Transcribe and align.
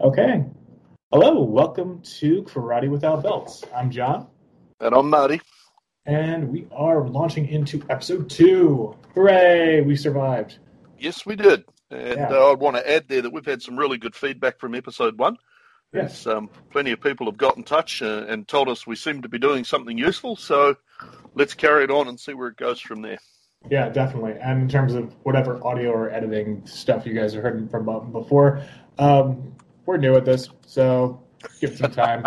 Okay. 0.00 0.44
Hello, 1.12 1.42
welcome 1.42 2.00
to 2.02 2.42
Karate 2.44 2.88
Without 2.88 3.22
Belts. 3.22 3.64
I'm 3.74 3.90
John, 3.90 4.28
And 4.80 4.94
I'm 4.94 5.10
Marty. 5.10 5.40
and 6.06 6.48
we 6.50 6.66
are 6.72 7.06
launching 7.06 7.46
into 7.48 7.82
episode 7.90 8.30
two. 8.30 8.96
Hooray! 9.14 9.82
We 9.82 9.96
survived. 9.96 10.58
Yes, 10.98 11.26
we 11.26 11.36
did. 11.36 11.64
And 11.90 12.18
Yeah. 12.18 12.28
uh, 12.30 12.50
I 12.52 12.54
want 12.54 12.76
to 12.76 12.88
add 12.90 13.08
there 13.08 13.22
that 13.22 13.32
we've 13.32 13.44
had 13.44 13.60
some 13.60 13.76
really 13.76 13.98
good 13.98 14.14
feedback 14.14 14.58
from 14.58 14.74
episode 14.74 15.18
one. 15.18 15.36
Yes. 15.92 16.26
Um, 16.26 16.48
plenty 16.70 16.92
of 16.92 17.00
people 17.00 17.26
have 17.26 17.36
got 17.36 17.56
in 17.56 17.64
touch 17.64 18.00
uh, 18.00 18.24
and 18.28 18.46
told 18.46 18.68
us 18.68 18.86
we 18.86 18.94
seem 18.96 19.22
to 19.22 19.28
be 19.28 19.38
doing 19.38 19.64
something 19.64 19.98
useful. 19.98 20.36
So 20.36 20.76
let's 21.34 21.52
carry 21.54 21.84
it 21.84 21.90
on 21.90 22.06
and 22.06 22.18
see 22.18 22.32
where 22.32 22.48
it 22.48 22.56
goes 22.56 22.80
from 22.80 23.02
there. 23.02 23.18
Yeah, 23.68 23.88
definitely. 23.90 24.36
And 24.40 24.62
in 24.62 24.68
terms 24.68 24.94
of 24.94 25.12
whatever 25.24 25.62
audio 25.66 25.90
or 25.90 26.08
editing 26.10 26.64
stuff 26.64 27.04
you 27.04 27.12
guys 27.12 27.34
have 27.34 27.42
heard 27.42 27.70
from 27.70 28.12
before, 28.12 28.62
um, 28.98 29.56
we're 29.90 29.96
new 29.96 30.14
at 30.14 30.24
this, 30.24 30.48
so 30.66 31.20
give 31.60 31.72
it 31.72 31.78
some 31.78 31.90
time. 31.90 32.24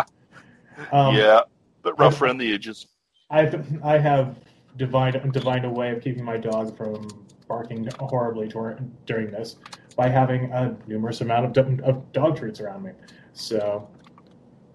Um, 0.92 1.14
yeah, 1.16 1.40
but 1.82 1.98
rough 1.98 2.20
around 2.20 2.38
the 2.38 2.52
edges. 2.52 2.86
I 3.30 3.58
I 3.82 3.96
have 3.96 4.36
divined 4.76 5.32
divined 5.32 5.64
a 5.64 5.70
way 5.70 5.90
of 5.92 6.02
keeping 6.02 6.24
my 6.24 6.36
dog 6.36 6.76
from 6.76 7.24
barking 7.48 7.88
horribly 7.98 8.48
dur- 8.48 8.78
during 9.06 9.30
this 9.30 9.56
by 9.96 10.08
having 10.08 10.52
a 10.52 10.76
numerous 10.86 11.22
amount 11.22 11.56
of, 11.56 11.80
of 11.80 12.12
dog 12.12 12.36
treats 12.36 12.60
around 12.60 12.82
me. 12.82 12.90
So, 13.32 13.88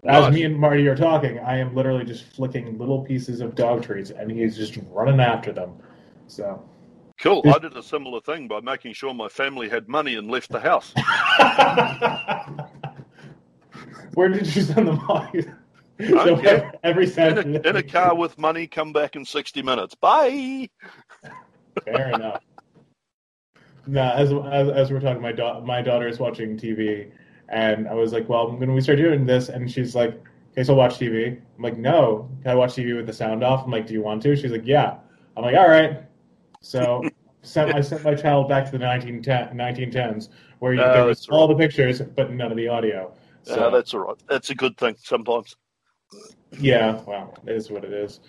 as 0.05 0.23
Nice. 0.23 0.33
me 0.33 0.43
and 0.45 0.57
Marty 0.57 0.87
are 0.87 0.95
talking, 0.95 1.37
I 1.39 1.57
am 1.57 1.75
literally 1.75 2.05
just 2.05 2.23
flicking 2.23 2.77
little 2.79 3.03
pieces 3.03 3.41
of 3.41 3.53
dog 3.53 3.83
treats, 3.83 4.09
and 4.09 4.31
he's 4.31 4.55
just 4.55 4.79
running 4.89 5.19
after 5.19 5.51
them. 5.51 5.73
So, 6.27 6.63
Cool. 7.19 7.43
I 7.45 7.59
did 7.59 7.75
a 7.75 7.83
similar 7.83 8.21
thing 8.21 8.47
by 8.47 8.61
making 8.61 8.93
sure 8.93 9.13
my 9.13 9.27
family 9.27 9.67
had 9.67 9.89
money 9.89 10.15
and 10.15 10.31
left 10.31 10.49
the 10.49 10.59
house. 10.59 10.93
where 14.13 14.29
did 14.29 14.53
you 14.55 14.61
send 14.61 14.87
them 14.87 14.99
off? 15.09 15.33
So 16.01 16.37
care. 16.37 16.71
every 16.81 17.03
In 17.03 17.11
Saturday. 17.11 17.55
a, 17.57 17.69
in 17.71 17.75
a 17.75 17.83
car 17.83 18.15
with 18.15 18.37
money, 18.37 18.67
come 18.67 18.93
back 18.93 19.17
in 19.17 19.25
60 19.25 19.61
minutes. 19.61 19.95
Bye. 19.95 20.69
Fair 21.83 22.11
enough. 22.13 22.41
Now, 23.85 24.13
as, 24.13 24.31
as 24.31 24.69
as 24.69 24.91
we're 24.91 25.01
talking, 25.01 25.21
my 25.21 25.33
da- 25.33 25.59
my 25.59 25.81
daughter 25.81 26.07
is 26.07 26.17
watching 26.17 26.55
TV, 26.55 27.11
and 27.49 27.85
I 27.87 27.95
was 27.95 28.13
like, 28.13 28.29
"Well, 28.29 28.49
when 28.55 28.73
we 28.73 28.79
start 28.79 28.97
doing 28.97 29.25
this," 29.25 29.49
and 29.49 29.69
she's 29.69 29.93
like, 29.93 30.11
"Okay, 30.53 30.63
so 30.63 30.73
watch 30.73 30.99
TV." 30.99 31.35
I'm 31.57 31.63
like, 31.63 31.77
"No, 31.77 32.29
can 32.43 32.51
I 32.51 32.55
watch 32.55 32.75
TV 32.75 32.95
with 32.95 33.05
the 33.07 33.11
sound 33.13 33.43
off?" 33.43 33.65
I'm 33.65 33.71
like, 33.71 33.87
"Do 33.87 33.93
you 33.93 34.01
want 34.01 34.21
to?" 34.23 34.35
She's 34.37 34.51
like, 34.51 34.65
"Yeah." 34.65 34.99
I'm 35.35 35.43
like, 35.43 35.55
"All 35.57 35.67
right." 35.67 36.03
So 36.61 37.03
sent, 37.41 37.73
I 37.75 37.81
sent 37.81 38.03
my 38.05 38.15
child 38.15 38.47
back 38.47 38.65
to 38.71 38.77
the 38.77 38.85
1910, 38.85 39.57
1910s, 39.57 40.29
where 40.59 40.73
you, 40.73 40.79
No, 40.79 40.93
there 40.93 41.05
was 41.05 41.27
all 41.27 41.47
the 41.47 41.55
pictures 41.55 41.99
but 42.01 42.31
none 42.31 42.51
of 42.51 42.57
the 42.57 42.67
audio. 42.67 43.11
So 43.43 43.53
Uh, 43.67 43.69
that's 43.69 43.93
all 43.93 44.01
right. 44.01 44.17
That's 44.29 44.49
a 44.49 44.55
good 44.55 44.77
thing 44.77 44.95
sometimes. 44.99 45.55
yeah, 46.59 47.01
well, 47.05 47.33
it 47.45 47.55
is 47.55 47.69
what 47.69 47.83
it 47.83 47.93
is. 47.93 48.19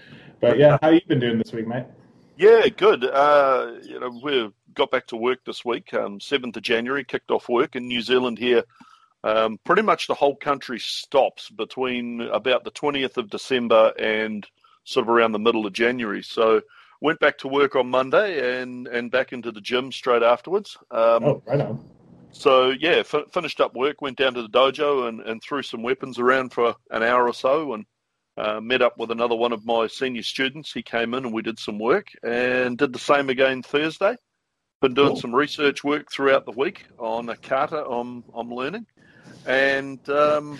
But 0.40 0.58
yeah, 0.58 0.78
how 0.82 0.90
you 0.90 1.00
been 1.08 1.20
doing 1.20 1.38
this 1.38 1.52
week, 1.52 1.66
mate? 1.66 1.84
Yeah, 2.36 2.68
good. 2.68 3.04
Uh, 3.04 3.74
you 3.82 4.00
know, 4.00 4.18
we 4.22 4.50
got 4.74 4.90
back 4.90 5.06
to 5.08 5.16
work 5.16 5.40
this 5.44 5.64
week. 5.64 5.92
Um, 5.92 6.20
Seventh 6.20 6.56
of 6.56 6.62
January, 6.62 7.04
kicked 7.04 7.30
off 7.30 7.48
work 7.48 7.76
in 7.76 7.86
New 7.86 8.00
Zealand 8.00 8.38
here. 8.38 8.62
Um, 9.22 9.58
pretty 9.64 9.82
much 9.82 10.06
the 10.06 10.14
whole 10.14 10.36
country 10.36 10.78
stops 10.78 11.50
between 11.50 12.22
about 12.22 12.64
the 12.64 12.70
twentieth 12.70 13.18
of 13.18 13.28
December 13.28 13.92
and 13.98 14.46
sort 14.84 15.04
of 15.04 15.10
around 15.10 15.32
the 15.32 15.38
middle 15.38 15.66
of 15.66 15.74
January. 15.74 16.22
So 16.22 16.62
went 17.02 17.20
back 17.20 17.36
to 17.38 17.48
work 17.48 17.76
on 17.76 17.90
Monday 17.90 18.62
and 18.62 18.86
and 18.86 19.10
back 19.10 19.34
into 19.34 19.52
the 19.52 19.60
gym 19.60 19.92
straight 19.92 20.22
afterwards. 20.22 20.78
Um, 20.90 21.24
Oh, 21.24 21.42
right 21.46 21.60
on. 21.60 21.84
So 22.32 22.70
yeah, 22.70 23.02
f- 23.12 23.30
finished 23.32 23.60
up 23.60 23.74
work, 23.74 24.00
went 24.00 24.18
down 24.18 24.34
to 24.34 24.42
the 24.42 24.48
dojo 24.48 25.08
and, 25.08 25.20
and 25.20 25.42
threw 25.42 25.62
some 25.62 25.82
weapons 25.82 26.18
around 26.18 26.52
for 26.52 26.74
an 26.90 27.02
hour 27.02 27.26
or 27.26 27.34
so, 27.34 27.74
and 27.74 27.84
uh, 28.36 28.60
met 28.60 28.82
up 28.82 28.96
with 28.98 29.10
another 29.10 29.34
one 29.34 29.52
of 29.52 29.64
my 29.66 29.86
senior 29.86 30.22
students. 30.22 30.72
He 30.72 30.82
came 30.82 31.14
in 31.14 31.24
and 31.24 31.34
we 31.34 31.42
did 31.42 31.58
some 31.58 31.78
work, 31.78 32.08
and 32.22 32.78
did 32.78 32.92
the 32.92 32.98
same 32.98 33.28
again 33.30 33.62
Thursday. 33.62 34.16
Been 34.80 34.94
doing 34.94 35.08
Cool. 35.08 35.20
some 35.20 35.34
research 35.34 35.84
work 35.84 36.10
throughout 36.10 36.46
the 36.46 36.52
week 36.52 36.86
on 36.98 37.28
a 37.28 37.36
kata 37.36 37.84
I'm 37.84 38.24
I'm 38.34 38.50
learning, 38.50 38.86
and 39.46 40.06
um, 40.08 40.58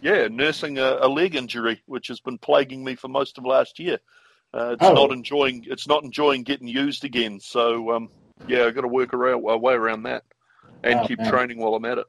yeah, 0.00 0.28
nursing 0.28 0.78
a, 0.78 0.98
a 1.02 1.08
leg 1.08 1.34
injury 1.34 1.82
which 1.86 2.08
has 2.08 2.20
been 2.20 2.38
plaguing 2.38 2.82
me 2.84 2.94
for 2.94 3.08
most 3.08 3.36
of 3.36 3.44
last 3.44 3.78
year. 3.78 3.98
Uh, 4.54 4.70
it's 4.72 4.82
Oh. 4.84 4.94
not 4.94 5.10
enjoying 5.12 5.64
it's 5.68 5.86
not 5.86 6.04
enjoying 6.04 6.42
getting 6.44 6.68
used 6.68 7.04
again. 7.04 7.38
So 7.40 7.90
um, 7.92 8.08
yeah, 8.46 8.64
I've 8.64 8.74
got 8.74 8.82
to 8.82 8.88
work 8.88 9.12
around 9.12 9.44
a 9.46 9.58
way 9.58 9.74
around 9.74 10.04
that 10.04 10.22
and 10.84 11.00
Oh, 11.00 11.06
keep 11.06 11.18
man. 11.18 11.30
training 11.30 11.58
while 11.58 11.74
I'm 11.74 11.84
at 11.84 11.98
it. 11.98 12.06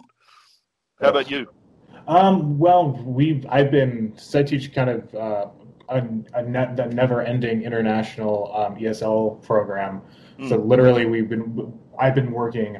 How 1.01 1.09
about 1.09 1.29
you? 1.29 1.47
Um, 2.07 2.57
well, 2.57 2.91
we've 3.05 3.45
I've 3.49 3.71
been 3.71 4.13
so 4.17 4.39
I 4.39 4.43
teach 4.43 4.73
kind 4.73 4.89
of 4.89 5.15
uh, 5.15 5.47
a, 5.89 5.97
a 6.33 6.43
ne- 6.43 6.73
the 6.75 6.85
never-ending 6.87 7.63
international 7.63 8.51
um, 8.55 8.75
ESL 8.75 9.41
program. 9.43 10.01
So 10.47 10.55
literally, 10.55 11.05
we've 11.05 11.27
been 11.29 11.73
I've 11.99 12.15
been 12.15 12.31
working 12.31 12.79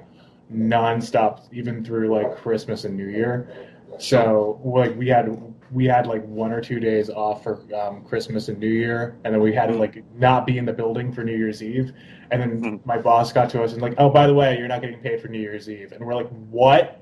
nonstop 0.54 1.42
even 1.52 1.84
through 1.84 2.14
like 2.14 2.38
Christmas 2.38 2.86
and 2.86 2.96
New 2.96 3.08
Year. 3.08 3.50
So 3.98 4.62
like 4.64 4.96
we 4.98 5.08
had 5.10 5.49
we 5.72 5.86
had 5.86 6.08
like 6.08 6.24
one 6.26 6.52
or 6.52 6.62
two 6.62 6.80
days 6.80 7.10
off 7.10 7.44
for 7.44 7.60
um, 7.76 8.04
Christmas 8.04 8.48
and 8.48 8.60
New 8.60 8.68
Year, 8.68 9.16
and 9.24 9.34
then 9.34 9.42
we 9.42 9.54
had 9.54 9.68
to 9.68 9.76
like 9.78 10.04
not 10.16 10.46
be 10.46 10.58
in 10.58 10.66
the 10.66 10.74
building 10.74 11.12
for 11.12 11.24
New 11.24 11.36
Year's 11.36 11.62
Eve. 11.62 11.94
And 12.32 12.42
then 12.42 12.62
Mhm. 12.62 12.86
my 12.86 12.98
boss 12.98 13.32
got 13.32 13.50
to 13.52 13.64
us 13.64 13.74
and 13.74 13.82
like, 13.82 13.94
oh, 13.98 14.10
by 14.10 14.28
the 14.28 14.34
way, 14.34 14.58
you're 14.58 14.68
not 14.68 14.82
getting 14.82 15.00
paid 15.00 15.22
for 15.22 15.28
New 15.28 15.40
Year's 15.40 15.70
Eve, 15.70 15.92
and 15.92 16.06
we're 16.06 16.16
like, 16.16 16.30
what? 16.50 17.02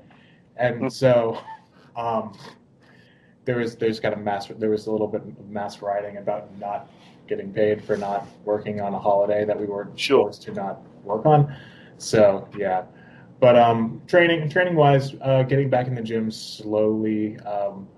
And 0.56 0.82
Mhm. 0.82 0.92
so 0.92 1.38
um, 1.96 2.32
there 3.44 3.56
was 3.56 3.76
there's 3.76 4.00
kind 4.00 4.14
of 4.14 4.20
mass 4.20 4.46
there 4.48 4.70
was 4.70 4.86
a 4.86 4.92
little 4.92 5.08
bit 5.08 5.22
of 5.22 5.48
mass 5.48 5.80
writing 5.82 6.18
about 6.18 6.56
not 6.58 6.90
getting 7.26 7.52
paid 7.52 7.82
for 7.82 7.96
not 7.96 8.26
working 8.44 8.80
on 8.80 8.94
a 8.94 8.98
holiday 8.98 9.44
that 9.44 9.58
we 9.58 9.66
were 9.66 9.88
Sure. 9.96 10.24
forced 10.24 10.42
to 10.42 10.52
not 10.52 10.80
work 11.04 11.26
on. 11.26 11.54
So 11.98 12.48
yeah, 12.56 12.84
but 13.40 13.56
um, 13.56 14.02
training 14.06 14.48
training 14.50 14.76
wise, 14.76 15.14
uh, 15.22 15.42
getting 15.42 15.70
back 15.70 15.86
in 15.86 15.94
the 15.94 16.02
gym 16.02 16.30
slowly. 16.30 17.38
Um, 17.40 17.88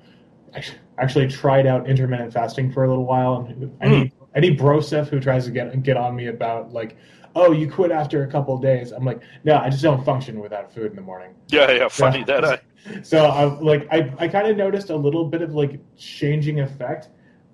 actually, 0.54 0.78
actually 0.98 1.28
tried 1.28 1.66
out 1.66 1.88
intermittent 1.88 2.32
fasting 2.32 2.72
for 2.72 2.84
a 2.84 2.88
little 2.88 3.06
while. 3.06 3.46
And 3.48 3.76
any 3.80 4.12
any 4.34 4.50
bro 4.50 4.80
who 4.80 5.20
tries 5.20 5.44
to 5.46 5.50
get 5.50 5.82
get 5.82 5.96
on 5.96 6.14
me 6.16 6.26
about 6.26 6.72
like, 6.72 6.96
oh, 7.34 7.52
you 7.52 7.70
quit 7.70 7.90
after 7.90 8.22
a 8.22 8.26
couple 8.26 8.54
of 8.54 8.62
days. 8.62 8.92
I'm 8.92 9.04
like, 9.04 9.20
no, 9.44 9.56
I 9.56 9.70
just 9.70 9.82
don't 9.82 10.04
function 10.04 10.40
without 10.40 10.72
food 10.72 10.90
in 10.90 10.96
the 10.96 11.02
morning. 11.02 11.34
Yeah, 11.48 11.70
yeah, 11.70 11.88
funny 11.88 12.24
that, 12.24 12.44
eh? 12.44 12.56
So 13.02 13.26
I 13.26 13.44
like 13.44 13.86
I, 13.92 14.10
I 14.18 14.28
kind 14.28 14.48
of 14.48 14.56
noticed 14.56 14.88
a 14.88 14.96
little 14.96 15.26
bit 15.26 15.42
of 15.42 15.54
like 15.54 15.78
changing 15.98 16.60
effect, 16.60 17.08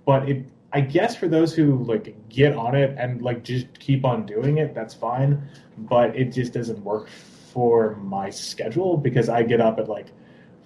but 0.04 0.28
it 0.28 0.46
I 0.72 0.82
guess 0.82 1.16
for 1.16 1.26
those 1.26 1.54
who 1.54 1.82
like 1.84 2.14
get 2.28 2.54
on 2.54 2.74
it 2.74 2.94
and 2.98 3.22
like 3.22 3.42
just 3.42 3.78
keep 3.80 4.04
on 4.04 4.24
doing 4.24 4.58
it, 4.58 4.74
that's 4.74 4.94
fine. 4.94 5.48
But 5.78 6.14
it 6.14 6.26
just 6.26 6.52
doesn't 6.52 6.78
work 6.84 7.08
for 7.08 7.96
my 7.96 8.30
schedule 8.30 8.96
because 8.96 9.28
I 9.28 9.42
get 9.42 9.60
up 9.60 9.78
at 9.78 9.88
like 9.88 10.12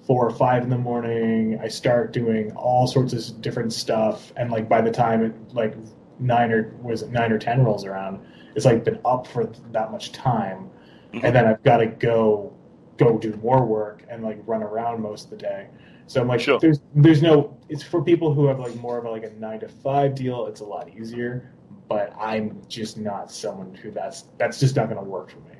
four 0.06 0.26
or 0.26 0.30
five 0.30 0.62
in 0.62 0.70
the 0.70 0.78
morning. 0.78 1.58
I 1.62 1.68
start 1.68 2.12
doing 2.12 2.52
all 2.52 2.86
sorts 2.86 3.12
of 3.12 3.40
different 3.40 3.72
stuff, 3.72 4.32
and 4.36 4.50
like 4.50 4.68
by 4.68 4.80
the 4.80 4.90
time 4.90 5.22
it 5.24 5.34
like 5.54 5.74
nine 6.18 6.52
or 6.52 6.74
was 6.82 7.02
it 7.02 7.10
nine 7.10 7.32
or 7.32 7.38
ten 7.38 7.64
rolls 7.64 7.84
around, 7.84 8.20
it's 8.54 8.64
like 8.64 8.84
been 8.84 8.98
up 9.04 9.26
for 9.26 9.50
that 9.72 9.90
much 9.92 10.12
time, 10.12 10.70
Mhm. 11.12 11.24
and 11.24 11.34
then 11.36 11.46
I've 11.46 11.62
got 11.62 11.78
to 11.78 11.86
go 11.86 12.52
go 12.96 13.18
do 13.18 13.34
more 13.42 13.64
work 13.64 14.04
and 14.10 14.22
like 14.22 14.38
run 14.46 14.62
around 14.62 15.00
most 15.00 15.24
of 15.24 15.30
the 15.30 15.36
day. 15.38 15.68
So 16.06 16.20
I'm 16.20 16.28
like, 16.28 16.40
Sure. 16.40 16.58
there's 16.60 16.80
there's 16.94 17.22
no. 17.22 17.56
It's 17.68 17.82
for 17.82 18.02
people 18.02 18.34
who 18.34 18.46
have 18.46 18.58
like 18.58 18.74
more 18.76 18.98
of 18.98 19.04
a, 19.04 19.10
like 19.10 19.24
a 19.24 19.30
nine 19.38 19.60
to 19.60 19.68
five 19.68 20.14
deal. 20.14 20.46
It's 20.46 20.60
a 20.60 20.64
lot 20.64 20.88
easier, 20.90 21.52
but 21.88 22.12
I'm 22.20 22.60
just 22.68 22.98
not 22.98 23.30
someone 23.30 23.74
who 23.74 23.90
that's 23.90 24.22
that's 24.38 24.58
just 24.60 24.76
not 24.76 24.88
going 24.90 25.02
to 25.02 25.08
work 25.08 25.30
for 25.30 25.38
me. 25.40 25.54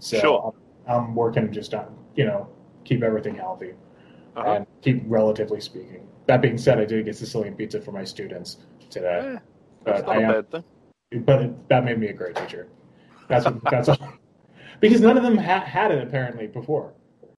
So 0.00 0.18
Sure. 0.18 0.54
I'm, 0.88 0.94
I'm 0.94 1.14
working 1.14 1.52
just 1.52 1.72
on 1.72 1.94
you 2.16 2.24
know 2.26 2.48
keep 2.84 3.02
everything 3.02 3.34
healthy 3.34 3.74
Uh-huh. 4.36 4.50
and 4.52 4.66
keep 4.80 5.02
relatively 5.06 5.60
speaking. 5.60 6.06
That 6.26 6.40
being 6.40 6.56
said, 6.58 6.78
I 6.78 6.84
did 6.84 7.04
get 7.04 7.16
Sicilian 7.16 7.54
pizza 7.54 7.80
for 7.80 7.92
my 7.92 8.04
students 8.04 8.58
today, 8.90 9.20
Yeah, 9.24 9.38
that's 9.84 10.02
but 10.02 10.06
not 10.06 10.16
I 10.16 10.20
a 10.20 10.24
am, 10.24 10.32
bad 10.32 10.50
thing. 10.50 11.24
but 11.24 11.42
it, 11.42 11.68
that 11.68 11.84
made 11.84 11.98
me 11.98 12.08
a 12.08 12.12
great 12.12 12.36
teacher. 12.36 12.68
That's 13.28 13.44
what, 13.44 13.60
that's 13.70 13.88
all. 13.88 13.98
Because 14.80 15.00
none 15.00 15.16
of 15.16 15.22
them 15.22 15.36
ha- 15.36 15.60
had 15.64 15.92
it 15.92 16.02
apparently 16.02 16.48
before. 16.48 16.92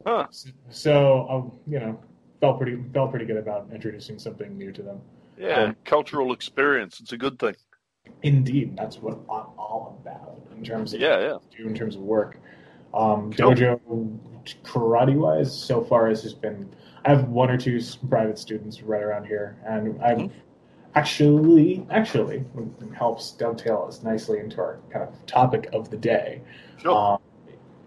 Huh. 0.07 0.29
So 0.71 1.29
um, 1.29 1.53
you 1.67 1.79
know, 1.79 2.01
felt 2.41 2.59
pretty 2.59 2.83
felt 2.95 3.11
pretty 3.11 3.27
good 3.27 3.37
about 3.37 3.69
introducing 3.71 4.19
something 4.19 4.57
new 4.57 4.73
to 4.73 4.83
them. 4.83 5.01
Yeah, 5.37 5.65
Um, 5.65 5.77
cultural 5.85 6.33
experience. 6.33 7.01
It's 7.01 7.13
a 7.13 7.19
good 7.19 7.39
thing. 7.39 7.55
Indeed, 8.23 8.77
that's 8.79 8.97
what 8.99 9.15
I'm 9.15 9.47
all 9.59 9.99
about 10.01 10.41
in 10.57 10.65
terms 10.65 10.95
of 10.95 11.01
Yeah, 11.03 11.21
yeah. 11.21 11.37
do 11.55 11.67
in 11.67 11.75
terms 11.75 11.97
of 11.97 12.03
work. 12.03 12.39
Um, 12.94 13.32
Dojo 13.32 13.81
karate 14.62 15.17
wise, 15.17 15.52
so 15.55 15.82
far 15.82 16.08
has 16.08 16.23
just 16.23 16.41
been. 16.41 16.69
I 17.05 17.11
have 17.11 17.29
one 17.29 17.50
or 17.50 17.58
two 17.58 17.81
private 18.08 18.38
students 18.38 18.82
right 18.82 19.02
around 19.02 19.26
here, 19.26 19.58
and 19.67 20.00
I've 20.00 20.31
actually 20.94 21.87
actually 21.91 22.44
helps 22.96 23.32
dovetail 23.32 23.85
us 23.88 24.02
nicely 24.02 24.38
into 24.38 24.58
our 24.61 24.79
kind 24.91 25.02
of 25.08 25.26
topic 25.26 25.69
of 25.73 25.91
the 25.91 25.96
day. 25.96 26.41
Sure. 26.79 26.96
Um, 26.96 27.19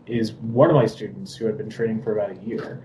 is 0.06 0.34
one 0.34 0.70
of 0.70 0.76
my 0.76 0.86
students 0.86 1.36
who 1.36 1.46
had 1.46 1.58
been 1.58 1.70
training 1.70 2.02
for 2.02 2.18
about 2.18 2.32
a 2.32 2.40
year 2.46 2.82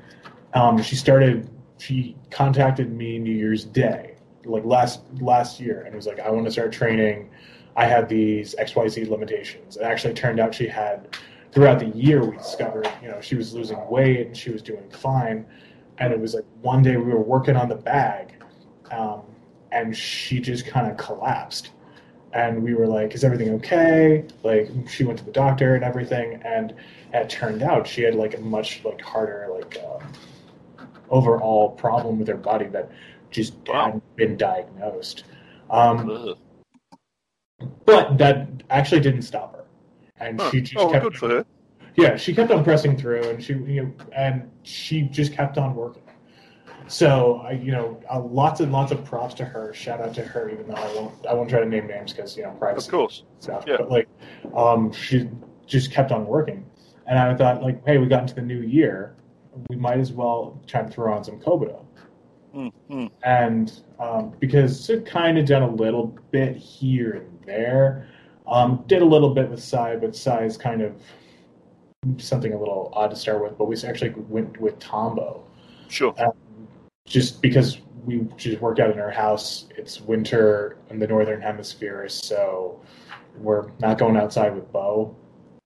Um, 0.54 0.82
she 0.82 0.96
started. 0.96 1.48
She 1.78 2.14
contacted 2.30 2.92
me 2.92 3.18
New 3.18 3.34
Year's 3.34 3.64
Day, 3.64 4.14
like 4.44 4.64
last 4.64 5.00
last 5.20 5.58
year, 5.60 5.82
and 5.82 5.94
was 5.94 6.06
like, 6.06 6.20
"I 6.20 6.30
want 6.30 6.44
to 6.44 6.52
start 6.52 6.72
training. 6.72 7.30
I 7.74 7.86
have 7.86 8.08
these 8.08 8.54
X 8.58 8.76
Y 8.76 8.86
Z 8.88 9.04
limitations." 9.06 9.76
It 9.76 9.82
actually 9.82 10.14
turned 10.14 10.40
out 10.40 10.54
she 10.54 10.68
had. 10.68 11.16
Throughout 11.52 11.78
the 11.78 11.88
year, 11.88 12.24
we 12.24 12.36
discovered, 12.36 12.88
you 13.02 13.08
know, 13.08 13.20
she 13.20 13.34
was 13.34 13.52
losing 13.54 13.78
weight 13.88 14.26
and 14.26 14.36
she 14.36 14.50
was 14.50 14.62
doing 14.62 14.88
fine. 14.90 15.46
And 15.98 16.12
it 16.12 16.18
was 16.18 16.34
like 16.34 16.44
one 16.62 16.82
day 16.82 16.96
we 16.96 17.12
were 17.12 17.20
working 17.20 17.56
on 17.56 17.68
the 17.68 17.74
bag, 17.74 18.34
um, 18.90 19.22
and 19.70 19.96
she 19.96 20.40
just 20.40 20.66
kind 20.66 20.90
of 20.90 20.96
collapsed 20.96 21.70
and 22.32 22.62
we 22.62 22.74
were 22.74 22.86
like, 22.86 23.14
"Is 23.14 23.24
everything 23.24 23.50
okay?" 23.54 24.24
Like 24.42 24.70
she 24.88 25.04
went 25.04 25.18
to 25.18 25.24
the 25.24 25.32
doctor 25.32 25.74
and 25.74 25.84
everything, 25.84 26.40
and 26.44 26.74
it 27.12 27.28
turned 27.28 27.62
out 27.62 27.86
she 27.86 28.02
had 28.02 28.14
like 28.14 28.36
a 28.36 28.40
much 28.40 28.82
like 28.84 29.00
harder 29.00 29.48
like 29.52 29.76
uh, 29.84 29.98
overall 31.10 31.70
problem 31.70 32.18
with 32.18 32.28
her 32.28 32.36
body 32.36 32.66
that 32.66 32.90
just 33.30 33.54
Wow. 33.66 33.86
hadn't 33.86 34.16
been 34.16 34.36
diagnosed. 34.36 35.24
Um, 35.70 36.36
but 37.84 38.18
that 38.18 38.48
actually 38.70 39.00
didn't 39.00 39.22
stop 39.22 39.54
her, 39.56 39.64
and 40.22 40.40
Huh. 40.40 40.50
she 40.50 40.60
just 40.60 40.76
Oh, 40.84 40.90
kept 40.90 41.04
good 41.04 41.16
for 41.16 41.28
her. 41.28 41.44
yeah, 41.96 42.16
she 42.16 42.34
kept 42.34 42.50
on 42.50 42.62
pressing 42.64 42.96
through, 42.96 43.22
and 43.24 43.42
she 43.42 43.54
you 43.54 43.82
know, 43.84 43.92
and 44.14 44.50
she 44.62 45.02
just 45.02 45.32
kept 45.32 45.58
on 45.58 45.74
working. 45.74 46.02
So 46.88 47.36
I, 47.46 47.52
you 47.52 47.72
know, 47.72 48.00
uh, 48.12 48.20
lots 48.20 48.60
and 48.60 48.72
lots 48.72 48.92
of 48.92 49.04
props 49.04 49.34
to 49.34 49.44
her. 49.44 49.72
Shout 49.72 50.00
out 50.00 50.14
to 50.14 50.22
her, 50.22 50.50
even 50.50 50.66
though 50.68 50.74
I 50.74 50.94
won't, 50.94 51.26
I 51.26 51.34
won't 51.34 51.48
try 51.48 51.60
to 51.60 51.66
name 51.66 51.86
names 51.86 52.12
because 52.12 52.36
you 52.36 52.42
know 52.42 52.50
privacy 52.52 52.88
Of 52.88 52.92
course. 52.92 53.24
stuff. 53.38 53.64
Yeah. 53.66 53.76
But 53.78 53.90
like, 53.90 54.08
um, 54.54 54.92
she 54.92 55.28
just 55.66 55.92
kept 55.92 56.12
on 56.12 56.26
working, 56.26 56.64
and 57.06 57.18
I 57.18 57.34
thought 57.34 57.62
like, 57.62 57.84
hey, 57.86 57.98
we 57.98 58.06
got 58.06 58.22
into 58.22 58.34
the 58.34 58.42
new 58.42 58.60
year, 58.60 59.16
we 59.70 59.76
might 59.76 59.98
as 60.00 60.12
well 60.12 60.60
try 60.66 60.82
to 60.82 60.88
throw 60.88 61.14
on 61.14 61.24
some 61.24 61.38
Kobudo, 61.38 61.84
Mm, 62.54 62.72
mm. 62.90 63.10
and 63.24 63.72
um, 63.98 64.34
because 64.38 64.90
it 64.90 65.06
kind 65.06 65.38
of 65.38 65.46
done 65.46 65.62
a 65.62 65.70
little 65.70 66.18
bit 66.32 66.54
here 66.56 67.12
and 67.12 67.38
there, 67.46 68.08
um, 68.46 68.84
did 68.86 69.02
a 69.02 69.04
little 69.04 69.32
bit 69.34 69.50
with 69.50 69.62
Sai, 69.62 69.96
but 69.96 70.14
Sai 70.14 70.44
is 70.44 70.56
kind 70.56 70.82
of 70.82 71.00
something 72.18 72.52
a 72.52 72.58
little 72.58 72.90
odd 72.94 73.10
to 73.10 73.16
start 73.16 73.42
with. 73.42 73.56
But 73.56 73.66
we 73.66 73.76
actually 73.84 74.10
went 74.28 74.60
with 74.60 74.78
Tanbo 74.78 75.42
Sure. 75.88 76.14
just 77.06 77.42
because 77.42 77.78
we 78.04 78.26
just 78.36 78.60
work 78.60 78.78
out 78.78 78.90
in 78.90 78.98
our 78.98 79.10
house. 79.10 79.66
It's 79.76 80.00
winter 80.00 80.78
in 80.90 80.98
the 80.98 81.06
northern 81.06 81.40
hemisphere, 81.40 82.08
so 82.08 82.80
we're 83.36 83.70
not 83.78 83.98
going 83.98 84.16
outside 84.16 84.54
with 84.54 84.70
Bo. 84.72 85.16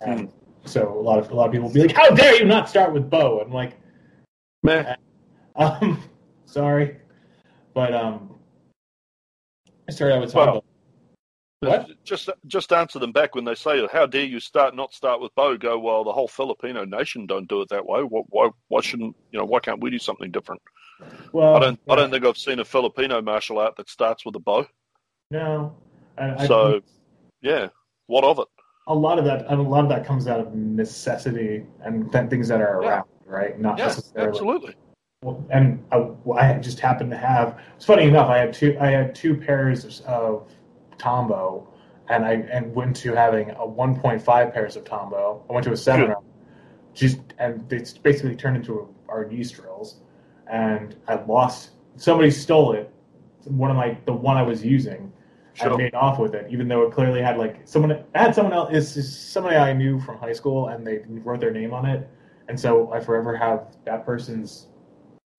And 0.00 0.30
so 0.64 0.92
a 0.92 1.00
lot 1.00 1.18
of 1.18 1.30
a 1.30 1.34
lot 1.34 1.46
of 1.46 1.52
people 1.52 1.68
will 1.68 1.74
be 1.74 1.82
like, 1.82 1.96
"How 1.96 2.10
dare 2.10 2.36
you 2.36 2.44
not 2.44 2.68
start 2.68 2.92
with 2.92 3.08
Bo?" 3.08 3.40
I'm 3.40 3.52
like, 3.52 3.78
Meh. 4.62 4.96
um, 5.54 6.02
"Sorry," 6.44 6.96
but 7.72 7.94
um, 7.94 8.34
I 9.88 9.92
started 9.92 10.16
out 10.16 10.20
with 10.22 10.32
Tanbo. 10.32 10.62
What? 11.60 11.88
Just 12.04 12.28
just 12.46 12.72
answer 12.72 12.98
them 12.98 13.12
back 13.12 13.34
when 13.34 13.44
they 13.44 13.54
say, 13.54 13.86
"How 13.90 14.04
dare 14.06 14.24
you 14.24 14.40
start 14.40 14.74
not 14.76 14.92
start 14.92 15.20
with 15.20 15.34
Bo?" 15.34 15.56
Go, 15.56 15.78
well, 15.78 16.04
the 16.04 16.12
whole 16.12 16.28
Filipino 16.28 16.84
nation 16.84 17.26
don't 17.26 17.48
do 17.48 17.62
it 17.62 17.68
that 17.70 17.86
way. 17.86 18.02
Why, 18.02 18.22
why, 18.28 18.50
why 18.68 18.80
shouldn't 18.82 19.16
you 19.32 19.38
know? 19.38 19.46
Why 19.46 19.60
can't 19.60 19.80
we 19.82 19.90
do 19.90 19.98
something 19.98 20.30
different? 20.30 20.60
well, 21.32 21.56
I 21.56 21.60
don't. 21.60 21.80
I 21.88 21.96
don't 21.96 22.10
think 22.10 22.24
I've 22.26 22.36
seen 22.36 22.58
a 22.58 22.64
Filipino 22.64 23.22
martial 23.22 23.58
art 23.58 23.76
that 23.76 23.88
starts 23.88 24.24
with 24.26 24.36
a 24.36 24.38
bo. 24.38 24.66
No, 25.30 25.74
I, 26.18 26.46
So, 26.46 26.80
yeah, 27.40 27.68
what 28.06 28.22
of 28.24 28.38
it? 28.38 28.48
a 28.86 28.94
lot 28.94 29.18
of 29.18 29.24
that, 29.24 29.46
and 29.48 29.58
a 29.58 29.62
lot 29.62 29.82
of 29.82 29.88
that 29.88 30.04
comes 30.06 30.28
out 30.28 30.38
of 30.38 30.54
necessity 30.54 31.64
and 31.80 32.12
th- 32.12 32.28
things 32.30 32.46
that 32.48 32.60
are 32.60 32.80
Yeah. 32.82 32.88
around, 32.88 33.04
right? 33.24 33.58
Not 33.58 33.78
Yeah, 33.78 33.86
necessarily. 33.86 34.28
absolutely. 34.28 34.74
Well, 35.22 35.44
and 35.50 35.84
I, 35.90 35.96
well, 36.24 36.38
I 36.38 36.52
just 36.58 36.78
happened 36.78 37.10
to 37.10 37.16
have. 37.16 37.58
It's 37.76 37.86
funny 37.86 38.04
enough. 38.04 38.28
I 38.28 38.38
had 38.38 38.52
two. 38.52 38.76
I 38.78 38.88
had 38.90 39.14
two 39.14 39.34
pairs 39.36 40.00
of 40.06 40.46
Tanbo, 40.98 41.66
and 42.08 42.24
I 42.24 42.32
and 42.52 42.74
went 42.74 42.96
to 42.96 43.12
having 43.14 43.50
a 43.50 43.66
1.5 43.66 44.52
pairs 44.52 44.76
of 44.76 44.84
Tanbo. 44.84 45.42
I 45.48 45.52
went 45.52 45.64
to 45.64 45.72
a 45.72 45.76
seminar. 45.76 46.18
Just 46.94 47.18
and 47.38 47.70
it's 47.72 47.96
basically 47.98 48.36
turned 48.36 48.56
into 48.56 48.88
our 49.08 49.26
knee 49.26 49.44
drills, 49.44 50.00
and 50.46 50.96
I 51.08 51.16
lost. 51.24 51.70
Somebody 51.96 52.30
stole 52.30 52.72
it. 52.72 52.90
One 53.44 53.70
of 53.70 53.76
my 53.76 53.98
the 54.06 54.12
one 54.12 54.36
I 54.36 54.42
was 54.42 54.64
using. 54.64 55.12
Sure. 55.54 55.72
I 55.72 55.76
made 55.76 55.94
off 55.94 56.18
with 56.18 56.34
it, 56.34 56.46
even 56.50 56.68
though 56.68 56.82
it 56.82 56.92
clearly 56.92 57.22
had 57.22 57.38
like 57.38 57.60
someone 57.64 57.90
it 57.90 58.06
had 58.14 58.34
someone 58.34 58.52
else. 58.52 58.94
Just 58.94 59.32
somebody 59.32 59.56
I 59.56 59.72
knew 59.72 60.00
from 60.00 60.18
high 60.18 60.32
school, 60.32 60.68
and 60.68 60.86
they 60.86 61.00
wrote 61.08 61.40
their 61.40 61.50
name 61.50 61.72
on 61.72 61.86
it, 61.86 62.08
and 62.48 62.58
so 62.58 62.92
I 62.92 63.00
forever 63.00 63.36
have 63.36 63.76
that 63.84 64.04
person's 64.04 64.68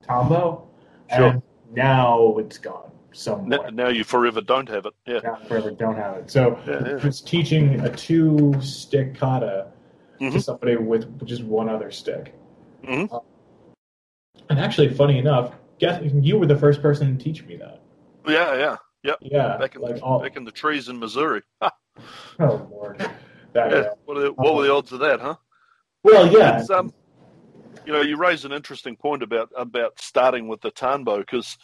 Tanbo, 0.08 0.68
Sure. 1.16 1.28
and 1.28 1.42
now 1.72 2.36
it's 2.38 2.58
gone 2.58 2.92
Somewhere. 3.18 3.72
now 3.72 3.88
you 3.90 4.04
forever 4.04 4.42
don't 4.42 4.70
have 4.70 4.86
it. 4.86 4.94
Yeah. 5.08 5.22
Now 5.24 5.36
forever 5.48 5.72
don't 5.72 5.96
have 5.96 6.18
it. 6.18 6.30
So 6.30 6.60
Yeah, 6.68 6.98
yeah. 7.04 7.10
Teaching 7.26 7.80
a 7.82 7.90
two 7.90 8.54
stick 8.62 9.16
kata 9.18 9.72
to 10.20 10.26
Mhm. 10.26 10.42
somebody 10.44 10.76
with 10.76 11.26
just 11.26 11.44
one 11.44 11.68
other 11.68 11.90
stick. 11.90 12.36
Mhm. 12.84 13.12
Uh, 13.12 13.20
and 14.50 14.60
actually, 14.60 14.94
funny 14.94 15.18
enough, 15.18 15.56
guess 15.80 16.00
you 16.14 16.38
were 16.38 16.46
the 16.46 16.56
first 16.58 16.80
person 16.82 17.18
to 17.18 17.24
teach 17.24 17.44
me 17.46 17.56
that. 17.58 17.82
Yeah, 18.28 18.56
yeah. 18.56 18.78
Yep. 19.04 19.18
Yeah, 19.22 19.58
Back 19.58 19.76
in 19.76 19.82
like 19.82 19.96
the, 19.96 20.02
all, 20.02 20.20
back 20.22 20.38
in 20.38 20.44
the 20.44 20.52
trees 20.52 20.88
in 20.90 21.00
Missouri. 21.00 21.42
Oh 22.40 22.68
lord, 22.72 23.00
that, 23.54 23.72
yeah. 23.72 23.90
What, 24.06 24.18
are 24.18 24.22
the, 24.22 24.32
what 24.34 24.54
were 24.54 24.62
the 24.64 24.72
odds 24.72 24.92
of 24.92 25.00
that, 25.00 25.20
huh? 25.20 25.34
Well, 26.04 26.32
yeah, 26.32 26.64
um, 26.72 26.94
you 27.88 27.92
know, 27.92 28.02
you 28.02 28.18
raise 28.18 28.46
an 28.46 28.52
interesting 28.52 28.96
point 28.96 29.24
about 29.24 29.50
about 29.58 30.00
starting 30.00 30.48
with 30.48 30.62
the 30.62 30.70
tanbo 30.70 31.18
because 31.18 31.58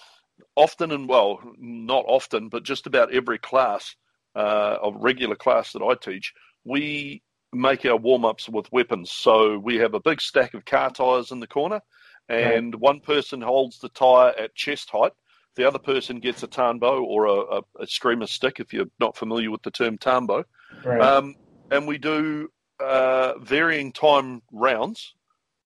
often 0.55 0.91
and 0.91 1.07
well, 1.07 1.39
not 1.57 2.05
often, 2.07 2.49
but 2.49 2.63
just 2.63 2.87
about 2.87 3.13
every 3.13 3.39
class, 3.39 3.95
uh, 4.35 4.77
of 4.81 4.95
regular 4.97 5.35
class 5.35 5.73
that 5.73 5.83
I 5.83 5.95
teach, 5.95 6.33
we 6.63 7.21
make 7.51 7.85
our 7.85 7.97
warm 7.97 8.25
ups 8.25 8.49
with 8.49 8.71
weapons. 8.71 9.11
So 9.11 9.57
we 9.57 9.75
have 9.77 9.93
a 9.93 9.99
big 9.99 10.21
stack 10.21 10.53
of 10.53 10.65
car 10.65 10.89
tires 10.89 11.31
in 11.31 11.39
the 11.39 11.47
corner, 11.47 11.81
and 12.29 12.73
one 12.75 12.99
person 12.99 13.41
holds 13.41 13.79
the 13.79 13.89
tire 13.89 14.33
at 14.37 14.55
chest 14.55 14.89
height. 14.89 15.11
The 15.55 15.67
other 15.67 15.79
person 15.79 16.19
gets 16.19 16.41
a 16.41 16.47
tanbo 16.47 17.03
or 17.03 17.25
a, 17.25 17.57
a, 17.57 17.61
a 17.81 17.87
streamer 17.87 18.25
stick, 18.25 18.59
if 18.59 18.73
you're 18.73 18.87
not 18.99 19.15
familiar 19.15 19.51
with 19.51 19.61
the 19.61 19.71
term 19.71 19.97
tanbo. 19.97 20.43
right. 20.83 21.01
Um, 21.01 21.35
and 21.69 21.87
we 21.87 21.97
do 21.99 22.49
uh, 22.79 23.37
varying 23.39 23.91
time 23.91 24.41
rounds 24.51 25.13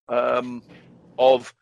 um, 0.08 0.62
of 1.16 1.54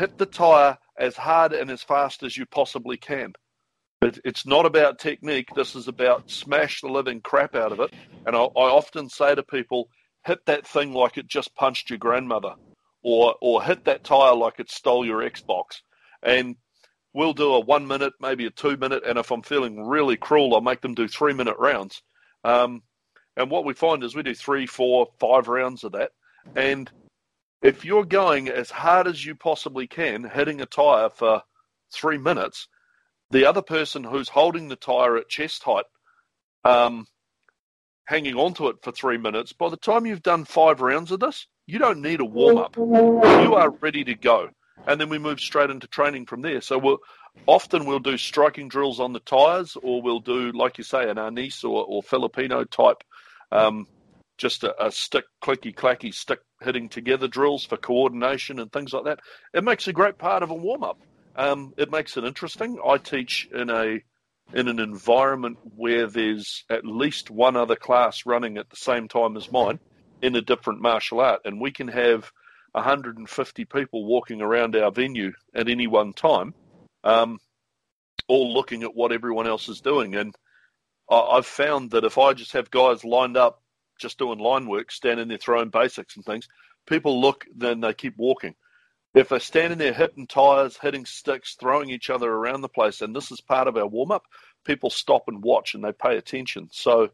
hit 0.00 0.16
the 0.16 0.26
tire 0.26 0.78
as 0.98 1.14
hard 1.14 1.52
and 1.52 1.70
as 1.70 1.82
fast 1.82 2.22
as 2.22 2.36
you 2.36 2.46
possibly 2.46 2.96
can. 2.96 3.34
It, 4.00 4.18
it's 4.24 4.46
not 4.46 4.64
about 4.64 4.98
technique. 4.98 5.50
This 5.54 5.76
is 5.76 5.88
about 5.88 6.30
smash 6.30 6.80
the 6.80 6.88
living 6.88 7.20
crap 7.20 7.54
out 7.54 7.70
of 7.70 7.80
it. 7.80 7.92
And 8.26 8.34
I, 8.34 8.40
I 8.40 8.70
often 8.70 9.10
say 9.10 9.34
to 9.34 9.42
people, 9.42 9.90
hit 10.24 10.44
that 10.46 10.66
thing 10.66 10.94
like 10.94 11.18
it 11.18 11.26
just 11.26 11.54
punched 11.54 11.90
your 11.90 11.98
grandmother, 11.98 12.54
or 13.02 13.34
or 13.42 13.62
hit 13.62 13.84
that 13.84 14.02
tire 14.02 14.34
like 14.34 14.58
it 14.58 14.70
stole 14.70 15.04
your 15.04 15.20
Xbox. 15.20 15.82
And 16.22 16.56
we'll 17.12 17.34
do 17.34 17.52
a 17.52 17.60
one 17.60 17.86
minute, 17.86 18.14
maybe 18.20 18.46
a 18.46 18.50
two 18.50 18.78
minute, 18.78 19.02
and 19.06 19.18
if 19.18 19.30
I'm 19.30 19.42
feeling 19.42 19.86
really 19.86 20.16
cruel, 20.16 20.54
I'll 20.54 20.62
make 20.62 20.80
them 20.80 20.94
do 20.94 21.08
three 21.08 21.34
minute 21.34 21.56
rounds. 21.58 22.02
Um, 22.42 22.82
and 23.36 23.50
what 23.50 23.66
we 23.66 23.74
find 23.74 24.02
is 24.02 24.14
we 24.14 24.22
do 24.22 24.34
three, 24.34 24.66
four, 24.66 25.08
five 25.18 25.48
rounds 25.48 25.84
of 25.84 25.92
that. 25.92 26.12
And 26.56 26.90
if 27.62 27.84
you're 27.84 28.04
going 28.04 28.48
as 28.48 28.70
hard 28.70 29.06
as 29.06 29.24
you 29.24 29.34
possibly 29.34 29.86
can, 29.86 30.24
hitting 30.24 30.60
a 30.60 30.66
tire 30.66 31.10
for 31.10 31.42
three 31.92 32.18
minutes, 32.18 32.68
the 33.30 33.46
other 33.46 33.62
person 33.62 34.02
who's 34.02 34.28
holding 34.28 34.68
the 34.68 34.76
tire 34.76 35.16
at 35.16 35.28
chest 35.28 35.62
height, 35.62 35.84
um, 36.64 37.06
hanging 38.04 38.34
onto 38.34 38.68
it 38.68 38.76
for 38.82 38.92
three 38.92 39.18
minutes, 39.18 39.52
by 39.52 39.68
the 39.68 39.76
time 39.76 40.06
you've 40.06 40.22
done 40.22 40.44
five 40.44 40.80
rounds 40.80 41.12
of 41.12 41.20
this, 41.20 41.46
you 41.66 41.78
don't 41.78 42.02
need 42.02 42.20
a 42.20 42.24
warm 42.24 42.58
up. 42.58 42.76
You 42.76 43.54
are 43.54 43.70
ready 43.70 44.04
to 44.04 44.14
go. 44.14 44.48
And 44.86 45.00
then 45.00 45.08
we 45.08 45.18
move 45.18 45.40
straight 45.40 45.70
into 45.70 45.86
training 45.86 46.26
from 46.26 46.42
there. 46.42 46.60
So 46.60 46.78
we'll 46.78 46.98
often 47.46 47.84
we'll 47.84 48.00
do 48.00 48.16
striking 48.16 48.68
drills 48.68 48.98
on 48.98 49.12
the 49.12 49.20
tires, 49.20 49.76
or 49.80 50.02
we'll 50.02 50.20
do, 50.20 50.50
like 50.52 50.78
you 50.78 50.84
say, 50.84 51.08
an 51.08 51.16
Arnis 51.16 51.62
or, 51.62 51.84
or 51.84 52.02
Filipino 52.02 52.64
type, 52.64 53.04
um, 53.52 53.86
just 54.38 54.64
a, 54.64 54.86
a 54.86 54.90
stick 54.90 55.26
clicky 55.42 55.74
clacky 55.74 56.12
stick 56.12 56.40
hitting 56.62 56.88
together 56.88 57.28
drills 57.28 57.64
for 57.64 57.76
coordination 57.76 58.58
and 58.58 58.70
things 58.72 58.92
like 58.92 59.04
that. 59.04 59.20
It 59.54 59.64
makes 59.64 59.88
a 59.88 59.92
great 59.92 60.18
part 60.18 60.42
of 60.42 60.50
a 60.50 60.54
warm 60.54 60.82
up. 60.82 61.00
Um, 61.36 61.72
it 61.76 61.90
makes 61.90 62.16
it 62.16 62.24
interesting. 62.24 62.78
I 62.84 62.98
teach 62.98 63.48
in 63.52 63.70
a 63.70 64.00
in 64.52 64.66
an 64.66 64.80
environment 64.80 65.58
where 65.76 66.08
there's 66.08 66.64
at 66.68 66.84
least 66.84 67.30
one 67.30 67.56
other 67.56 67.76
class 67.76 68.26
running 68.26 68.58
at 68.58 68.68
the 68.68 68.76
same 68.76 69.06
time 69.06 69.36
as 69.36 69.52
mine 69.52 69.78
in 70.22 70.34
a 70.34 70.42
different 70.42 70.80
martial 70.80 71.20
art, 71.20 71.40
and 71.44 71.60
we 71.60 71.70
can 71.70 71.88
have 71.88 72.32
150 72.72 73.64
people 73.64 74.04
walking 74.04 74.40
around 74.40 74.76
our 74.76 74.90
venue 74.90 75.32
at 75.54 75.68
any 75.68 75.86
one 75.86 76.12
time, 76.12 76.54
um, 77.04 77.38
all 78.28 78.52
looking 78.52 78.82
at 78.82 78.94
what 78.94 79.12
everyone 79.12 79.46
else 79.46 79.68
is 79.68 79.80
doing. 79.80 80.14
And 80.14 80.34
I, 81.10 81.18
I've 81.18 81.46
found 81.46 81.92
that 81.92 82.04
if 82.04 82.18
I 82.18 82.32
just 82.32 82.52
have 82.52 82.70
guys 82.70 83.04
lined 83.04 83.36
up, 83.36 83.59
just 84.00 84.18
doing 84.18 84.38
line 84.38 84.66
work, 84.66 84.90
standing 84.90 85.28
there 85.28 85.38
throwing 85.38 85.70
basics 85.70 86.16
and 86.16 86.24
things, 86.24 86.48
people 86.86 87.20
look, 87.20 87.46
then 87.54 87.80
they 87.80 87.94
keep 87.94 88.16
walking. 88.16 88.54
if 89.14 89.28
they're 89.28 89.40
standing 89.40 89.78
there 89.78 89.92
hitting 89.92 90.26
tires, 90.26 90.78
hitting 90.80 91.04
sticks, 91.04 91.56
throwing 91.58 91.90
each 91.90 92.10
other 92.10 92.30
around 92.30 92.60
the 92.60 92.68
place, 92.68 93.00
and 93.00 93.14
this 93.14 93.32
is 93.32 93.40
part 93.40 93.66
of 93.66 93.76
our 93.76 93.86
warm 93.86 94.12
up, 94.12 94.24
people 94.64 94.90
stop 94.90 95.24
and 95.26 95.42
watch 95.42 95.74
and 95.74 95.82
they 95.82 95.92
pay 95.92 96.16
attention. 96.16 96.68
So 96.70 97.10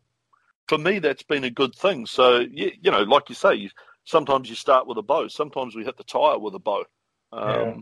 for 0.69 0.77
me, 0.77 0.99
that's 0.99 1.23
been 1.23 1.45
a 1.45 1.51
good 1.51 1.75
thing. 1.75 2.07
So 2.07 2.41
you, 2.41 2.73
you 2.81 2.91
know, 2.91 3.03
like 3.03 3.29
you 3.29 3.35
say, 3.35 3.55
you, 3.55 3.71
sometimes 4.05 4.51
you 4.51 4.57
start 4.57 4.87
with 4.87 4.99
a 4.99 5.03
bo, 5.03 5.29
sometimes 5.29 5.75
we 5.75 5.85
hit 5.85 5.97
the 5.97 6.05
tire 6.05 6.39
with 6.39 6.55
a 6.55 6.59
bo. 6.59 6.85
Um, 7.33 7.51
yeah. 7.51 7.75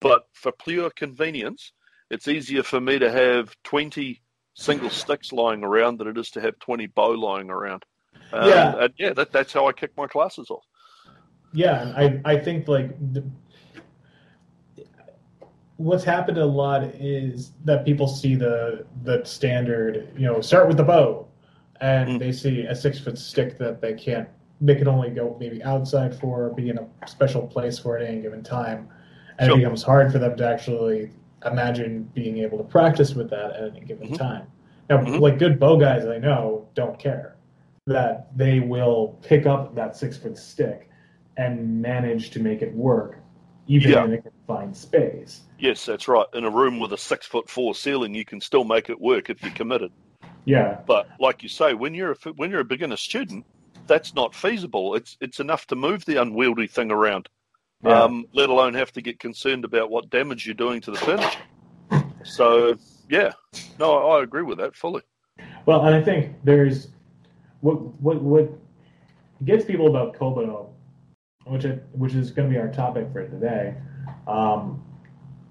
But 0.00 0.28
for 0.32 0.52
pure 0.52 0.90
convenience, 0.90 1.72
it's 2.08 2.28
easier 2.28 2.62
for 2.62 2.80
me 2.80 2.98
to 3.00 3.10
have 3.10 3.54
twenty 3.64 4.22
single 4.54 4.90
sticks 4.90 5.32
lying 5.32 5.64
around 5.64 5.98
than 5.98 6.08
it 6.08 6.18
is 6.18 6.30
to 6.30 6.40
have 6.40 6.58
twenty 6.60 6.86
bo 6.86 7.10
lying 7.10 7.50
around. 7.50 7.84
Um, 8.32 8.48
yeah, 8.48 8.84
and 8.84 8.92
yeah, 8.96 9.12
that, 9.14 9.32
that's 9.32 9.52
how 9.52 9.66
I 9.66 9.72
kick 9.72 9.90
my 9.96 10.06
classes 10.06 10.50
off. 10.50 10.64
Yeah, 11.52 11.92
I 11.96 12.20
I 12.24 12.38
think 12.38 12.68
like 12.68 12.96
the, 13.12 13.24
what's 15.76 16.04
happened 16.04 16.38
a 16.38 16.46
lot 16.46 16.84
is 16.84 17.52
that 17.64 17.84
people 17.84 18.06
see 18.06 18.34
the 18.34 18.86
the 19.02 19.24
standard, 19.24 20.08
you 20.16 20.26
know, 20.26 20.40
start 20.40 20.68
with 20.68 20.76
the 20.76 20.84
bo, 20.84 21.26
and 21.80 22.10
mm. 22.10 22.18
they 22.18 22.32
see 22.32 22.62
a 22.62 22.74
six 22.74 23.00
foot 23.00 23.18
stick 23.18 23.58
that 23.58 23.80
they 23.80 23.94
can't, 23.94 24.28
they 24.60 24.76
can 24.76 24.86
only 24.86 25.10
go 25.10 25.36
maybe 25.40 25.62
outside 25.64 26.14
for, 26.14 26.50
be 26.50 26.68
in 26.68 26.78
a 26.78 26.86
special 27.06 27.46
place 27.46 27.78
for 27.78 27.98
at 27.98 28.06
any 28.06 28.20
given 28.20 28.44
time, 28.44 28.88
and 29.38 29.48
sure. 29.48 29.56
it 29.56 29.60
becomes 29.60 29.82
hard 29.82 30.12
for 30.12 30.18
them 30.18 30.36
to 30.36 30.46
actually 30.46 31.10
imagine 31.46 32.04
being 32.14 32.38
able 32.38 32.58
to 32.58 32.64
practice 32.64 33.14
with 33.14 33.30
that 33.30 33.52
at 33.52 33.70
any 33.70 33.80
given 33.80 34.08
mm-hmm. 34.08 34.16
time. 34.16 34.46
Now, 34.88 34.98
mm-hmm. 34.98 35.16
like 35.16 35.38
good 35.38 35.58
bo 35.58 35.76
guys 35.76 36.06
I 36.06 36.18
know 36.18 36.68
don't 36.74 36.98
care 36.98 37.36
that 37.86 38.36
they 38.36 38.60
will 38.60 39.18
pick 39.22 39.46
up 39.46 39.74
that 39.74 39.96
six 39.96 40.16
foot 40.16 40.36
stick 40.36 40.90
and 41.36 41.80
manage 41.80 42.30
to 42.30 42.40
make 42.40 42.62
it 42.62 42.74
work, 42.74 43.18
even 43.66 43.90
yeah. 43.90 44.04
in 44.04 44.12
a 44.14 44.22
confined 44.22 44.76
space. 44.76 45.42
Yes, 45.58 45.84
that's 45.86 46.08
right. 46.08 46.26
In 46.34 46.44
a 46.44 46.50
room 46.50 46.78
with 46.78 46.92
a 46.92 46.98
six 46.98 47.26
foot 47.26 47.48
four 47.48 47.74
ceiling, 47.74 48.14
you 48.14 48.24
can 48.24 48.40
still 48.40 48.64
make 48.64 48.90
it 48.90 49.00
work 49.00 49.30
if 49.30 49.42
you're 49.42 49.52
committed. 49.52 49.92
Yeah. 50.44 50.80
But 50.86 51.08
like 51.18 51.42
you 51.42 51.48
say, 51.48 51.74
when 51.74 51.94
you're 51.94 52.12
a, 52.12 52.28
when 52.36 52.50
you're 52.50 52.60
a 52.60 52.64
beginner 52.64 52.96
student, 52.96 53.44
that's 53.86 54.14
not 54.14 54.34
feasible. 54.34 54.94
It's 54.94 55.16
it's 55.20 55.40
enough 55.40 55.66
to 55.68 55.76
move 55.76 56.04
the 56.04 56.20
unwieldy 56.20 56.66
thing 56.66 56.90
around, 56.90 57.28
yeah. 57.84 58.02
um, 58.02 58.26
let 58.32 58.48
alone 58.48 58.74
have 58.74 58.92
to 58.92 59.02
get 59.02 59.18
concerned 59.18 59.64
about 59.64 59.90
what 59.90 60.10
damage 60.10 60.46
you're 60.46 60.54
doing 60.54 60.80
to 60.82 60.90
the 60.90 60.98
furniture. 60.98 62.04
So 62.24 62.76
yeah, 63.08 63.32
no, 63.78 64.08
I 64.08 64.22
agree 64.22 64.42
with 64.42 64.58
that 64.58 64.76
fully. 64.76 65.02
Well, 65.66 65.84
and 65.84 65.94
I 65.94 66.02
think 66.02 66.36
there's 66.44 66.88
what 67.60 67.80
what 68.00 68.20
what 68.22 68.50
gets 69.44 69.64
people 69.64 69.86
about 69.86 70.16
Kobudo, 70.16 70.68
which 71.44 71.64
it, 71.64 71.84
which 71.92 72.14
is 72.14 72.30
going 72.30 72.48
to 72.48 72.54
be 72.54 72.60
our 72.60 72.68
topic 72.68 73.08
for 73.12 73.26
today. 73.26 73.74
Um, 74.26 74.82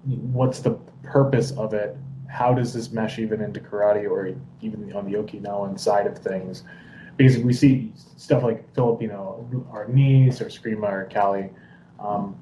what's 0.04 0.60
the 0.60 0.72
purpose 1.02 1.52
of 1.52 1.74
it? 1.74 1.96
How 2.28 2.54
does 2.54 2.72
this 2.72 2.92
mesh 2.92 3.18
even 3.18 3.40
into 3.40 3.60
karate 3.60 4.08
or 4.08 4.34
even 4.60 4.92
on 4.92 5.10
the 5.10 5.18
Okinawan 5.18 5.78
side 5.78 6.06
of 6.06 6.18
things? 6.18 6.62
Because 7.16 7.38
we 7.38 7.52
see 7.52 7.92
stuff 8.16 8.42
like 8.42 8.72
Filipino 8.74 9.46
arnis 9.72 10.40
or 10.40 10.46
Eskrima 10.46 10.90
or 10.90 11.08
Kali, 11.12 11.50
um, 11.98 12.36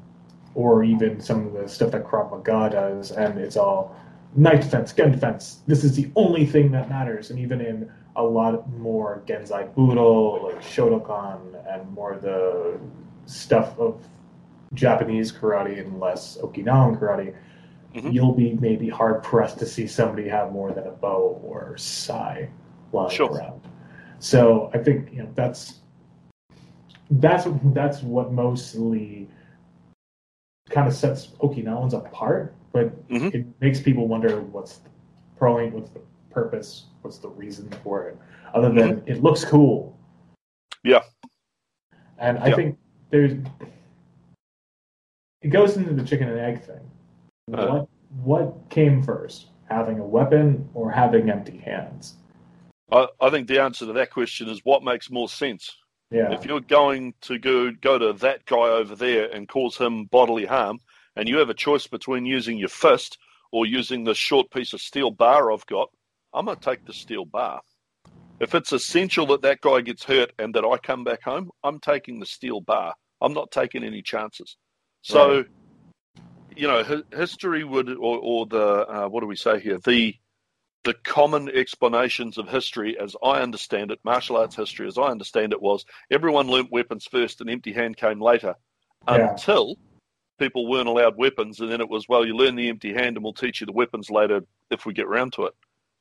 or 0.55 0.85
even 0.85 1.21
some 1.21 1.47
of 1.47 1.53
the 1.55 1.69
stuff 1.69 1.91
that 1.93 2.05
Krav 2.05 2.31
Maga 2.31 2.71
does, 2.71 3.11
and 3.11 3.39
it's 3.39 3.57
all 3.57 3.97
knife 4.37 4.63
defense, 4.63 4.93
gun 4.93 5.11
defense. 5.11 5.61
This 5.67 5.85
is 5.85 5.97
the 5.97 6.11
only 6.17 6.47
thing 6.47 6.71
that 6.73 6.89
matters. 6.89 7.31
And 7.31 7.39
even 7.39 7.61
in 7.61 7.91
a 8.17 8.23
lot 8.23 8.69
more 8.73 9.23
Gendai 9.27 9.73
Budo, 9.75 10.43
like 10.45 10.63
Shotokan, 10.63 11.41
and 11.73 11.91
more 11.93 12.17
the 12.17 12.79
stuff 13.27 13.79
of 13.79 14.03
Japanese 14.75 15.33
karate 15.33 15.81
and 15.81 16.01
less 16.01 16.37
Okinawan 16.39 16.99
karate, 16.99 17.35
mm-hmm. 17.95 18.11
you'll 18.11 18.35
be 18.35 18.55
maybe 18.55 18.89
hard 18.89 19.23
pressed 19.23 19.59
to 19.59 19.67
see 19.67 19.87
somebody 19.87 20.29
have 20.29 20.53
more 20.53 20.73
than 20.73 20.87
a 20.87 20.91
bo 20.91 21.41
or 21.45 21.77
sai 21.77 22.49
lying 22.93 23.11
sure. 23.11 23.31
around. 23.31 23.61
So 24.19 24.71
I 24.75 24.79
think 24.79 25.13
you 25.13 25.23
know 25.23 25.31
that's 25.35 25.75
that's 27.11 27.47
that's 27.73 28.03
what 28.03 28.33
mostly 28.33 29.29
kind 30.71 30.87
of 30.87 30.95
sets 30.95 31.29
Okinawans 31.41 31.95
apart, 31.95 32.55
but 32.73 33.09
mm-hmm. 33.09 33.29
it 33.29 33.47
makes 33.61 33.81
people 33.81 34.07
wonder 34.07 34.41
what's 34.41 34.79
the 34.79 34.91
point, 35.39 35.75
what's 35.75 35.91
the 35.91 36.01
purpose, 36.31 36.87
what's 37.03 37.19
the 37.19 37.29
reason 37.29 37.71
for 37.83 38.09
it, 38.09 38.19
other 38.55 38.69
than 38.69 38.97
mm-hmm. 38.97 39.09
it 39.09 39.23
looks 39.23 39.45
cool. 39.45 39.97
Yeah. 40.85 41.03
And 42.19 42.39
I 42.39 42.49
yeah. 42.49 42.57
think 42.57 42.79
there's 43.11 43.33
it 45.43 45.49
goes 45.49 45.77
into 45.77 45.95
the 45.95 46.03
chicken 46.03 46.29
and 46.29 46.39
egg 46.39 46.65
thing. 46.65 46.91
Uh, 47.53 47.67
what 47.67 47.89
what 48.25 48.71
came 48.71 49.03
first, 49.03 49.49
having 49.69 49.99
a 49.99 50.05
weapon 50.05 50.69
or 50.75 50.91
having 50.91 51.31
empty 51.31 51.59
hands? 51.59 52.15
I, 52.91 53.07
I 53.21 53.31
think 53.31 53.49
the 53.49 53.61
answer 53.63 53.87
to 53.87 53.93
that 53.93 54.11
question 54.11 54.49
is 54.49 54.61
what 54.65 54.83
makes 54.83 55.11
more 55.11 55.29
sense. 55.29 55.77
Yeah. 56.11 56.33
If 56.33 56.47
you're 56.47 56.61
going 56.61 57.15
to 57.23 57.39
go 57.39 57.71
go 57.71 57.99
to 57.99 58.13
that 58.15 58.47
guy 58.47 58.57
over 58.57 58.97
there 58.97 59.27
and 59.31 59.49
cause 59.49 59.77
him 59.77 60.07
bodily 60.07 60.47
harm, 60.47 60.79
and 61.17 61.29
you 61.29 61.37
have 61.39 61.51
a 61.51 61.55
choice 61.55 61.87
between 61.87 62.27
using 62.27 62.59
your 62.59 62.71
fist 62.71 63.19
or 63.53 63.67
using 63.67 64.05
the 64.05 64.15
short 64.15 64.51
piece 64.51 64.73
of 64.73 64.81
steel 64.81 65.11
bar 65.11 65.53
I've 65.53 65.67
got, 65.67 65.91
I'm 66.33 66.47
going 66.47 66.57
to 66.57 66.65
take 66.65 66.85
the 66.85 66.93
steel 66.93 67.25
bar. 67.25 67.61
If 68.41 68.55
it's 68.55 68.73
essential 68.73 69.27
that 69.27 69.43
that 69.43 69.61
guy 69.61 69.81
gets 69.81 70.05
hurt 70.05 70.33
and 70.39 70.55
that 70.55 70.65
I 70.65 70.77
come 70.79 71.05
back 71.05 71.23
home, 71.23 71.51
I'm 71.65 71.81
taking 71.81 72.21
the 72.21 72.27
steel 72.27 72.61
bar. 72.61 72.95
I'm 73.21 73.33
not 73.33 73.51
taking 73.51 73.83
any 73.83 74.03
chances. 74.03 74.57
So, 75.03 75.39
right. 75.39 75.47
you 76.57 76.69
know, 76.69 77.03
history 77.13 77.65
would, 77.65 77.89
or, 77.91 78.19
or 78.19 78.47
the 78.47 78.87
uh, 78.87 79.09
what 79.09 79.21
do 79.21 79.27
we 79.27 79.37
say 79.37 79.59
here? 79.59 79.79
The 79.79 80.15
the 80.85 80.95
common 80.95 81.49
explanations 81.49 82.39
of 82.39 82.49
history, 82.49 82.97
as 82.99 83.17
I 83.23 83.41
understand 83.41 83.91
it, 83.91 83.99
martial 84.05 84.37
arts 84.37 84.55
history, 84.55 84.87
as 84.87 84.97
I 84.97 85.09
understand 85.09 85.53
it, 85.53 85.61
was 85.61 85.85
everyone 86.11 86.47
learnt 86.47 86.71
weapons 86.71 87.07
first 87.11 87.41
and 87.41 87.51
empty 87.51 87.73
hand 87.73 87.97
came 87.97 88.21
later, 88.21 88.55
yeah. 89.09 89.33
until 89.33 89.77
people 90.39 90.69
weren't 90.69 90.89
allowed 90.89 91.17
weapons, 91.17 91.59
and 91.59 91.71
then 91.71 91.81
it 91.81 91.89
was 91.89 92.09
well, 92.09 92.25
you 92.25 92.37
learn 92.37 92.55
the 92.55 92.69
empty 92.69 92.95
hand, 92.95 93.17
and 93.17 93.25
we'll 93.25 93.33
teach 93.33 93.61
you 93.61 93.67
the 93.67 93.73
weapons 93.73 94.09
later 94.11 94.43
if 94.71 94.87
we 94.87 94.93
get 94.93 95.07
around 95.07 95.33
to 95.33 95.47
it 95.47 95.55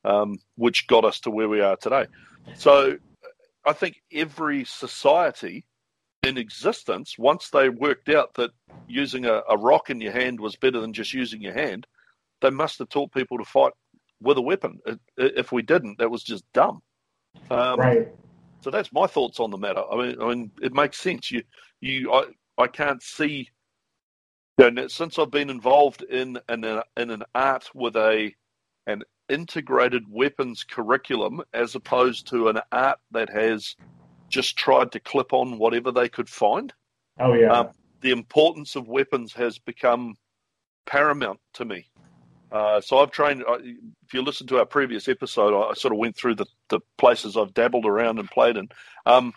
um, 0.08 0.40
which 0.56 0.88
got 0.88 1.06
us 1.06 1.20
to 1.20 1.30
where 1.30 1.50
we 1.50 1.62
are 1.62 1.76
today. 1.76 2.08
So 2.56 2.98
I 3.66 3.74
think 3.74 4.02
every 4.12 4.64
society 4.64 5.66
in 6.24 6.38
existence, 6.38 7.16
once 7.20 7.50
they 7.50 7.70
worked 7.70 8.10
out 8.10 8.34
that 8.36 8.52
using 8.88 9.26
a, 9.26 9.42
a, 9.50 9.58
rock 9.58 9.90
in 9.90 10.02
your 10.02 10.14
hand 10.14 10.40
was 10.40 10.56
better 10.56 10.80
than 10.80 10.94
just 10.94 11.14
using 11.14 11.42
your 11.42 11.54
hand, 11.54 11.86
they 12.42 12.50
must 12.50 12.80
have 12.80 12.90
taught 12.90 13.12
people 13.12 13.38
to 13.38 13.46
fight 13.46 13.74
with 14.22 14.38
a 14.38 14.42
weapon. 14.42 14.80
If 15.18 15.52
we 15.52 15.62
didn't, 15.62 16.00
that 16.00 16.10
was 16.10 16.24
just 16.24 16.44
dumb. 16.54 16.82
Um, 17.52 17.80
right. 17.80 18.08
So 18.62 18.72
that's 18.72 18.92
my 18.92 19.08
thoughts 19.08 19.40
on 19.40 19.52
the 19.52 19.58
matter. 19.58 19.84
I 19.92 19.96
mean, 19.96 20.22
I 20.22 20.30
mean, 20.30 20.52
it 20.62 20.74
makes 20.74 20.98
sense. 21.00 21.30
You, 21.30 21.44
you, 21.82 22.12
I, 22.12 22.24
I 22.58 22.68
can't 22.68 23.04
see. 23.04 23.50
You 24.58 24.72
know, 24.72 24.88
since 24.88 25.20
I've 25.20 25.30
been 25.30 25.52
involved 25.52 26.02
in 26.02 26.40
in, 26.50 26.64
in 26.64 27.12
an 27.12 27.24
art 27.36 27.70
with 27.76 27.96
a 27.96 28.34
an 28.88 29.04
integrated 29.30 30.04
weapons 30.10 30.64
curriculum 30.64 31.42
as 31.54 31.76
opposed 31.76 32.28
to 32.28 32.50
an 32.50 32.60
art 32.72 33.00
that 33.12 33.30
has 33.30 33.76
just 34.30 34.58
tried 34.58 34.92
to 34.92 35.00
clip 35.00 35.34
on 35.34 35.58
whatever 35.58 35.92
they 35.92 36.10
could 36.10 36.30
find. 36.30 36.74
Oh, 37.20 37.34
yeah. 37.34 37.52
Um, 37.52 37.70
the 38.02 38.12
importance 38.12 38.76
of 38.76 38.88
weapons 38.88 39.34
has 39.34 39.58
become 39.58 40.16
paramount 40.86 41.40
to 41.54 41.66
me. 41.66 41.90
Uh, 42.52 42.80
so 42.80 43.00
I've 43.00 43.12
trained. 43.12 43.44
If 44.06 44.14
you 44.14 44.22
listen 44.22 44.48
to 44.48 44.60
our 44.60 44.66
previous 44.66 45.08
episode, 45.08 45.54
I, 45.54 45.74
sort 45.74 45.94
of 45.94 46.00
went 46.00 46.16
through 46.16 46.36
the, 46.36 46.46
the 46.70 46.80
places 46.98 47.36
I've 47.36 47.54
dabbled 47.54 47.86
around 47.86 48.20
and 48.20 48.30
played 48.30 48.56
in, 48.56 48.70
um, 49.06 49.34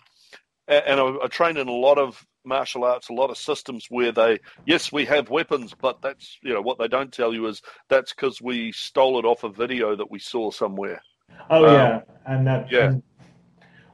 and, 0.67 0.83
and 0.85 0.99
I, 0.99 1.25
I, 1.25 1.27
trained 1.27 1.57
in 1.57 1.67
a 1.67 1.73
lot 1.73 1.97
of 1.97 2.25
martial 2.43 2.83
arts, 2.83 3.09
a 3.09 3.13
lot 3.13 3.29
of 3.29 3.37
systems 3.37 3.87
where 3.89 4.11
they, 4.11 4.39
yes, 4.65 4.91
we 4.91 5.05
have 5.05 5.29
weapons, 5.29 5.73
but 5.79 6.01
that's, 6.01 6.37
you 6.41 6.53
know, 6.53 6.61
what 6.61 6.77
they 6.77 6.87
don't 6.87 7.11
tell 7.11 7.33
you 7.33 7.47
is 7.47 7.61
that's 7.89 8.13
because 8.13 8.41
we 8.41 8.71
stole 8.71 9.19
it 9.19 9.25
off 9.25 9.43
a 9.43 9.49
video 9.49 9.95
that 9.95 10.09
we 10.09 10.19
saw 10.19 10.51
somewhere. 10.51 11.01
Oh, 11.49 11.65
um, 11.65 11.73
yeah. 11.73 12.01
And 12.25 12.47
that, 12.47 12.71
yeah. 12.71 12.85
And, 12.85 13.03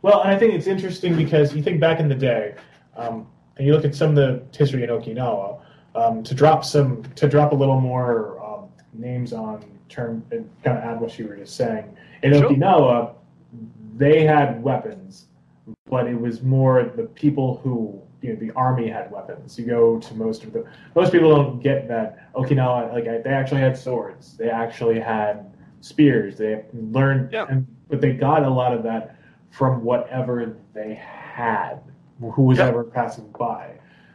well, 0.01 0.21
and 0.21 0.31
I 0.31 0.37
think 0.37 0.53
it's 0.53 0.67
interesting 0.67 1.15
because 1.15 1.55
you 1.55 1.61
think 1.61 1.79
back 1.79 1.99
in 1.99 2.07
the 2.07 2.15
day, 2.15 2.55
um, 2.95 3.27
and 3.57 3.65
you 3.65 3.73
look 3.73 3.85
at 3.85 3.95
some 3.95 4.09
of 4.09 4.15
the 4.15 4.43
history 4.57 4.83
in 4.83 4.89
Okinawa, 4.89 5.61
um, 5.95 6.23
to 6.23 6.35
drop 6.35 6.63
some, 6.63 7.03
to 7.15 7.27
drop 7.27 7.51
a 7.51 7.55
little 7.55 7.79
more 7.79 8.39
um, 8.43 8.69
names 8.93 9.33
on 9.33 9.65
term, 9.89 10.23
and 10.31 10.49
kind 10.63 10.77
of 10.77 10.83
add 10.83 11.01
what 11.01 11.17
you 11.17 11.27
were 11.27 11.35
just 11.35 11.55
saying. 11.55 11.97
In 12.23 12.33
sure. 12.33 12.49
Okinawa, 12.49 13.15
they 13.95 14.23
had 14.23 14.61
weapons, 14.61 15.25
but 15.89 16.07
it 16.07 16.19
was 16.19 16.43
more 16.43 16.83
the 16.95 17.03
people 17.03 17.57
who 17.63 18.01
you 18.21 18.33
know 18.33 18.39
the 18.39 18.51
army 18.53 18.87
had 18.89 19.11
weapons. 19.11 19.57
You 19.59 19.65
go 19.65 19.99
to 19.99 20.13
most 20.15 20.43
of 20.43 20.53
the 20.53 20.65
most 20.95 21.11
people 21.11 21.35
don't 21.35 21.59
get 21.61 21.87
that 21.87 22.33
Okinawa 22.33 22.93
like 22.93 23.05
they 23.23 23.29
actually 23.29 23.61
had 23.61 23.77
swords. 23.77 24.35
They 24.37 24.49
actually 24.49 24.99
had 24.99 25.53
spears. 25.81 26.37
They 26.37 26.63
learned, 26.73 27.31
yeah. 27.31 27.45
and, 27.49 27.67
but 27.89 28.01
they 28.01 28.13
got 28.13 28.43
a 28.43 28.49
lot 28.49 28.73
of 28.73 28.83
that 28.83 29.15
from 29.51 29.83
whatever 29.83 30.57
they 30.73 30.95
had, 30.95 31.79
who 32.19 32.41
was 32.43 32.57
yeah. 32.57 32.67
ever 32.67 32.83
passing 32.83 33.31
by. 33.37 33.71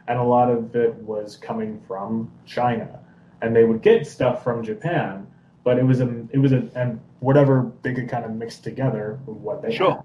and 0.07 0.19
a 0.19 0.23
lot 0.23 0.49
of 0.49 0.75
it 0.75 0.95
was 0.95 1.37
coming 1.37 1.79
from 1.87 2.29
China, 2.45 2.99
and 3.41 3.55
they 3.55 3.63
would 3.63 3.81
get 3.81 4.05
stuff 4.05 4.43
from 4.43 4.63
Japan, 4.63 5.25
but 5.63 5.77
it 5.77 5.83
was 5.83 6.01
a 6.01 6.25
it 6.31 6.39
was 6.39 6.51
a 6.51 6.69
and 6.75 6.99
whatever 7.19 7.71
they 7.83 7.93
could 7.93 8.09
kind 8.09 8.25
of 8.25 8.31
mix 8.31 8.59
together 8.59 9.19
with 9.25 9.37
what 9.37 9.61
they 9.61 9.71
Sure. 9.73 9.91
had. 9.95 10.03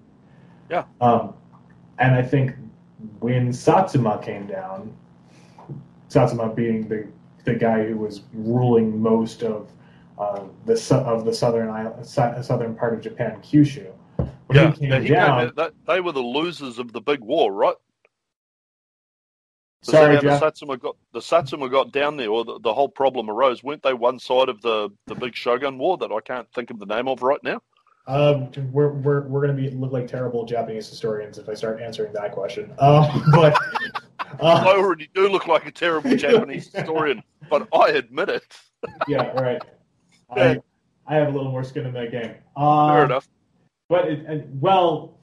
Yeah. 0.71 0.85
Um, 1.01 1.35
and 1.99 2.15
I 2.15 2.23
think 2.23 2.55
when 3.21 3.53
Satsuma 3.53 4.21
came 4.23 4.47
down, 4.47 4.95
Satsuma 6.09 6.53
being 6.55 6.89
the 6.89 7.09
the 7.45 7.55
guy 7.55 7.85
who 7.87 7.97
was 7.97 8.23
ruling 8.35 9.01
most 9.01 9.43
of 9.43 9.71
uh, 10.19 10.45
the 10.67 10.77
su- 10.77 10.95
of 10.97 11.25
the 11.25 11.33
southern 11.33 11.71
island, 11.71 12.07
su- 12.07 12.43
southern 12.43 12.75
part 12.75 12.95
of 12.95 13.01
Japan, 13.01 13.41
Kyushu. 13.43 13.93
When 14.47 14.57
Yeah, 14.57 14.73
he 14.73 14.79
came 14.79 14.91
yeah, 14.91 15.01
he 15.01 15.11
down, 15.11 15.39
came, 15.39 15.53
that, 15.57 15.75
they 15.87 16.01
were 16.01 16.13
the 16.13 16.21
losers 16.21 16.79
of 16.79 16.93
the 16.93 17.01
big 17.01 17.21
war, 17.21 17.53
right? 17.53 17.77
Is 19.87 19.93
sorry, 19.93 20.17
that 20.17 20.21
Jeff. 20.21 20.41
the 20.41 20.47
Satsuma 20.47 20.77
got 20.77 20.97
the 21.13 21.23
Satsuma 21.23 21.69
got 21.69 21.93
down 21.93 22.17
there, 22.17 22.31
or 22.31 22.45
the, 22.45 22.59
the 22.61 22.75
whole 22.75 22.89
problem 22.89 23.31
arose? 23.31 23.63
Weren't 23.63 23.83
they 23.83 23.95
one 23.95 24.19
side 24.19 24.49
of 24.49 24.61
the, 24.63 24.91
the 25.07 25.15
big 25.15 25.35
Shogun 25.37 25.79
War 25.79 25.97
that 25.99 26.13
I 26.13 26.21
can't 26.21 26.51
think 26.53 26.71
of 26.71 26.79
the 26.79 26.87
name 26.87 27.09
of 27.09 27.23
right 27.23 27.43
now? 27.43 27.61
Um, 28.09 28.51
we're 28.73 28.89
we're 28.93 29.29
we're 29.29 29.41
gonna 29.43 29.53
be 29.53 29.69
look 29.71 29.93
like 29.93 30.07
terrible 30.09 30.47
Japanese 30.47 30.89
historians 30.89 31.37
if 31.37 31.47
I 31.49 31.55
start 31.55 31.83
answering 31.83 32.13
that 32.15 32.33
question. 32.33 32.73
Um, 32.79 33.23
but 33.33 33.55
I 34.41 34.53
uh, 34.53 34.65
already 34.65 35.11
do 35.15 35.29
look 35.29 35.47
like 35.47 35.67
a 35.67 35.71
terrible 35.71 36.17
Japanese 36.17 36.73
historian, 36.75 37.23
but 37.51 37.69
I 37.73 37.91
admit 37.91 38.31
it. 38.31 38.45
yeah, 39.09 39.27
right. 39.33 39.61
Yeah. 40.35 40.55
I 41.07 41.15
I 41.15 41.17
have 41.17 41.29
a 41.29 41.31
little 41.37 41.51
more 41.51 41.63
skin 41.63 41.85
in 41.87 41.93
that 41.93 42.11
game. 42.11 42.35
Um, 42.57 42.91
Fair 42.91 43.05
enough. 43.05 43.29
But 43.91 44.09
it, 44.09 44.21
it- 44.21 44.49
well, 44.55 45.19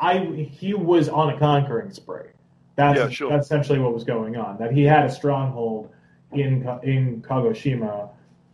I 0.00 0.18
he 0.50 0.72
was 0.72 1.10
on 1.10 1.34
a 1.34 1.38
conquering 1.38 1.90
spree. 1.92 2.28
That's 2.76 2.98
Yeah, 2.98 3.08
sure. 3.10 3.30
that's 3.30 3.46
essentially 3.46 3.78
what 3.78 3.92
was 3.92 4.04
going 4.04 4.36
on. 4.36 4.56
That 4.56 4.72
he 4.72 4.82
had 4.84 5.04
a 5.04 5.10
stronghold 5.10 5.90
in 6.32 6.66
in 6.82 7.20
Kagoshima. 7.20 8.08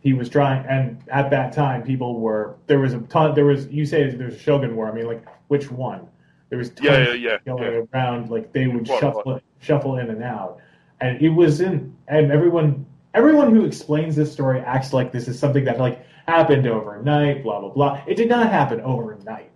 He 0.07 0.13
was 0.13 0.29
trying, 0.29 0.65
and 0.67 1.03
at 1.09 1.29
that 1.31 1.51
time, 1.51 1.83
people 1.83 2.11
were 2.25 2.55
there 2.67 2.79
was 2.79 2.93
a 2.93 2.99
ton. 3.13 3.35
There 3.35 3.43
was 3.43 3.67
you 3.67 3.85
say 3.85 4.09
there's 4.09 4.35
a 4.35 4.39
Shogun 4.39 4.73
War. 4.77 4.89
I 4.89 4.93
mean, 4.93 5.05
like 5.05 5.25
which 5.49 5.69
one? 5.69 6.07
There 6.49 6.57
was 6.57 6.69
tons 6.69 6.85
Yeah, 6.89 7.11
yeah, 7.11 7.13
yeah. 7.13 7.37
going 7.45 7.63
yeah. 7.63 7.81
around. 7.93 8.29
Like 8.29 8.53
they 8.53 8.67
would 8.67 8.87
Right, 8.87 8.99
shuffle 9.01 9.41
shuffle 9.59 9.97
in 9.97 10.09
and 10.09 10.23
out, 10.23 10.59
and 11.01 11.21
it 11.21 11.27
was 11.27 11.59
in. 11.59 11.93
And 12.07 12.31
everyone 12.31 12.85
everyone 13.13 13.53
who 13.53 13.65
explains 13.65 14.15
this 14.15 14.31
story 14.31 14.61
acts 14.61 14.93
like 14.93 15.11
this 15.11 15.27
is 15.27 15.37
something 15.37 15.65
that 15.65 15.77
like 15.77 16.05
happened 16.25 16.65
overnight. 16.67 17.43
Blah 17.43 17.59
blah 17.59 17.69
blah. 17.69 18.01
It 18.07 18.15
did 18.15 18.29
not 18.29 18.49
happen 18.49 18.79
overnight. 18.79 19.51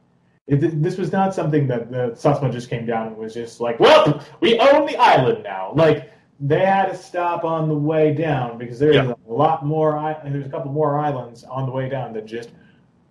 It, 0.48 0.82
this 0.84 0.98
was 0.98 1.14
not 1.14 1.34
something 1.34 1.66
that 1.68 1.92
the 1.92 2.14
Satsuma 2.16 2.52
just 2.52 2.70
came 2.70 2.86
down 2.86 3.08
and 3.08 3.16
was 3.16 3.34
just 3.34 3.62
like, 3.62 3.80
well, 3.80 4.22
we 4.42 4.60
own 4.60 4.86
the 4.86 4.98
island 4.98 5.44
now. 5.44 5.72
Like 5.74 6.12
they 6.42 6.66
had 6.66 6.88
to 6.88 6.98
stop 6.98 7.44
on 7.44 7.70
the 7.70 7.76
way 7.76 8.14
down 8.14 8.58
because 8.58 8.80
there's 8.80 8.96
Yeah. 8.96 9.14
a 9.30 9.32
lot 9.32 9.64
more. 9.64 9.92
There's 10.24 10.46
a 10.46 10.50
couple 10.50 10.72
more 10.72 10.98
islands 10.98 11.44
on 11.44 11.68
the 11.68 11.72
way 11.72 11.88
down 11.88 12.14
than 12.14 12.26
just 12.26 12.50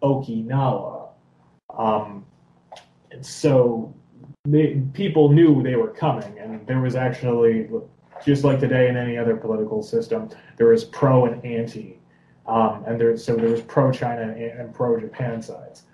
Okinawa. 0.02 1.08
Um, 1.76 2.26
and 3.12 3.24
so 3.24 3.94
they, 4.44 4.82
people 4.94 5.28
knew 5.28 5.62
they 5.62 5.76
were 5.76 5.88
coming, 5.88 6.38
and 6.40 6.66
there 6.66 6.80
was 6.80 6.96
actually 6.96 7.68
just 8.24 8.42
like 8.42 8.58
today 8.58 8.88
in 8.88 8.96
any 8.96 9.16
other 9.16 9.36
political 9.36 9.82
system, 9.82 10.28
there 10.56 10.66
was 10.66 10.84
pro 10.84 11.26
and 11.26 11.44
anti, 11.44 11.98
um, 12.46 12.84
and 12.86 13.00
there 13.00 13.16
so 13.16 13.36
there 13.36 13.50
was 13.50 13.62
pro 13.62 13.92
China 13.92 14.22
and, 14.22 14.40
and 14.40 14.74
pro 14.74 14.98
Japan 14.98 15.40
sides. 15.40 15.84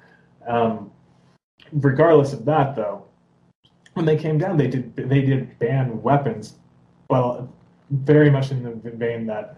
Um, 0.46 0.90
regardless 1.72 2.32
of 2.32 2.44
that, 2.46 2.74
though, 2.74 3.04
when 3.94 4.06
they 4.06 4.16
came 4.16 4.38
down, 4.38 4.56
they 4.56 4.68
did 4.68 4.96
they 4.96 5.20
did 5.20 5.58
ban 5.58 6.00
weapons, 6.02 6.58
well, 7.08 7.52
very 7.90 8.30
much 8.30 8.50
in 8.50 8.62
the 8.62 8.90
vein 8.90 9.26
that 9.26 9.56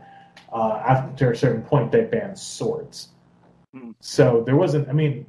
uh, 0.53 0.83
after 0.87 1.33
a 1.33 1.37
certain 1.37 1.63
point 1.63 1.93
they 1.93 2.05
banned 2.05 2.39
swords. 2.39 3.09
Hmm. 3.75 3.91
So 4.01 4.43
there 4.45 4.57
wasn't, 4.57 4.89
I 4.89 4.93
mean, 4.93 5.27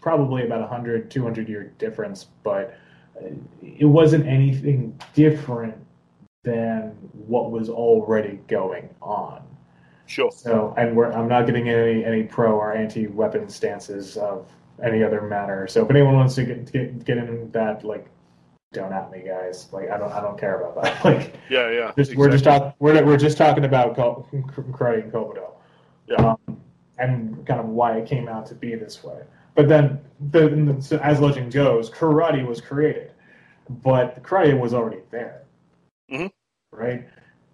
probably 0.00 0.44
about 0.44 0.58
a 0.58 0.62
100, 0.62 1.10
200 1.10 1.48
year 1.48 1.72
difference, 1.78 2.26
but 2.42 2.76
uh, 3.20 3.28
it 3.62 3.86
wasn't 3.86 4.26
anything 4.26 4.98
different 5.14 5.74
than 6.44 6.90
what 7.26 7.50
was 7.50 7.68
already 7.68 8.40
going 8.48 8.88
on. 9.00 9.42
Sure. 10.06 10.30
So, 10.32 10.74
and 10.76 10.96
we're, 10.96 11.12
I'm 11.12 11.28
not 11.28 11.46
getting 11.46 11.68
any 11.68 12.04
any 12.04 12.24
pro 12.24 12.52
or 12.52 12.74
anti 12.74 13.06
weapon 13.06 13.48
stances 13.48 14.16
of 14.16 14.52
any 14.82 15.02
other 15.02 15.22
matter. 15.22 15.66
So, 15.68 15.84
if 15.84 15.90
anyone 15.90 16.16
wants 16.16 16.34
to 16.34 16.44
get 16.44 16.72
get, 16.72 17.04
get 17.04 17.18
in 17.18 17.50
that, 17.52 17.84
like, 17.84 18.06
don't 18.72 18.92
at 18.92 19.10
me, 19.10 19.22
guys. 19.26 19.68
Like, 19.72 19.90
I 19.90 19.98
don't 19.98 20.12
I 20.12 20.20
don't 20.20 20.38
care 20.38 20.60
about 20.60 20.82
that. 20.82 21.04
Like, 21.04 21.34
Yeah, 21.50 21.70
yeah. 21.70 21.92
just, 21.96 22.14
we're 22.16 22.30
just 22.30 22.44
talking 22.44 22.72
we're 22.78 23.04
we're 23.04 23.16
just 23.16 23.36
talking 23.38 23.64
about 23.64 23.96
karate 23.96 25.02
and 25.04 25.12
kobudo, 25.12 25.50
Yeah. 26.08 26.16
um, 26.48 26.60
and 26.98 27.46
kind 27.46 27.60
of 27.60 27.66
why 27.66 27.96
it 27.98 28.06
came 28.06 28.28
out 28.28 28.46
to 28.46 28.54
be 28.54 28.74
this 28.74 29.02
way. 29.04 29.22
But 29.54 29.68
then, 29.68 30.00
the, 30.30 30.76
so 30.80 30.96
as 30.98 31.20
legend 31.20 31.52
goes, 31.52 31.90
karate 31.90 32.46
was 32.46 32.60
created, 32.60 33.12
but 33.68 34.22
karate 34.22 34.58
was 34.58 34.72
already 34.72 35.02
there, 35.10 35.42
Mhm. 36.10 36.30
right? 36.72 37.06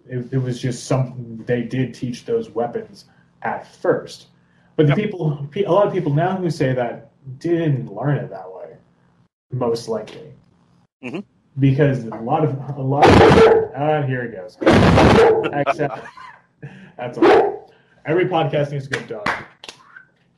It, 0.07 0.31
it 0.31 0.37
was 0.37 0.61
just 0.61 0.85
something 0.85 1.43
they 1.45 1.61
did 1.63 1.93
teach 1.93 2.25
those 2.25 2.49
weapons 2.49 3.05
at 3.41 3.67
first. 3.67 4.27
But 4.77 4.87
the 4.87 4.93
Yep. 4.93 4.97
people, 4.97 5.47
a 5.65 5.71
lot 5.71 5.87
of 5.87 5.93
people 5.93 6.13
now 6.13 6.37
who 6.37 6.49
say 6.49 6.73
that 6.73 7.11
didn't 7.39 7.93
learn 7.93 8.15
it 8.17 8.29
that 8.29 8.49
way, 8.49 8.77
most 9.51 9.89
likely, 9.89 10.28
Mhm. 11.03 11.23
because 11.59 12.05
a 12.05 12.15
lot 12.15 12.43
of 12.43 12.77
a 12.77 12.81
lot 12.81 13.05
of 13.05 13.71
ah, 13.75 14.01
here 14.03 14.23
it 14.23 14.35
goes. 14.35 14.57
Except 15.53 16.05
that's 16.97 17.17
all. 17.17 17.71
Every 18.05 18.25
podcast 18.25 18.71
needs 18.71 18.87
a 18.87 18.89
good 18.89 19.07
dog. 19.07 19.29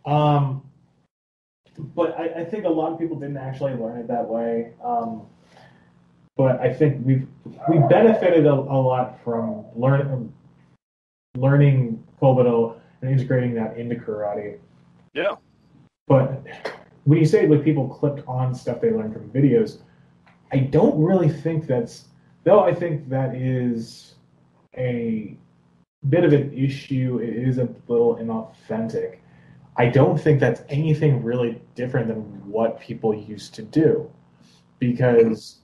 Um, 0.06 0.64
but 1.96 2.20
I, 2.20 2.42
I 2.42 2.46
think 2.46 2.66
a 2.66 2.70
lot 2.70 2.92
of 2.92 3.00
people 3.00 3.18
didn't 3.18 3.38
actually 3.38 3.74
learn 3.74 3.98
it 4.00 4.08
that 4.08 4.28
way. 4.28 4.74
Um, 4.84 5.24
but 6.38 6.60
I 6.60 6.74
think 6.74 7.06
we've 7.06 7.28
we 7.70 7.80
benefited 7.90 8.46
a, 8.46 8.54
a 8.54 8.80
lot 8.80 9.24
from 9.24 9.66
learning 9.76 10.32
learning 11.38 12.04
Kobudo 12.22 12.76
and 13.02 13.12
integrating 13.12 13.56
that 13.56 13.78
into 13.78 13.96
karate. 13.96 14.58
Yeah. 15.14 15.36
But 16.08 16.46
when 17.06 17.20
you 17.20 17.26
say 17.26 17.48
like 17.48 17.64
people 17.64 17.88
clicked 17.88 18.28
on 18.28 18.54
stuff 18.54 18.82
they 18.82 18.92
learned 18.92 19.14
from 19.14 19.30
videos, 19.30 19.80
I 20.52 20.58
don't 20.58 21.02
really 21.02 21.30
think 21.30 21.66
that's 21.66 22.06
though 22.44 22.62
I 22.62 22.74
think 22.74 23.10
that 23.10 23.36
is 23.36 24.16
a 24.78 25.38
bit 26.10 26.24
of 26.24 26.34
an 26.34 26.54
issue. 26.54 27.20
It 27.22 27.36
is 27.36 27.58
a 27.58 27.70
little 27.88 28.16
inauthentic. 28.16 29.18
I 29.78 29.88
don't 29.88 30.20
think 30.20 30.40
that's 30.40 30.64
anything 30.70 31.24
really 31.24 31.62
different 31.76 32.08
than 32.08 32.18
what 32.50 32.80
people 32.80 33.14
used 33.14 33.54
to 33.56 33.64
do. 33.64 34.10
Because 34.80 35.60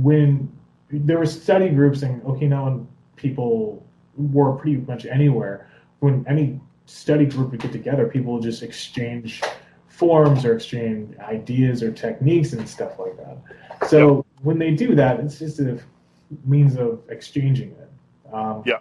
when 0.00 0.50
there 0.90 1.18
were 1.18 1.26
study 1.26 1.68
groups 1.68 2.02
and 2.02 2.22
Okinawan 2.22 2.86
people 3.16 3.84
were 4.16 4.52
pretty 4.52 4.78
much 4.78 5.04
anywhere, 5.06 5.68
when 6.00 6.24
any 6.28 6.60
study 6.86 7.26
group 7.26 7.50
would 7.50 7.60
get 7.60 7.72
together, 7.72 8.06
people 8.06 8.34
would 8.34 8.42
just 8.42 8.62
exchange 8.62 9.42
forms 9.96 10.44
or 10.44 10.54
exchange 10.54 11.16
ideas 11.18 11.82
or 11.82 11.90
techniques 11.90 12.52
and 12.52 12.68
stuff 12.68 12.98
like 12.98 13.16
that. 13.16 13.88
So 13.88 14.26
when 14.42 14.58
they 14.58 14.72
do 14.72 14.94
that, 14.94 15.20
it's 15.20 15.38
just 15.38 15.58
a 15.58 15.78
means 16.44 16.76
of 16.76 17.00
exchanging 17.08 17.70
it. 17.70 17.90
Um, 18.32 18.62
Yeah. 18.66 18.80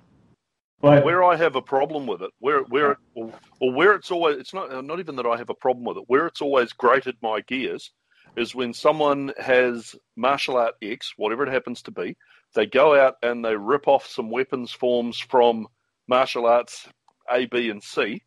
But 0.82 1.06
where 1.06 1.24
I 1.24 1.36
have 1.38 1.56
a 1.56 1.62
problem 1.62 2.06
with 2.06 2.22
it, 2.22 2.32
where 2.40 2.60
where 2.64 2.98
or, 3.16 3.32
or 3.62 3.72
where 3.72 3.94
it's 3.96 4.12
always 4.12 4.38
it's 4.38 4.54
not 4.54 4.86
not 4.86 5.00
even 5.00 5.16
that 5.16 5.26
I 5.26 5.38
have 5.38 5.50
a 5.50 5.56
problem 5.56 5.86
with 5.86 5.98
it. 5.98 6.04
Where 6.08 6.28
it's 6.28 6.42
always 6.42 6.74
grated 6.74 7.16
my 7.22 7.40
gears 7.42 7.92
is 8.36 8.54
when 8.54 8.74
someone 8.74 9.34
has 9.38 9.96
martial 10.18 10.58
art 10.58 10.76
X, 10.82 11.14
whatever 11.16 11.48
it 11.48 11.54
happens 11.54 11.82
to 11.84 11.92
be, 11.92 12.18
they 12.54 12.66
go 12.66 12.94
out 13.00 13.16
and 13.24 13.44
they 13.44 13.56
rip 13.56 13.88
off 13.88 14.06
some 14.06 14.30
weapons 14.30 14.72
forms 14.72 15.18
from 15.18 15.68
martial 16.08 16.46
arts 16.46 16.88
A, 17.32 17.46
B, 17.46 17.70
and 17.70 17.82
C, 17.82 18.22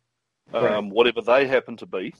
um, 0.51 0.63
Right. 0.63 0.83
whatever 0.83 1.21
they 1.21 1.47
happen 1.47 1.77
to 1.77 1.85
be. 1.85 2.13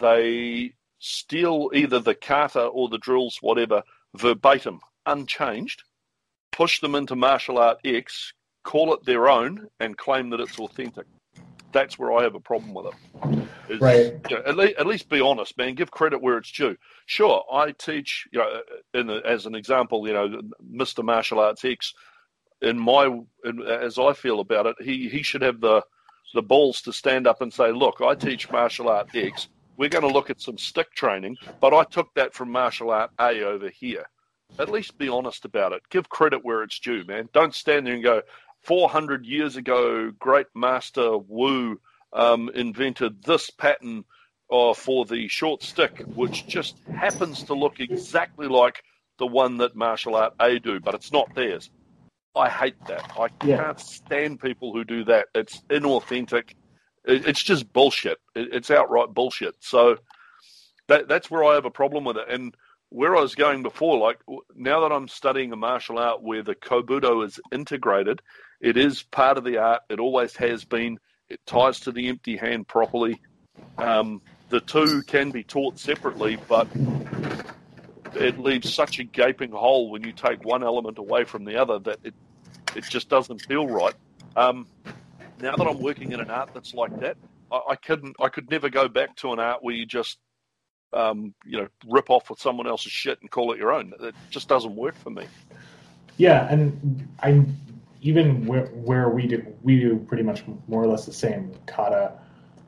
They 0.00 0.72
steal 0.98 1.70
either 1.74 1.98
the 2.00 2.14
kata 2.14 2.62
or 2.64 2.88
the 2.88 2.98
drills, 2.98 3.38
whatever, 3.40 3.82
verbatim, 4.16 4.80
unchanged, 5.06 5.82
push 6.52 6.80
them 6.80 6.94
into 6.94 7.16
martial 7.16 7.58
art 7.58 7.78
X, 7.84 8.32
call 8.64 8.92
it 8.94 9.04
their 9.04 9.28
own, 9.28 9.68
and 9.80 9.96
claim 9.96 10.30
that 10.30 10.40
it's 10.40 10.58
authentic. 10.58 11.06
That's 11.72 11.98
where 11.98 12.12
I 12.12 12.22
have 12.22 12.34
a 12.34 12.40
problem 12.40 12.72
with 12.74 12.86
it. 12.86 12.94
Is, 13.68 13.80
Right. 13.80 14.14
you 14.30 14.36
know, 14.36 14.42
at, 14.46 14.56
le- 14.56 14.74
at 14.78 14.86
least 14.86 15.10
be 15.10 15.20
honest, 15.20 15.56
man. 15.58 15.74
Give 15.74 15.90
credit 15.90 16.22
where 16.22 16.38
it's 16.38 16.50
due. 16.50 16.76
Sure, 17.04 17.44
I 17.52 17.72
teach, 17.72 18.26
you 18.32 18.38
know, 18.38 18.60
in 18.94 19.06
the, 19.06 19.20
as 19.26 19.44
an 19.44 19.54
example, 19.54 20.06
you 20.08 20.14
know, 20.14 20.40
Mr. 20.74 21.04
Martial 21.04 21.38
Arts 21.38 21.64
X. 21.64 21.92
In 22.62 22.78
my, 22.78 23.04
in, 23.44 23.62
as 23.62 23.98
I 23.98 24.14
feel 24.14 24.40
about 24.40 24.66
it, 24.66 24.76
he 24.80 25.08
he 25.08 25.22
should 25.22 25.42
have 25.42 25.60
the 25.60 25.82
the 26.34 26.42
balls 26.42 26.80
to 26.82 26.92
stand 26.92 27.26
up 27.28 27.40
and 27.40 27.52
say, 27.52 27.70
"Look, 27.70 28.00
I 28.00 28.14
teach 28.16 28.50
martial 28.50 28.88
art 28.88 29.14
X. 29.14 29.48
We're 29.78 29.88
going 29.88 30.06
to 30.06 30.12
look 30.12 30.28
at 30.28 30.40
some 30.42 30.58
stick 30.58 30.92
training, 30.94 31.38
but 31.60 31.72
I 31.72 31.84
took 31.84 32.12
that 32.14 32.34
from 32.34 32.50
martial 32.50 32.90
art 32.90 33.10
A 33.18 33.42
over 33.42 33.70
here." 33.70 34.04
at 34.58 34.70
least 34.70 34.98
be 34.98 35.08
honest 35.08 35.44
about 35.44 35.72
it. 35.72 35.82
Give 35.90 36.08
credit 36.08 36.44
where 36.44 36.62
it's 36.62 36.78
due, 36.80 37.04
man. 37.04 37.28
Don't 37.32 37.54
stand 37.54 37.86
there 37.86 37.94
and 37.94 38.02
go, 38.02 38.22
400 38.62 39.24
years 39.24 39.56
ago, 39.56 40.10
great 40.18 40.46
master 40.54 41.16
Wu 41.16 41.80
um, 42.12 42.50
invented 42.54 43.22
this 43.22 43.50
pattern 43.50 44.04
uh, 44.50 44.74
for 44.74 45.04
the 45.04 45.28
short 45.28 45.62
stick, 45.62 46.02
which 46.14 46.46
just 46.46 46.76
happens 46.92 47.44
to 47.44 47.54
look 47.54 47.80
exactly 47.80 48.48
like 48.48 48.82
the 49.18 49.26
one 49.26 49.58
that 49.58 49.76
martial 49.76 50.16
art 50.16 50.34
A 50.40 50.58
do, 50.58 50.80
but 50.80 50.94
it's 50.94 51.12
not 51.12 51.32
theirs. 51.34 51.70
I 52.34 52.48
hate 52.48 52.84
that. 52.86 53.10
I 53.18 53.28
Yeah. 53.46 53.56
can't 53.58 53.80
stand 53.80 54.40
people 54.40 54.72
who 54.72 54.84
do 54.84 55.04
that. 55.04 55.28
It's 55.34 55.60
inauthentic. 55.70 56.54
It, 57.04 57.26
it's 57.26 57.42
just 57.42 57.72
bullshit. 57.72 58.18
It's 58.34 58.70
outright 58.70 59.14
bullshit. 59.14 59.54
So 59.60 59.98
that 60.88 61.08
that's 61.08 61.30
where 61.30 61.44
I 61.44 61.54
have 61.54 61.64
a 61.64 61.70
problem 61.70 62.04
with 62.04 62.16
it. 62.16 62.28
And 62.28 62.54
where 62.90 63.16
I 63.16 63.20
was 63.20 63.34
going 63.34 63.62
before, 63.62 63.98
like 63.98 64.20
now 64.54 64.80
that 64.80 64.92
I'm 64.92 65.08
studying 65.08 65.52
a 65.52 65.56
martial 65.56 65.98
art 65.98 66.22
where 66.22 66.42
the 66.42 66.54
kobudo 66.54 67.24
is 67.24 67.38
integrated, 67.52 68.22
it 68.60 68.76
is 68.76 69.02
part 69.02 69.38
of 69.38 69.44
the 69.44 69.58
art. 69.58 69.82
It 69.88 70.00
always 70.00 70.34
has 70.36 70.64
been. 70.64 70.98
It 71.28 71.40
ties 71.44 71.80
to 71.80 71.92
the 71.92 72.08
empty 72.08 72.36
hand 72.36 72.66
properly. 72.66 73.20
Um, 73.76 74.22
the 74.48 74.60
two 74.60 75.02
can 75.02 75.30
be 75.30 75.44
taught 75.44 75.78
separately, 75.78 76.38
but 76.48 76.66
it 78.14 78.38
leaves 78.38 78.72
such 78.72 78.98
a 78.98 79.04
gaping 79.04 79.52
hole 79.52 79.90
when 79.90 80.02
you 80.02 80.12
take 80.12 80.44
one 80.44 80.62
element 80.62 80.98
away 80.98 81.24
from 81.24 81.44
the 81.44 81.60
other 81.60 81.78
that 81.80 81.98
it 82.02 82.14
it 82.74 82.84
just 82.84 83.08
doesn't 83.08 83.40
feel 83.40 83.66
right. 83.66 83.94
Um, 84.36 84.66
now 85.40 85.56
that 85.56 85.66
I'm 85.66 85.80
working 85.80 86.12
in 86.12 86.20
an 86.20 86.30
art 86.30 86.50
that's 86.54 86.74
like 86.74 86.98
that, 87.00 87.16
I, 87.50 87.60
I 87.70 87.76
couldn't 87.76 88.16
I 88.20 88.28
could 88.28 88.50
never 88.50 88.68
go 88.68 88.88
back 88.88 89.16
to 89.16 89.32
an 89.32 89.38
art 89.38 89.62
where 89.62 89.74
you 89.74 89.86
just 89.86 90.18
um, 90.92 91.34
you 91.44 91.58
know 91.58 91.68
rip 91.86 92.10
off 92.10 92.30
with 92.30 92.40
someone 92.40 92.66
else's 92.66 92.92
shit 92.92 93.20
and 93.20 93.30
call 93.30 93.52
it 93.52 93.58
your 93.58 93.72
own. 93.72 93.92
It 94.00 94.14
just 94.30 94.48
doesn't 94.48 94.74
work 94.74 94.96
for 94.96 95.10
me. 95.10 95.26
Yeah, 96.16 96.48
and 96.50 97.08
I 97.22 97.44
even 98.00 98.46
where, 98.46 98.66
where 98.66 99.08
we 99.08 99.26
do 99.26 99.44
we 99.62 99.80
do 99.80 99.98
pretty 99.98 100.22
much 100.22 100.44
more 100.66 100.82
or 100.82 100.86
less 100.86 101.06
the 101.06 101.12
same 101.12 101.52
kata. 101.66 102.12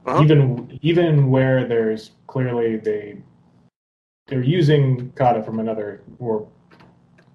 Uh-huh. 0.06 0.22
Even 0.22 0.78
even 0.83 1.30
where 1.30 1.66
there's 1.66 2.12
clearly 2.26 2.76
they 2.76 3.22
they're 4.26 4.42
using 4.42 5.11
kata 5.12 5.42
from 5.42 5.61
another 5.61 6.02
or 6.18 6.48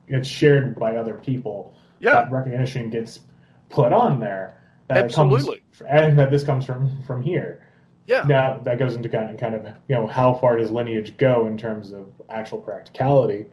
it's 0.07 0.27
shared 0.27 0.77
by 0.79 0.97
other 0.97 1.15
people. 1.15 1.75
Yeah, 1.99 2.13
That 2.13 2.31
recognition 2.31 2.89
gets 2.89 3.21
put 3.69 3.93
on 3.93 4.19
there. 4.19 4.61
Absolutely. 4.89 5.63
comes, 5.77 5.89
and 5.89 6.17
that 6.19 6.31
this 6.31 6.43
comes 6.43 6.65
from 6.65 7.01
from 7.03 7.21
here. 7.21 7.67
yeah, 8.07 8.23
Now 8.27 8.59
that 8.63 8.77
goes 8.79 8.95
into 8.95 9.09
kind 9.09 9.31
of 9.31 9.39
kind 9.39 9.55
of 9.55 9.65
you 9.87 9.95
know 9.95 10.07
how 10.07 10.33
far 10.35 10.57
does 10.57 10.71
lineage 10.71 11.17
go 11.17 11.47
in 11.47 11.57
terms 11.57 11.91
of 11.91 12.07
actual 12.29 12.59
practicality, 12.59 13.45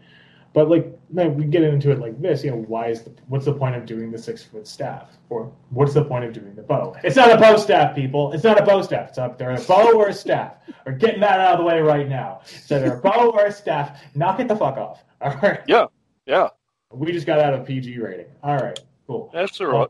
but 0.52 0.68
like 0.68 0.86
no, 1.10 1.28
we 1.28 1.44
get 1.44 1.62
into 1.62 1.90
it 1.90 1.98
like 2.00 2.20
this. 2.20 2.44
You 2.44 2.50
know, 2.50 2.58
why 2.68 2.88
is 2.88 3.02
the 3.02 3.12
what's 3.28 3.46
the 3.46 3.54
point 3.54 3.76
of 3.76 3.86
doing 3.86 4.10
the 4.10 4.18
six 4.18 4.42
foot 4.42 4.66
staff, 4.66 5.16
or 5.30 5.50
what's 5.70 5.94
the 5.94 6.04
point 6.04 6.24
of 6.24 6.32
doing 6.34 6.54
the 6.54 6.62
bo? 6.62 6.94
It's 7.02 7.16
not 7.16 7.32
a 7.32 7.38
bo 7.38 7.56
staff, 7.56 7.94
people. 7.94 8.32
It's 8.32 8.44
not 8.44 8.60
a 8.60 8.64
bo 8.64 8.82
staff. 8.82 9.08
It's 9.10 9.18
up 9.18 9.38
there 9.38 9.52
a 9.52 9.60
bo 9.60 9.96
or 9.96 10.08
a 10.08 10.14
staff. 10.14 10.54
We're 10.84 10.92
getting 10.92 11.20
that 11.20 11.40
out 11.40 11.54
of 11.54 11.58
the 11.60 11.64
way 11.64 11.80
right 11.80 12.08
now. 12.08 12.42
So 12.44 12.78
they're 12.78 12.98
a 12.98 13.00
bo 13.00 13.30
or 13.30 13.46
a 13.46 13.52
staff. 13.52 14.02
Knock 14.14 14.40
it 14.40 14.48
the 14.48 14.56
fuck 14.56 14.76
off. 14.76 15.02
All 15.22 15.34
right. 15.42 15.60
yeah, 15.66 15.86
yeah. 16.26 16.48
We 16.92 17.12
just 17.12 17.26
got 17.26 17.38
out 17.38 17.54
of 17.54 17.64
PG 17.64 17.98
rating. 17.98 18.26
All 18.42 18.56
right. 18.56 18.78
Cool. 19.06 19.30
That's 19.32 19.60
all 19.60 19.68
right. 19.68 19.88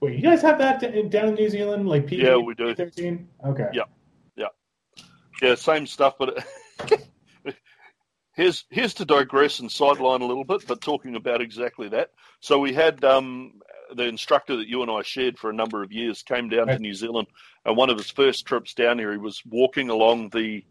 Wait, 0.00 0.16
you 0.16 0.22
guys 0.22 0.42
have 0.42 0.58
that 0.58 0.80
down 1.10 1.28
in 1.28 1.34
New 1.34 1.50
Zealand, 1.50 1.88
like 1.88 2.06
PG? 2.06 2.22
Yeah, 2.22 2.36
we 2.36 2.54
do. 2.54 2.74
Thirteen. 2.74 3.28
Okay. 3.44 3.68
Yeah. 3.72 3.84
Yeah, 5.40 5.54
same 5.54 5.86
stuff, 5.86 6.14
but 6.18 6.44
here's 8.34 8.64
here's 8.70 8.94
to 8.94 9.04
digress 9.04 9.60
and 9.60 9.72
sideline 9.72 10.20
a 10.20 10.26
little 10.26 10.44
bit, 10.44 10.66
but 10.66 10.82
talking 10.82 11.16
about 11.16 11.40
exactly 11.40 11.88
that. 11.88 12.10
So 12.40 12.58
we 12.58 12.74
had 12.74 13.02
um, 13.04 13.60
the 13.94 14.04
instructor 14.04 14.56
that 14.56 14.68
you 14.68 14.82
and 14.82 14.90
I 14.90 15.02
shared 15.02 15.38
for 15.38 15.48
a 15.48 15.54
number 15.54 15.82
of 15.82 15.92
years 15.92 16.22
came 16.22 16.48
down 16.50 16.66
to 16.66 16.78
New 16.78 16.94
Zealand, 16.94 17.28
and 17.64 17.76
one 17.76 17.88
of 17.88 17.96
his 17.96 18.10
first 18.10 18.44
trips 18.44 18.74
down 18.74 18.98
here, 18.98 19.12
he 19.12 19.18
was 19.18 19.42
walking 19.46 19.88
along 19.88 20.30
the 20.30 20.62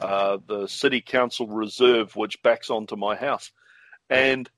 uh, 0.00 0.38
the 0.48 0.66
city 0.66 1.00
council 1.00 1.46
reserve, 1.46 2.16
which 2.16 2.42
backs 2.42 2.70
onto 2.70 2.96
my 2.96 3.14
house, 3.14 3.52
and 4.10 4.50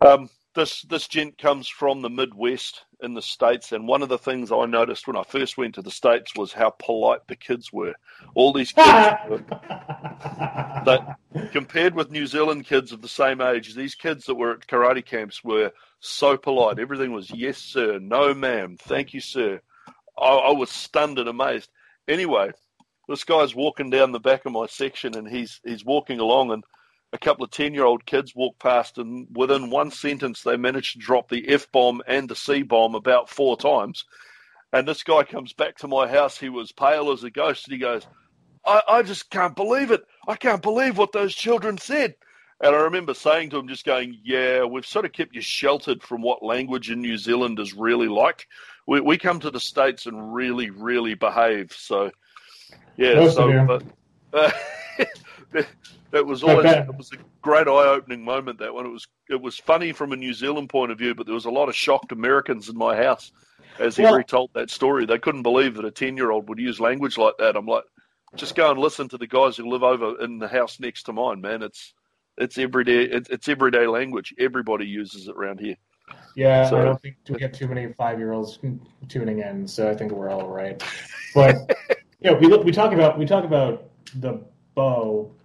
um, 0.00 0.30
this 0.54 0.80
this 0.82 1.08
gent 1.08 1.36
comes 1.36 1.68
from 1.68 2.00
the 2.00 2.10
Midwest 2.10 2.85
in 3.02 3.14
the 3.14 3.22
states, 3.22 3.72
and 3.72 3.86
one 3.86 4.02
of 4.02 4.08
the 4.08 4.18
things 4.18 4.50
I 4.50 4.64
noticed 4.66 5.06
when 5.06 5.16
I 5.16 5.22
first 5.22 5.58
went 5.58 5.74
to 5.74 5.82
the 5.82 5.90
states 5.90 6.32
was 6.34 6.52
how 6.52 6.70
polite 6.70 7.26
the 7.28 7.36
kids 7.36 7.72
were. 7.72 7.94
All 8.34 8.52
these 8.52 8.72
kids, 8.72 9.16
were- 9.28 9.44
that 10.86 11.16
compared 11.52 11.94
with 11.94 12.10
New 12.10 12.26
Zealand 12.26 12.64
kids 12.66 12.92
of 12.92 13.02
the 13.02 13.08
same 13.08 13.40
age, 13.40 13.74
these 13.74 13.94
kids 13.94 14.24
that 14.26 14.34
were 14.34 14.52
at 14.52 14.66
karate 14.66 15.04
camps 15.04 15.44
were 15.44 15.72
so 16.00 16.36
polite. 16.36 16.78
Everything 16.78 17.12
was 17.12 17.30
yes, 17.30 17.58
sir, 17.58 17.98
no, 17.98 18.32
ma'am, 18.34 18.76
thank 18.80 19.12
you, 19.12 19.20
sir. 19.20 19.60
I, 20.18 20.28
I 20.28 20.52
was 20.52 20.70
stunned 20.70 21.18
and 21.18 21.28
amazed. 21.28 21.70
Anyway, 22.08 22.52
this 23.08 23.24
guy's 23.24 23.54
walking 23.54 23.90
down 23.90 24.12
the 24.12 24.20
back 24.20 24.46
of 24.46 24.52
my 24.52 24.66
section, 24.66 25.16
and 25.16 25.28
he's 25.28 25.60
he's 25.64 25.84
walking 25.84 26.18
along, 26.20 26.50
and 26.52 26.64
a 27.12 27.18
couple 27.18 27.44
of 27.44 27.50
ten 27.50 27.74
year 27.74 27.84
old 27.84 28.06
kids 28.06 28.34
walk 28.34 28.58
past, 28.58 28.98
and 28.98 29.26
within 29.34 29.70
one 29.70 29.90
sentence, 29.90 30.42
they 30.42 30.56
managed 30.56 30.94
to 30.94 30.98
drop 30.98 31.28
the 31.28 31.48
f 31.48 31.70
bomb 31.72 32.02
and 32.06 32.28
the 32.28 32.36
c 32.36 32.62
bomb 32.62 32.94
about 32.94 33.30
four 33.30 33.56
times. 33.56 34.04
And 34.72 34.86
this 34.86 35.02
guy 35.02 35.22
comes 35.22 35.52
back 35.52 35.76
to 35.78 35.88
my 35.88 36.08
house. 36.08 36.38
He 36.38 36.48
was 36.48 36.72
pale 36.72 37.12
as 37.12 37.24
a 37.24 37.30
ghost, 37.30 37.66
and 37.66 37.72
he 37.72 37.78
goes, 37.78 38.06
I, 38.66 38.82
I 38.88 39.02
just 39.02 39.30
can't 39.30 39.54
believe 39.54 39.90
it. 39.90 40.04
I 40.26 40.34
can't 40.34 40.62
believe 40.62 40.98
what 40.98 41.12
those 41.12 41.34
children 41.34 41.78
said. 41.78 42.16
And 42.60 42.74
I 42.74 42.80
remember 42.80 43.14
saying 43.14 43.50
to 43.50 43.58
him, 43.58 43.68
just 43.68 43.84
going, 43.84 44.18
Yeah, 44.24 44.64
we've 44.64 44.86
sort 44.86 45.04
of 45.04 45.12
kept 45.12 45.34
you 45.34 45.42
sheltered 45.42 46.02
from 46.02 46.22
what 46.22 46.42
language 46.42 46.90
in 46.90 47.00
New 47.00 47.18
Zealand 47.18 47.58
is 47.60 47.74
really 47.74 48.08
like. 48.08 48.48
We, 48.86 49.00
we 49.00 49.18
come 49.18 49.40
to 49.40 49.50
the 49.50 49.60
States 49.60 50.06
and 50.06 50.34
really, 50.34 50.70
really 50.70 51.14
behave. 51.14 51.72
So, 51.72 52.10
yeah, 52.96 53.14
Most 53.14 53.36
so, 53.36 53.66
but, 53.66 53.82
uh, 55.54 55.62
that 56.16 56.26
was 56.26 56.42
always, 56.42 56.64
it 56.64 56.96
was 56.96 57.10
a 57.12 57.16
great 57.42 57.68
eye 57.68 57.86
opening 57.88 58.24
moment, 58.24 58.58
that 58.58 58.72
one. 58.74 58.86
It 58.86 58.90
was, 58.90 59.06
it 59.28 59.40
was 59.40 59.58
funny 59.58 59.92
from 59.92 60.12
a 60.12 60.16
New 60.16 60.32
Zealand 60.32 60.68
point 60.70 60.90
of 60.92 60.98
view, 60.98 61.14
but 61.14 61.26
there 61.26 61.34
was 61.34 61.44
a 61.44 61.50
lot 61.50 61.68
of 61.68 61.76
shocked 61.76 62.12
Americans 62.12 62.68
in 62.68 62.76
my 62.76 62.96
house 62.96 63.32
as 63.78 63.96
he 63.96 64.02
Well- 64.02 64.16
retold 64.16 64.50
that 64.54 64.70
story. 64.70 65.04
They 65.06 65.18
couldn't 65.18 65.42
believe 65.42 65.74
that 65.74 65.84
a 65.84 65.90
10 65.90 66.16
year 66.16 66.30
old 66.30 66.48
would 66.48 66.58
use 66.58 66.80
language 66.80 67.18
like 67.18 67.34
that. 67.38 67.56
I'm 67.56 67.66
like, 67.66 67.84
just 68.34 68.54
go 68.54 68.70
and 68.70 68.80
listen 68.80 69.08
to 69.10 69.18
the 69.18 69.26
guys 69.26 69.56
who 69.56 69.68
live 69.68 69.82
over 69.82 70.22
in 70.22 70.38
the 70.38 70.48
house 70.48 70.80
next 70.80 71.04
to 71.04 71.12
mine, 71.12 71.40
man. 71.40 71.62
It's 71.62 71.92
it's 72.38 72.58
everyday 72.58 73.02
it's, 73.04 73.30
it's 73.30 73.48
everyday 73.48 73.86
language. 73.86 74.34
Everybody 74.38 74.84
uses 74.86 75.28
it 75.28 75.34
around 75.36 75.60
here. 75.60 75.76
Yeah, 76.34 76.68
So- 76.68 76.78
I 76.80 76.84
don't 76.84 77.00
think 77.00 77.16
we 77.28 77.36
get 77.36 77.54
too 77.54 77.68
many 77.68 77.92
five 77.94 78.18
year 78.18 78.32
olds 78.32 78.58
tuning 79.08 79.40
in, 79.40 79.66
so 79.66 79.88
I 79.90 79.94
think 79.94 80.12
we're 80.12 80.30
all 80.30 80.48
right. 80.48 80.82
But 81.34 81.76
yeah, 82.20 82.32
we 82.32 82.46
look, 82.46 82.64
we 82.64 82.72
talk 82.72 82.92
about 82.94 83.18
we 83.18 83.26
talk 83.26 83.44
about 83.44 83.90
the 84.14 84.42
bo. 84.74 85.35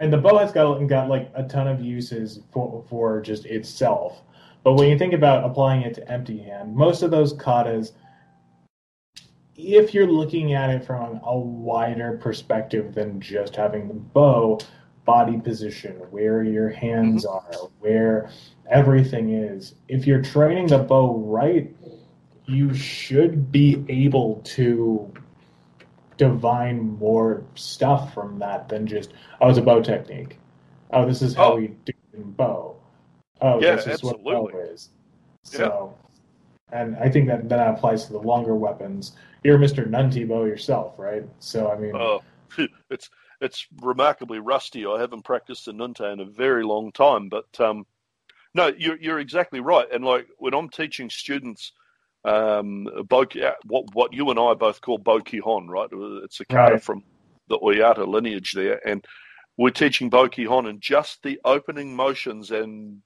And 0.00 0.12
the 0.12 0.18
bo 0.18 0.38
has 0.38 0.52
got 0.52 0.78
got 0.86 1.08
like 1.08 1.30
a 1.34 1.44
ton 1.44 1.68
of 1.68 1.80
uses 1.80 2.40
for 2.52 2.84
for 2.88 3.20
just 3.20 3.46
itself. 3.46 4.22
But 4.64 4.74
when 4.74 4.88
you 4.88 4.98
think 4.98 5.12
about 5.12 5.44
applying 5.44 5.82
it 5.82 5.94
to 5.94 6.10
empty 6.10 6.38
hand, 6.38 6.74
most 6.74 7.02
of 7.02 7.10
those 7.10 7.34
katas, 7.34 7.92
if 9.56 9.94
you're 9.94 10.10
looking 10.10 10.54
at 10.54 10.70
it 10.70 10.84
from 10.84 11.20
a 11.22 11.38
wider 11.38 12.18
perspective 12.18 12.94
than 12.94 13.20
just 13.20 13.54
having 13.54 13.88
the 13.88 13.94
bo, 13.94 14.58
body 15.04 15.38
position, 15.38 15.92
where 16.10 16.42
your 16.42 16.70
hands 16.70 17.26
mm-hmm. 17.26 17.62
are, 17.62 17.68
where 17.80 18.30
everything 18.70 19.34
is. 19.34 19.74
If 19.88 20.06
you're 20.06 20.22
training 20.22 20.68
the 20.68 20.78
bo 20.78 21.18
right, 21.18 21.74
you 22.46 22.74
should 22.74 23.50
be 23.52 23.84
able 23.88 24.40
to 24.44 25.12
divine 26.16 26.98
more 26.98 27.44
stuff 27.54 28.14
from 28.14 28.38
that 28.38 28.68
than 28.68 28.86
just 28.86 29.12
oh 29.40 29.48
it's 29.48 29.58
a 29.58 29.62
bo 29.62 29.82
technique. 29.82 30.38
Oh, 30.92 31.06
this 31.06 31.22
is 31.22 31.34
how 31.34 31.52
Oh. 31.52 31.56
we 31.56 31.68
do 31.68 31.92
it 32.12 32.16
in 32.16 32.30
bo. 32.32 32.76
Oh, 33.40 33.60
Yeah, 33.60 33.76
this 33.76 33.86
is 33.86 34.02
what 34.02 34.22
bo 34.22 34.48
is. 34.48 34.90
So 35.42 35.94
and 36.72 36.96
I 36.96 37.08
think 37.08 37.28
that 37.28 37.48
that 37.48 37.68
applies 37.74 38.06
to 38.06 38.12
the 38.12 38.18
longer 38.20 38.54
weapons. 38.54 39.12
You're 39.42 39.58
Mr. 39.58 39.86
Nunti 39.88 40.26
bo 40.26 40.44
yourself, 40.44 40.98
right? 40.98 41.24
So 41.38 41.70
I 41.70 41.76
mean 41.78 41.94
Oh, 41.94 42.22
it's 42.90 43.10
it's 43.40 43.66
remarkably 43.82 44.38
rusty. 44.38 44.86
I 44.86 45.00
haven't 45.00 45.24
practiced 45.24 45.66
the 45.66 45.72
nunta 45.72 46.12
in 46.12 46.20
a 46.20 46.24
very 46.24 46.64
long 46.64 46.92
time, 46.92 47.28
but 47.28 47.46
um, 47.60 47.84
no, 48.54 48.68
you're 48.68 48.96
you're 48.96 49.18
exactly 49.18 49.60
right. 49.60 49.90
And 49.92 50.04
like 50.04 50.28
when 50.38 50.54
I'm 50.54 50.68
teaching 50.68 51.10
students, 51.10 51.72
um, 52.24 52.88
bo, 53.08 53.24
what 53.66 53.94
what 53.94 54.12
you 54.12 54.30
and 54.30 54.38
I 54.38 54.54
both 54.54 54.80
call 54.80 54.98
Bokihon, 54.98 55.68
right? 55.68 55.88
It's 56.24 56.40
a 56.40 56.44
kata 56.46 56.74
Right. 56.74 56.82
from 56.82 57.04
the 57.48 57.58
Oyata 57.58 58.06
lineage 58.06 58.52
there, 58.52 58.80
and 58.86 59.04
we're 59.56 59.70
teaching 59.70 60.10
Bokihon 60.10 60.68
and 60.68 60.80
just 60.80 61.22
the 61.22 61.40
opening 61.44 61.94
motions, 61.96 62.50
and 62.50 63.02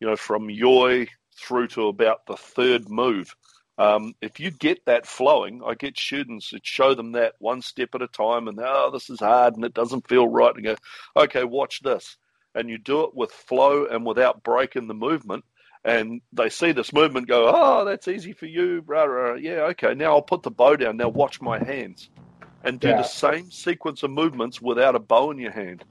you 0.00 0.06
know 0.06 0.16
from 0.16 0.48
Yoi 0.48 1.08
through 1.36 1.68
to 1.68 1.88
about 1.88 2.26
the 2.26 2.36
third 2.36 2.88
move. 2.88 3.34
Um, 3.76 4.14
if 4.20 4.38
you 4.38 4.52
get 4.52 4.84
that 4.86 5.04
flowing, 5.04 5.60
I 5.66 5.74
get 5.74 5.98
students 5.98 6.50
that 6.50 6.64
show 6.64 6.94
them 6.94 7.12
that 7.12 7.34
one 7.40 7.60
step 7.60 7.94
at 7.96 8.02
a 8.02 8.06
time, 8.06 8.46
and 8.46 8.58
oh, 8.62 8.90
this 8.92 9.10
is 9.10 9.18
hard 9.18 9.56
and 9.56 9.64
it 9.64 9.74
doesn't 9.74 10.06
feel 10.08 10.28
right, 10.28 10.54
and 10.54 10.64
go, 10.64 10.76
okay, 11.16 11.42
watch 11.42 11.80
this. 11.82 12.16
and 12.54 12.70
you 12.70 12.78
do 12.78 13.02
it 13.04 13.14
with 13.14 13.32
flow 13.32 13.86
and 13.86 14.06
without 14.06 14.42
breaking 14.42 14.86
the 14.86 14.94
movement, 14.94 15.44
and 15.84 16.22
they 16.32 16.48
see 16.50 16.72
this 16.72 16.92
movement 16.92 17.28
go, 17.28 17.52
oh, 17.54 17.84
that's 17.84 18.08
easy 18.08 18.32
for 18.32 18.46
you, 18.46 18.82
blah, 18.82 19.06
blah. 19.06 19.34
yeah, 19.34 19.62
okay, 19.72 19.94
now 19.94 20.12
I'll 20.14 20.22
put 20.22 20.42
the 20.42 20.50
bo 20.50 20.76
down, 20.76 20.96
now 20.96 21.08
watch 21.10 21.40
my 21.42 21.58
hands. 21.62 22.10
And 22.64 22.80
do 22.80 22.90
Yeah. 22.90 22.96
the 22.96 23.04
same 23.04 23.50
sequence 23.50 24.02
of 24.02 24.10
movements 24.10 24.60
without 24.60 24.96
a 24.96 25.00
bo 25.00 25.30
in 25.30 25.38
your 25.38 25.52
hand. 25.52 25.84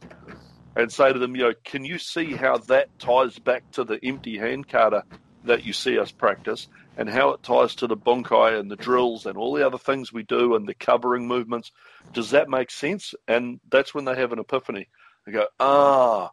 And 0.75 0.91
say 0.91 1.13
to 1.13 1.19
them, 1.19 1.35
you 1.35 1.43
know, 1.43 1.53
can 1.65 1.85
you 1.85 1.99
see 1.99 2.35
how 2.35 2.57
that 2.69 2.89
ties 2.99 3.39
back 3.39 3.65
to 3.73 3.83
the 3.83 3.99
empty 4.03 4.39
hand 4.39 4.67
kata 4.67 5.03
that 5.43 5.65
you 5.65 5.73
see 5.73 5.99
us 5.99 6.11
practice 6.11 6.67
and 6.97 7.09
how 7.09 7.31
it 7.31 7.43
ties 7.43 7.75
to 7.75 7.87
the 7.87 7.97
bunkai 7.97 8.59
and 8.59 8.71
the 8.71 8.77
drills 8.77 9.27
and 9.27 9.37
all 9.37 9.53
the 9.53 9.65
other 9.67 9.77
things 9.77 10.13
we 10.13 10.23
do 10.23 10.55
and 10.55 10.67
the 10.67 10.73
covering 10.75 11.27
movements? 11.27 11.71
Does 12.13 12.31
that 12.31 12.49
make 12.49 12.71
sense? 12.71 13.13
And 13.27 13.59
that's 13.71 13.93
when 13.93 14.05
they 14.05 14.15
have 14.15 14.33
an 14.33 14.39
epiphany. 14.39 14.89
They 15.27 15.33
go, 15.33 15.45
ah, 15.59 16.31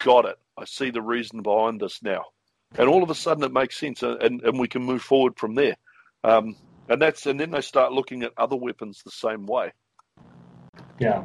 got 0.00 0.26
it. 0.26 0.36
I 0.58 0.66
see 0.66 0.90
the 0.90 1.02
reason 1.02 1.42
behind 1.42 1.80
this 1.80 2.02
now. 2.02 2.24
And 2.76 2.88
all 2.88 3.02
of 3.02 3.10
a 3.10 3.14
sudden 3.14 3.44
it 3.44 3.52
makes 3.52 3.78
sense 3.78 4.02
and, 4.02 4.22
and, 4.22 4.42
and 4.42 4.58
we 4.58 4.68
can 4.68 4.82
move 4.82 5.02
forward 5.02 5.36
from 5.36 5.54
there. 5.54 5.76
Um, 6.24 6.56
and 6.88 7.00
that's 7.00 7.26
and 7.26 7.38
then 7.38 7.50
they 7.50 7.60
start 7.60 7.92
looking 7.92 8.22
at 8.22 8.32
other 8.36 8.56
weapons 8.56 9.02
the 9.04 9.10
same 9.10 9.46
way. 9.46 9.72
Yeah. 10.98 11.24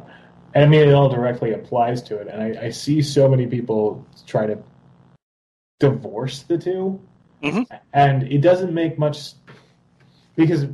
And 0.55 0.63
I 0.63 0.67
mean, 0.67 0.87
it 0.87 0.93
all 0.93 1.09
directly 1.09 1.53
applies 1.53 2.01
to 2.03 2.17
it. 2.17 2.27
And 2.27 2.41
I, 2.41 2.65
I 2.65 2.69
see 2.69 3.01
so 3.01 3.27
many 3.27 3.47
people 3.47 4.05
try 4.27 4.45
to 4.45 4.57
divorce 5.79 6.43
the 6.43 6.57
2 6.57 7.01
Mhm. 7.43 7.65
And 7.91 8.23
it 8.23 8.39
doesn't 8.39 8.73
make 8.73 8.97
much 8.97 9.33
because 10.35 10.65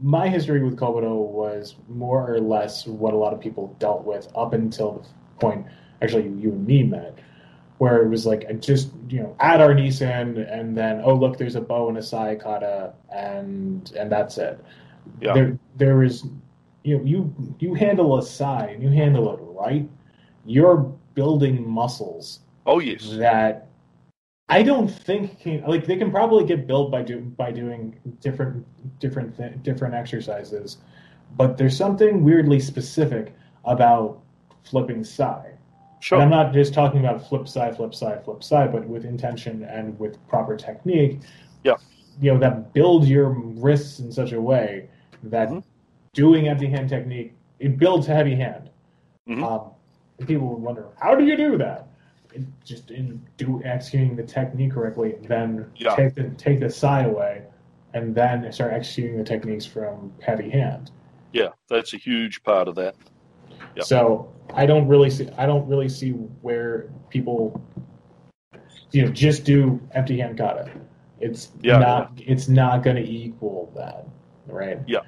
my 0.00 0.28
history 0.28 0.62
with 0.62 0.76
Kobudo 0.76 1.14
was 1.14 1.76
more 1.88 2.32
or 2.32 2.40
less 2.40 2.86
what 2.86 3.12
a 3.12 3.16
lot 3.16 3.34
of 3.34 3.40
people 3.40 3.76
dealt 3.78 4.04
with 4.04 4.28
up 4.34 4.54
until 4.54 4.92
the 4.92 5.08
point 5.38 5.66
actually 6.00 6.24
you 6.24 6.50
and 6.50 6.66
me 6.66 6.82
met, 6.82 7.18
where 7.78 8.02
it 8.02 8.08
was 8.08 8.26
like 8.26 8.46
I 8.48 8.54
just 8.54 8.90
you 9.08 9.20
know 9.20 9.36
add 9.40 9.60
our 9.60 9.74
Nissan 9.74 10.50
and 10.52 10.76
then 10.76 11.00
oh 11.04 11.14
look 11.14 11.38
there's 11.38 11.56
a 11.56 11.60
bo 11.60 11.88
and 11.88 11.98
a 11.98 12.02
sai 12.02 12.34
kata 12.36 12.94
and 13.10 13.92
and 13.96 14.10
that's 14.10 14.38
it. 14.38 14.62
Yeah. 15.20 15.34
There 15.34 15.58
there 15.76 16.02
is 16.02 16.24
you 16.84 16.98
know 16.98 17.04
you 17.04 17.34
you 17.58 17.74
handle 17.74 18.18
a 18.18 18.22
Sai 18.22 18.66
and 18.68 18.82
you 18.82 18.88
handle 18.90 19.32
it 19.34 19.40
right, 19.42 19.88
you're 20.44 20.78
building 21.14 21.68
muscles 21.68 22.40
Oh 22.66 22.78
yes. 22.78 23.08
that 23.12 23.68
I 24.48 24.62
don't 24.62 24.88
think 24.88 25.40
can 25.40 25.62
like 25.66 25.86
they 25.86 25.96
can 25.96 26.10
probably 26.10 26.44
get 26.44 26.66
built 26.66 26.90
by 26.90 27.02
do 27.02 27.20
by 27.20 27.50
doing 27.50 27.98
different 28.20 28.64
different 29.00 29.36
th- 29.36 29.54
different 29.62 29.94
exercises, 29.94 30.78
but 31.36 31.56
there's 31.56 31.76
something 31.76 32.22
weirdly 32.22 32.60
specific 32.60 33.34
about 33.64 34.22
flipping 34.62 35.02
sai. 35.02 35.55
Sure. 36.00 36.20
And 36.20 36.24
I'm 36.24 36.30
not 36.30 36.52
just 36.52 36.74
talking 36.74 37.00
about 37.00 37.26
flip 37.26 37.48
sai, 37.48 37.72
flip 37.72 37.94
sai, 37.94 38.18
flip 38.18 38.42
sai, 38.44 38.66
but 38.66 38.86
with 38.86 39.04
intention 39.04 39.64
and 39.64 39.98
with 39.98 40.24
proper 40.28 40.56
technique. 40.56 41.20
Yeah. 41.64 41.76
You 42.20 42.32
know 42.34 42.38
that 42.40 42.72
build 42.72 43.06
your 43.06 43.30
wrists 43.30 43.98
in 44.00 44.12
such 44.12 44.32
a 44.32 44.40
way 44.40 44.88
that 45.24 45.48
Mhm. 45.48 45.62
doing 46.12 46.48
empty 46.48 46.66
hand 46.66 46.88
technique 46.88 47.34
it 47.58 47.78
builds 47.78 48.06
heavy 48.06 48.34
hand. 48.34 48.68
Mhm. 49.26 49.42
Um, 49.42 50.26
people 50.26 50.48
would 50.48 50.62
wonder 50.62 50.88
how 51.00 51.14
do 51.14 51.24
you 51.24 51.36
do 51.36 51.56
that? 51.58 51.88
It, 52.34 52.42
just 52.64 52.90
in 52.90 53.22
do 53.38 53.62
executing 53.64 54.14
the 54.14 54.22
technique 54.22 54.72
correctly, 54.72 55.16
then 55.22 55.70
Yeah. 55.76 55.94
take 55.96 56.14
the 56.14 56.24
take 56.36 56.60
the 56.60 56.68
sai 56.68 57.04
away, 57.04 57.42
and 57.94 58.14
then 58.14 58.52
start 58.52 58.74
executing 58.74 59.16
the 59.16 59.24
techniques 59.24 59.64
from 59.64 60.12
heavy 60.20 60.50
hand. 60.50 60.90
Yeah, 61.32 61.48
that's 61.68 61.94
a 61.94 61.96
huge 61.96 62.42
part 62.44 62.68
of 62.68 62.74
that. 62.76 62.94
Yep. 63.76 63.84
So 63.86 64.32
I 64.54 64.66
don't 64.66 64.88
really 64.88 65.10
see 65.10 65.28
I 65.36 65.46
don't 65.46 65.66
really 65.68 65.88
see 65.88 66.10
where 66.10 66.90
people 67.10 67.60
you 68.92 69.04
know 69.04 69.10
just 69.10 69.44
do 69.44 69.80
empty 69.92 70.18
hand 70.18 70.38
kata. 70.38 70.70
It's 71.20 71.50
Yeah. 71.60 71.78
not 71.78 72.12
it's 72.16 72.48
not 72.48 72.82
going 72.82 72.96
to 72.96 73.02
equal 73.08 73.72
that, 73.76 74.06
right? 74.46 74.78
Yeah. 74.86 75.00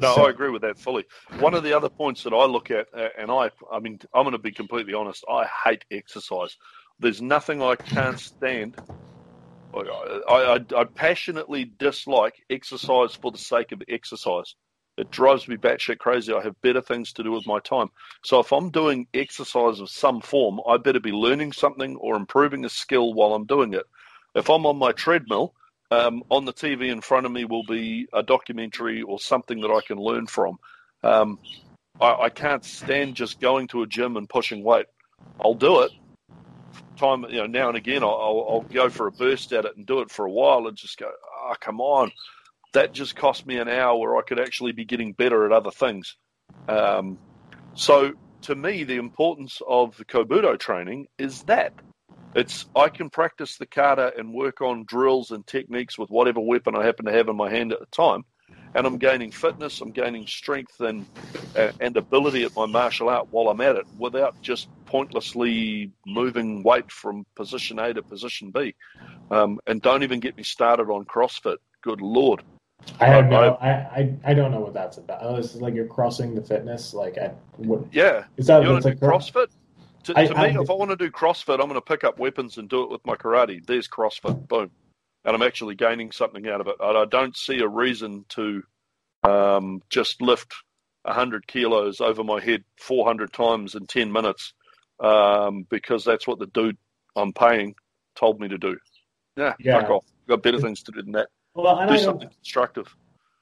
No, 0.00 0.14
So- 0.16 0.26
I 0.26 0.30
agree 0.30 0.50
with 0.50 0.62
that 0.62 0.78
fully. 0.78 1.04
One 1.38 1.54
of 1.54 1.62
the 1.62 1.72
other 1.76 1.88
points 1.88 2.24
that 2.24 2.32
I 2.32 2.44
look 2.46 2.70
at, 2.72 2.88
uh, 2.92 3.08
and 3.16 3.30
I, 3.30 3.50
I 3.70 3.78
mean, 3.78 4.00
I'm 4.12 4.24
going 4.24 4.32
to 4.32 4.38
be 4.38 4.50
completely 4.50 4.92
honest. 4.94 5.24
I 5.30 5.46
hate 5.64 5.84
exercise. 5.90 6.56
There's 6.98 7.22
nothing 7.22 7.62
I 7.62 7.76
can't 7.76 8.18
stand. 8.18 8.76
I, 9.72 9.78
I, 10.28 10.54
I, 10.56 10.80
I 10.80 10.84
passionately 10.84 11.64
dislike 11.64 12.34
exercise 12.50 13.14
for 13.14 13.30
the 13.30 13.38
sake 13.38 13.70
of 13.72 13.82
exercise. 13.88 14.54
It 14.96 15.10
drives 15.10 15.48
me 15.48 15.56
batshit 15.56 15.98
crazy. 15.98 16.32
I 16.32 16.42
have 16.42 16.60
better 16.62 16.80
things 16.80 17.12
to 17.14 17.22
do 17.22 17.32
with 17.32 17.46
my 17.46 17.58
time. 17.58 17.90
So 18.22 18.38
if 18.38 18.52
I'm 18.52 18.70
doing 18.70 19.08
exercise 19.12 19.80
of 19.80 19.90
some 19.90 20.20
form, 20.20 20.60
I 20.66 20.76
better 20.76 21.00
be 21.00 21.10
learning 21.10 21.52
something 21.52 21.96
or 21.96 22.14
improving 22.14 22.64
a 22.64 22.68
skill 22.68 23.12
while 23.12 23.34
I'm 23.34 23.46
doing 23.46 23.74
it. 23.74 23.84
If 24.34 24.48
I'm 24.48 24.66
on 24.66 24.76
my 24.76 24.92
treadmill, 24.92 25.54
um, 25.90 26.22
on 26.30 26.44
the 26.44 26.52
TV 26.52 26.90
in 26.90 27.00
front 27.00 27.26
of 27.26 27.32
me 27.32 27.44
will 27.44 27.64
be 27.64 28.08
a 28.12 28.22
documentary 28.22 29.02
or 29.02 29.18
something 29.18 29.60
that 29.60 29.70
I 29.70 29.80
can 29.80 29.98
learn 29.98 30.26
from. 30.26 30.58
Um, 31.02 31.38
I, 32.00 32.14
I 32.14 32.28
can't 32.28 32.64
stand 32.64 33.16
just 33.16 33.40
going 33.40 33.68
to 33.68 33.82
a 33.82 33.86
gym 33.86 34.16
and 34.16 34.28
pushing 34.28 34.62
weight. 34.62 34.86
I'll 35.40 35.54
do 35.54 35.82
it. 35.82 35.92
Time, 36.96 37.24
you 37.28 37.38
know, 37.38 37.46
now 37.46 37.68
and 37.68 37.76
again, 37.76 38.02
I'll, 38.02 38.46
I'll, 38.48 38.66
go 38.72 38.88
for 38.88 39.06
a 39.08 39.12
burst 39.12 39.52
at 39.52 39.64
it 39.64 39.76
and 39.76 39.84
do 39.84 40.00
it 40.00 40.10
for 40.10 40.24
a 40.24 40.30
while 40.30 40.66
and 40.66 40.76
just 40.76 40.98
go, 40.98 41.10
ah, 41.44 41.54
come 41.60 41.80
on. 41.80 42.10
That 42.74 42.92
just 42.92 43.16
cost 43.16 43.46
me 43.46 43.58
an 43.58 43.68
hour 43.68 43.98
where 43.98 44.16
I 44.16 44.22
could 44.22 44.38
actually 44.38 44.72
be 44.72 44.84
getting 44.84 45.12
better 45.12 45.46
at 45.46 45.52
other 45.52 45.70
things. 45.70 46.16
Um, 46.68 47.18
so, 47.74 48.12
to 48.42 48.54
me, 48.54 48.84
the 48.84 48.96
importance 48.96 49.60
of 49.66 49.96
the 49.96 50.04
Kobudo 50.04 50.58
training 50.58 51.08
is 51.18 51.42
that 51.44 51.72
it's 52.34 52.66
I 52.74 52.88
can 52.88 53.10
practice 53.10 53.56
the 53.56 53.66
kata 53.66 54.12
and 54.18 54.34
work 54.34 54.60
on 54.60 54.84
drills 54.86 55.30
and 55.30 55.46
techniques 55.46 55.96
with 55.96 56.10
whatever 56.10 56.40
weapon 56.40 56.76
I 56.76 56.84
happen 56.84 57.06
to 57.06 57.12
have 57.12 57.28
in 57.28 57.36
my 57.36 57.48
hand 57.48 57.72
at 57.72 57.78
the 57.78 57.86
time, 57.86 58.24
and 58.74 58.86
I'm 58.86 58.98
gaining 58.98 59.30
fitness, 59.30 59.80
I'm 59.80 59.92
gaining 59.92 60.26
strength 60.26 60.80
and 60.80 61.06
uh, 61.56 61.70
and 61.80 61.96
ability 61.96 62.42
at 62.42 62.56
my 62.56 62.66
martial 62.66 63.08
art 63.08 63.28
while 63.30 63.48
I'm 63.48 63.60
at 63.60 63.76
it, 63.76 63.86
without 63.98 64.40
just 64.42 64.68
pointlessly 64.86 65.92
moving 66.06 66.64
weight 66.64 66.90
from 66.90 67.24
position 67.36 67.78
A 67.78 67.94
to 67.94 68.02
position 68.02 68.50
B. 68.50 68.74
Um, 69.30 69.60
and 69.68 69.80
don't 69.80 70.02
even 70.02 70.18
get 70.18 70.36
me 70.36 70.42
started 70.42 70.90
on 70.90 71.04
CrossFit. 71.04 71.58
Good 71.82 72.00
lord. 72.00 72.42
I 73.00 73.06
have 73.06 73.26
no, 73.26 73.56
I- 73.60 73.68
I, 73.68 73.70
I, 73.70 74.16
I 74.26 74.34
don't 74.34 74.50
know 74.52 74.60
what 74.60 74.74
that's 74.74 74.98
about. 74.98 75.18
Oh, 75.22 75.36
this 75.36 75.54
is 75.54 75.60
like 75.60 75.74
you're 75.74 75.86
crossing 75.86 76.34
the 76.34 76.42
fitness, 76.42 76.94
like 76.94 77.16
at 77.16 77.36
what 77.56 77.84
Yeah, 77.92 78.24
is 78.36 78.46
that? 78.46 78.62
you 78.62 78.68
want 78.70 78.78
It's 78.78 78.84
to 78.84 78.90
like 78.90 79.00
do 79.00 79.06
CrossFit? 79.06 79.48
To, 80.04 80.12
I- 80.18 80.26
to 80.26 80.36
I- 80.36 80.52
me, 80.52 80.60
if 80.60 80.70
I 80.70 80.72
want 80.74 80.90
to 80.90 80.96
do 80.96 81.10
CrossFit, 81.10 81.54
I'm 81.54 81.68
going 81.68 81.74
to 81.74 81.80
pick 81.80 82.04
up 82.04 82.18
weapons 82.18 82.58
and 82.58 82.68
do 82.68 82.82
it 82.82 82.90
with 82.90 83.04
my 83.06 83.16
karate. 83.16 83.64
There's 83.66 83.88
CrossFit, 83.88 84.46
boom, 84.48 84.70
and 85.24 85.34
I'm 85.34 85.42
actually 85.42 85.74
gaining 85.74 86.12
something 86.12 86.46
out 86.48 86.60
of 86.60 86.68
it. 86.68 86.76
I 86.80 87.04
don't 87.06 87.36
see 87.36 87.60
a 87.60 87.68
reason 87.68 88.24
to 88.30 88.62
um, 89.24 89.82
just 89.90 90.20
lift 90.22 90.54
100 91.02 91.46
kilos 91.46 92.00
over 92.00 92.22
my 92.22 92.40
head 92.40 92.64
400 92.80 93.32
times 93.32 93.74
in 93.74 93.86
10 93.86 94.12
minutes 94.12 94.52
um, 95.00 95.66
because 95.70 96.04
that's 96.04 96.26
what 96.26 96.38
the 96.38 96.46
dude 96.46 96.76
I'm 97.16 97.32
paying 97.32 97.74
told 98.14 98.40
me 98.40 98.48
to 98.48 98.58
do. 98.58 98.76
Yeah, 99.36 99.54
Yeah. 99.58 99.80
fuck 99.80 99.90
off. 99.90 100.04
I've 100.24 100.28
got 100.28 100.42
better 100.42 100.60
things 100.60 100.82
to 100.84 100.92
do 100.92 101.02
than 101.02 101.12
that. 101.12 101.28
Well, 101.54 101.78
and 101.78 101.88
Do 101.88 101.94
I 101.94 101.98
something 101.98 102.28
constructive. 102.28 102.94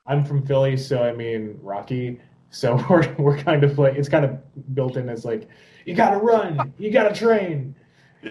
I'm 0.07 0.25
from 0.25 0.45
Philly, 0.45 0.77
so 0.77 1.03
I 1.03 1.13
mean 1.13 1.59
Rocky. 1.63 2.21
So 2.51 2.77
we're 2.91 3.13
we're 3.19 3.39
kind 3.39 3.65
of 3.65 3.79
like 3.79 3.95
it's 3.95 4.09
kind 4.09 4.25
of 4.25 4.39
built 4.75 4.97
in 4.97 5.09
as 5.09 5.25
like 5.25 5.49
you 5.87 5.95
got 5.95 6.11
to 6.11 6.19
run, 6.19 6.73
you 6.79 6.91
got 6.91 7.09
to 7.09 7.15
train, 7.15 7.75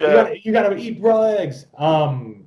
Yeah, 0.00 0.12
got 0.12 0.28
to 0.28 0.40
you 0.42 0.52
got 0.52 0.68
to 0.68 0.76
eat 0.76 1.00
raw 1.00 1.22
eggs. 1.22 1.66
Um, 1.76 2.46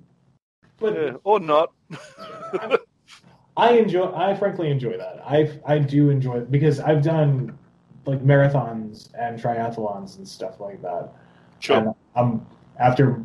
but 0.78 0.96
yeah, 0.96 1.12
or 1.24 1.40
not. 1.40 1.74
I 3.58 3.72
enjoy. 3.74 4.12
I 4.14 4.36
frankly 4.36 4.70
enjoy 4.70 4.98
that. 4.98 5.22
I 5.26 5.60
I 5.66 5.80
do 5.80 6.10
enjoy 6.10 6.38
it 6.38 6.52
because 6.52 6.80
I've 6.80 7.02
done 7.04 7.58
like 8.06 8.24
marathons 8.24 9.10
and 9.18 9.40
triathlons 9.42 10.18
and 10.18 10.28
stuff 10.28 10.60
like 10.60 10.82
that. 10.82 11.12
Sure. 11.60 11.78
And 11.78 11.96
um, 12.16 12.46
after 12.80 13.24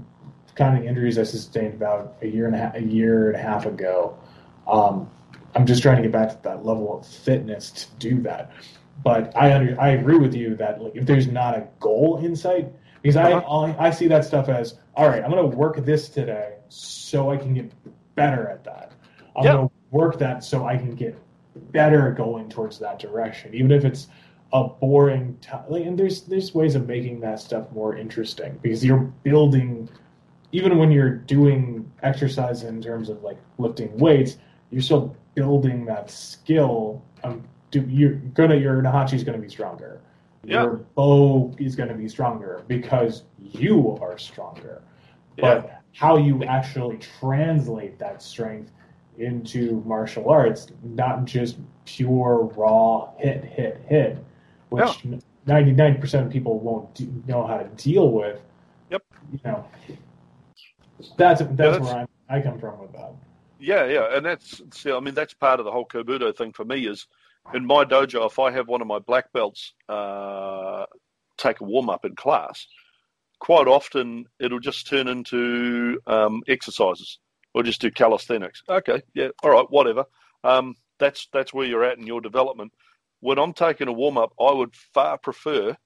counting 0.61 0.85
injuries 0.85 1.19
I 1.19 1.23
sustained 1.23 1.73
about 1.73 2.17
a 2.21 2.27
year 2.27 2.45
and 2.47 2.55
a 2.55 2.59
half, 2.59 2.75
a 2.75 2.83
year 2.83 3.29
and 3.31 3.37
a 3.37 3.43
half 3.43 3.65
ago, 3.65 4.15
um, 4.69 5.09
I'm 5.55 5.65
just 5.65 5.81
trying 5.83 5.97
to 5.97 6.03
get 6.03 6.13
back 6.13 6.29
to 6.29 6.39
that 6.43 6.67
level 6.67 6.99
of 6.99 7.07
fitness 7.07 7.71
to 7.71 7.87
do 7.99 8.21
that. 8.29 8.53
But 9.03 9.35
I 9.35 9.55
under, 9.55 9.81
I 9.81 9.89
agree 10.01 10.19
with 10.19 10.35
you 10.35 10.55
that 10.57 10.83
like 10.83 10.95
if 10.95 11.07
there's 11.07 11.27
not 11.27 11.57
a 11.57 11.67
goal 11.81 12.19
in 12.23 12.37
sight, 12.37 12.71
because 13.01 13.17
I 13.17 13.33
Uh-huh. 13.33 13.73
I 13.81 13.87
I 13.87 13.91
see 13.91 14.07
that 14.09 14.23
stuff 14.27 14.51
as 14.51 14.79
all 14.97 15.09
right. 15.09 15.25
I'm 15.25 15.31
going 15.31 15.51
to 15.51 15.57
work 15.57 15.77
this 15.87 16.11
today 16.11 16.57
so 16.69 17.31
I 17.31 17.39
can 17.39 17.55
get 17.55 17.73
better 18.15 18.47
at 18.49 18.63
that. 18.65 18.93
I'm 19.37 19.45
Yeah. 19.45 19.53
going 19.55 19.69
to 19.69 19.75
work 19.93 20.19
that 20.19 20.45
so 20.45 20.67
I 20.67 20.77
can 20.77 20.95
get 20.95 21.17
better 21.73 22.13
going 22.13 22.51
towards 22.51 22.79
that 22.81 22.99
direction, 22.99 23.55
even 23.55 23.71
if 23.71 23.83
it's 23.87 24.09
a 24.53 24.65
boring 24.69 25.39
time. 25.41 25.65
Like, 25.71 25.87
and 25.87 25.99
there's 25.99 26.21
there's 26.23 26.55
ways 26.55 26.75
of 26.75 26.87
making 26.87 27.21
that 27.21 27.41
stuff 27.41 27.73
more 27.73 27.97
interesting 27.97 28.59
because 28.61 28.85
you're 28.85 29.11
building. 29.25 29.89
Even 30.53 30.79
when 30.79 30.91
you're 30.91 31.11
doing 31.15 31.91
exercise 32.03 32.65
in 32.65 32.83
terms 32.83 33.09
of 33.09 33.23
like 33.23 33.39
lifting 33.59 33.97
weights, 33.99 34.39
you're 34.71 34.83
still 34.83 35.17
building 35.35 35.85
that 35.87 36.11
skill. 36.11 37.03
Um, 37.23 37.45
do, 37.71 37.85
you're 37.89 38.15
gonna 38.15 38.57
your 38.57 38.83
Naihanchi's 38.83 39.23
gonna 39.25 39.39
be 39.39 39.49
stronger. 39.49 40.01
Yeah. 40.45 40.63
your 40.63 40.77
bo 40.95 41.55
is 41.59 41.77
going 41.77 41.91
to 41.91 41.95
be 41.95 42.09
stronger 42.09 42.65
because 42.67 43.25
you 43.39 43.99
are 44.01 44.17
stronger. 44.19 44.83
But 45.39 45.83
how 45.95 46.17
you 46.17 46.45
actually 46.45 46.99
translate 47.21 47.99
that 47.99 48.23
strength 48.23 48.71
into 49.19 49.83
martial 49.87 50.31
arts, 50.31 50.67
not 50.83 51.25
just 51.25 51.59
pure 51.85 52.45
raw 52.57 53.11
hit, 53.19 53.45
hit, 53.45 53.83
hit, 53.87 54.19
which 54.71 55.05
ninety 55.47 55.73
nine 55.73 56.01
percent 56.01 56.27
of 56.27 56.33
people 56.33 56.59
won't 56.59 56.95
do, 56.95 57.13
know 57.27 57.47
how 57.47 57.59
to 57.59 57.69
deal 57.83 58.11
with. 58.11 58.41
Yep. 58.91 59.03
You 59.33 59.41
know, 59.45 59.67
that's 61.17 61.41
that's, 61.41 61.57
that's- 61.57 61.81
where 61.81 62.07
I, 62.29 62.37
I 62.37 62.41
come 62.41 62.59
from 62.59 62.81
with 62.81 62.93
that. 62.93 63.13
Yeah, 63.63 63.85
yeah, 63.87 64.17
and 64.17 64.25
that's 64.25 64.63
see, 64.73 64.91
I 64.91 65.01
mean 65.01 65.15
that's 65.15 65.35
part 65.35 65.61
of 65.61 65.67
the 65.67 65.73
whole 65.73 65.85
Kobudo 65.87 66.35
thing 66.35 66.53
for 66.53 66.65
me 66.65 66.87
is 66.87 67.07
in 67.53 67.67
my 67.67 67.85
dojo. 67.85 68.27
If 68.27 68.39
I 68.39 68.51
have 68.51 68.69
one 68.69 68.81
of 68.81 68.87
my 68.87 68.99
black 68.99 69.33
belts 69.33 69.75
uh, 69.89 70.87
take 71.37 71.61
a 71.61 71.65
warm 71.65 71.91
up 71.91 72.07
in 72.07 72.15
class, 72.17 72.67
quite 73.39 73.67
often 73.67 74.25
it'll 74.39 74.61
just 74.61 74.87
turn 74.87 75.09
into 75.09 76.01
um, 76.07 76.43
exercises 76.49 77.19
or 77.53 77.63
just 77.63 77.83
do 77.83 77.91
calisthenics. 77.91 78.63
Okay, 78.69 79.03
yeah, 79.15 79.29
all 79.43 79.51
right, 79.51 79.67
whatever. 79.69 80.05
Um, 80.43 80.75
that's 80.99 81.29
that's 81.33 81.53
where 81.53 81.67
you're 81.67 81.85
at 81.85 81.99
in 81.99 82.07
your 82.07 82.23
development. 82.23 82.73
When 83.21 83.39
I'm 83.39 83.53
taking 83.53 83.89
a 83.89 83.93
warm 83.93 84.17
up, 84.17 84.33
I 84.41 84.53
would 84.53 84.75
far 84.75 85.19
prefer. 85.19 85.77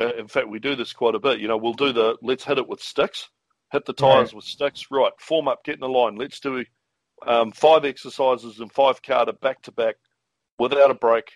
Uh, 0.00 0.12
in 0.16 0.28
fact, 0.28 0.48
we 0.48 0.60
do 0.60 0.76
this 0.76 0.92
quite 0.92 1.16
a 1.16 1.18
bit. 1.18 1.40
You 1.40 1.48
know, 1.48 1.56
we'll 1.56 1.72
do 1.72 1.92
the 1.92 2.16
let's 2.22 2.44
hit 2.44 2.58
it 2.58 2.68
with 2.68 2.80
sticks, 2.80 3.28
hit 3.72 3.84
the 3.84 3.92
tires 3.92 4.28
Right. 4.30 4.34
with 4.36 4.44
sticks. 4.44 4.86
Right, 4.90 5.12
form 5.18 5.48
up, 5.48 5.64
get 5.64 5.74
in 5.74 5.80
the 5.80 5.88
line. 5.88 6.16
Let's 6.16 6.40
do 6.40 6.64
um, 7.26 7.52
five 7.52 7.84
exercises 7.84 8.60
and 8.60 8.72
five 8.72 9.02
kata 9.02 9.32
back 9.34 9.62
to 9.62 9.72
back 9.72 9.96
without 10.58 10.90
a 10.90 10.94
break. 10.94 11.32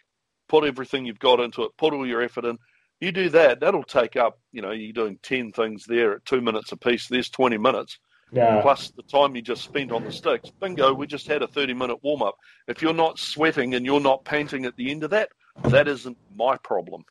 Put 0.48 0.64
everything 0.64 1.06
you've 1.06 1.18
got 1.18 1.40
into 1.40 1.62
it. 1.64 1.72
Put 1.78 1.92
all 1.94 2.06
your 2.06 2.22
effort 2.22 2.44
in. 2.44 2.58
You 3.00 3.10
do 3.10 3.28
that, 3.30 3.58
that'll 3.60 3.82
take 3.82 4.14
up. 4.16 4.38
You 4.52 4.62
know, 4.62 4.70
you're 4.70 4.92
doing 4.92 5.18
ten 5.22 5.50
things 5.52 5.84
there 5.86 6.12
at 6.14 6.24
two 6.24 6.40
minutes 6.40 6.70
a 6.72 6.76
piece. 6.76 7.08
There's 7.08 7.28
twenty 7.30 7.58
minutes 7.58 7.98
Yeah. 8.30 8.60
plus 8.62 8.90
the 8.90 9.02
time 9.02 9.34
you 9.34 9.42
just 9.42 9.64
spent 9.64 9.90
on 9.90 10.04
the 10.04 10.12
sticks. 10.12 10.50
Bingo, 10.50 10.92
we 10.94 11.06
just 11.08 11.26
had 11.26 11.42
a 11.42 11.48
30 11.48 11.74
minute 11.74 11.98
warm 12.02 12.22
up. 12.22 12.36
If 12.68 12.80
you're 12.80 12.94
not 12.94 13.18
sweating 13.18 13.74
and 13.74 13.84
you're 13.84 14.00
not 14.00 14.24
panting 14.24 14.64
at 14.66 14.76
the 14.76 14.90
end 14.90 15.02
of 15.02 15.10
that, 15.10 15.30
that 15.64 15.88
isn't 15.88 16.16
my 16.36 16.56
problem. 16.58 17.04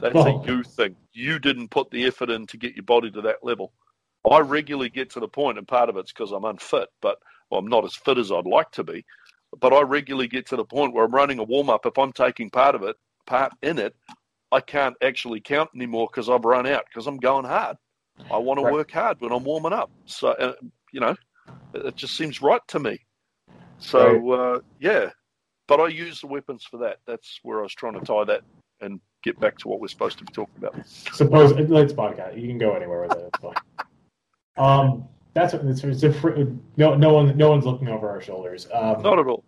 That's 0.00 0.16
Oh. 0.16 0.40
a 0.42 0.46
you 0.46 0.62
thing. 0.62 0.96
You 1.12 1.38
didn't 1.38 1.68
put 1.68 1.90
the 1.90 2.06
effort 2.06 2.30
in 2.30 2.46
to 2.46 2.56
get 2.56 2.74
your 2.74 2.84
body 2.84 3.10
to 3.10 3.20
that 3.22 3.44
level. 3.44 3.72
I 4.28 4.40
regularly 4.40 4.88
get 4.90 5.10
to 5.10 5.20
the 5.20 5.28
point, 5.28 5.58
and 5.58 5.66
part 5.66 5.88
of 5.88 5.96
it's 5.96 6.12
because 6.12 6.32
I'm 6.32 6.44
unfit, 6.44 6.88
but 7.00 7.18
well, 7.50 7.60
I'm 7.60 7.68
not 7.68 7.84
as 7.84 7.94
fit 7.94 8.18
as 8.18 8.30
I'd 8.30 8.46
like 8.46 8.70
to 8.72 8.84
be. 8.84 9.04
But 9.58 9.72
I 9.72 9.80
regularly 9.80 10.28
get 10.28 10.46
to 10.48 10.56
the 10.56 10.64
point 10.64 10.92
where 10.92 11.04
I'm 11.04 11.14
running 11.14 11.38
a 11.38 11.44
warm 11.44 11.70
up. 11.70 11.86
If 11.86 11.98
I'm 11.98 12.12
taking 12.12 12.50
part 12.50 12.74
of 12.74 12.82
it, 12.82 12.96
part 13.26 13.52
in 13.62 13.78
it, 13.78 13.96
I 14.52 14.60
can't 14.60 14.96
actually 15.02 15.40
count 15.40 15.70
anymore 15.74 16.08
because 16.10 16.28
I've 16.28 16.44
run 16.44 16.66
out 16.66 16.84
because 16.88 17.06
I'm 17.06 17.18
going 17.18 17.44
hard. 17.44 17.76
I 18.30 18.38
want 18.38 18.58
to 18.58 18.64
Right. 18.64 18.72
work 18.74 18.90
hard 18.90 19.20
when 19.20 19.32
I'm 19.32 19.44
warming 19.44 19.72
up. 19.72 19.90
So, 20.06 20.28
uh, 20.28 20.54
you 20.92 21.00
know, 21.00 21.16
it 21.72 21.86
it 21.86 21.96
just 21.96 22.16
seems 22.16 22.42
right 22.42 22.60
to 22.68 22.78
me. 22.78 22.98
So, 23.78 24.30
uh, 24.32 24.60
yeah. 24.78 25.10
But 25.66 25.80
I 25.80 25.88
use 25.88 26.20
the 26.20 26.26
weapons 26.26 26.64
for 26.64 26.78
that. 26.78 26.98
That's 27.06 27.40
where 27.42 27.60
I 27.60 27.62
was 27.62 27.74
trying 27.74 27.94
to 27.94 28.00
tie 28.00 28.24
that 28.24 28.42
and 28.80 29.00
get 29.22 29.38
back 29.40 29.58
to 29.58 29.68
what 29.68 29.80
we're 29.80 29.88
supposed 29.88 30.18
to 30.18 30.24
be 30.24 30.32
talking 30.32 30.62
about. 30.62 30.74
Suppose 30.86 31.52
let's 31.68 31.92
podcast. 31.92 32.40
You 32.40 32.48
can 32.48 32.58
go 32.58 32.74
anywhere 32.74 33.02
with 33.02 33.12
it. 33.12 33.24
It's 33.28 33.38
fine. 33.38 33.54
Um, 34.58 35.04
that's 35.34 35.54
it's, 35.54 35.84
it's 35.84 36.02
a 36.02 36.56
no 36.76 36.94
no 36.94 37.12
one 37.14 37.36
no 37.36 37.50
one's 37.50 37.64
looking 37.64 37.88
over 37.88 38.08
our 38.08 38.20
shoulders. 38.20 38.66
Um, 38.72 39.02
Not 39.02 39.18
at 39.18 39.26
all. 39.26 39.44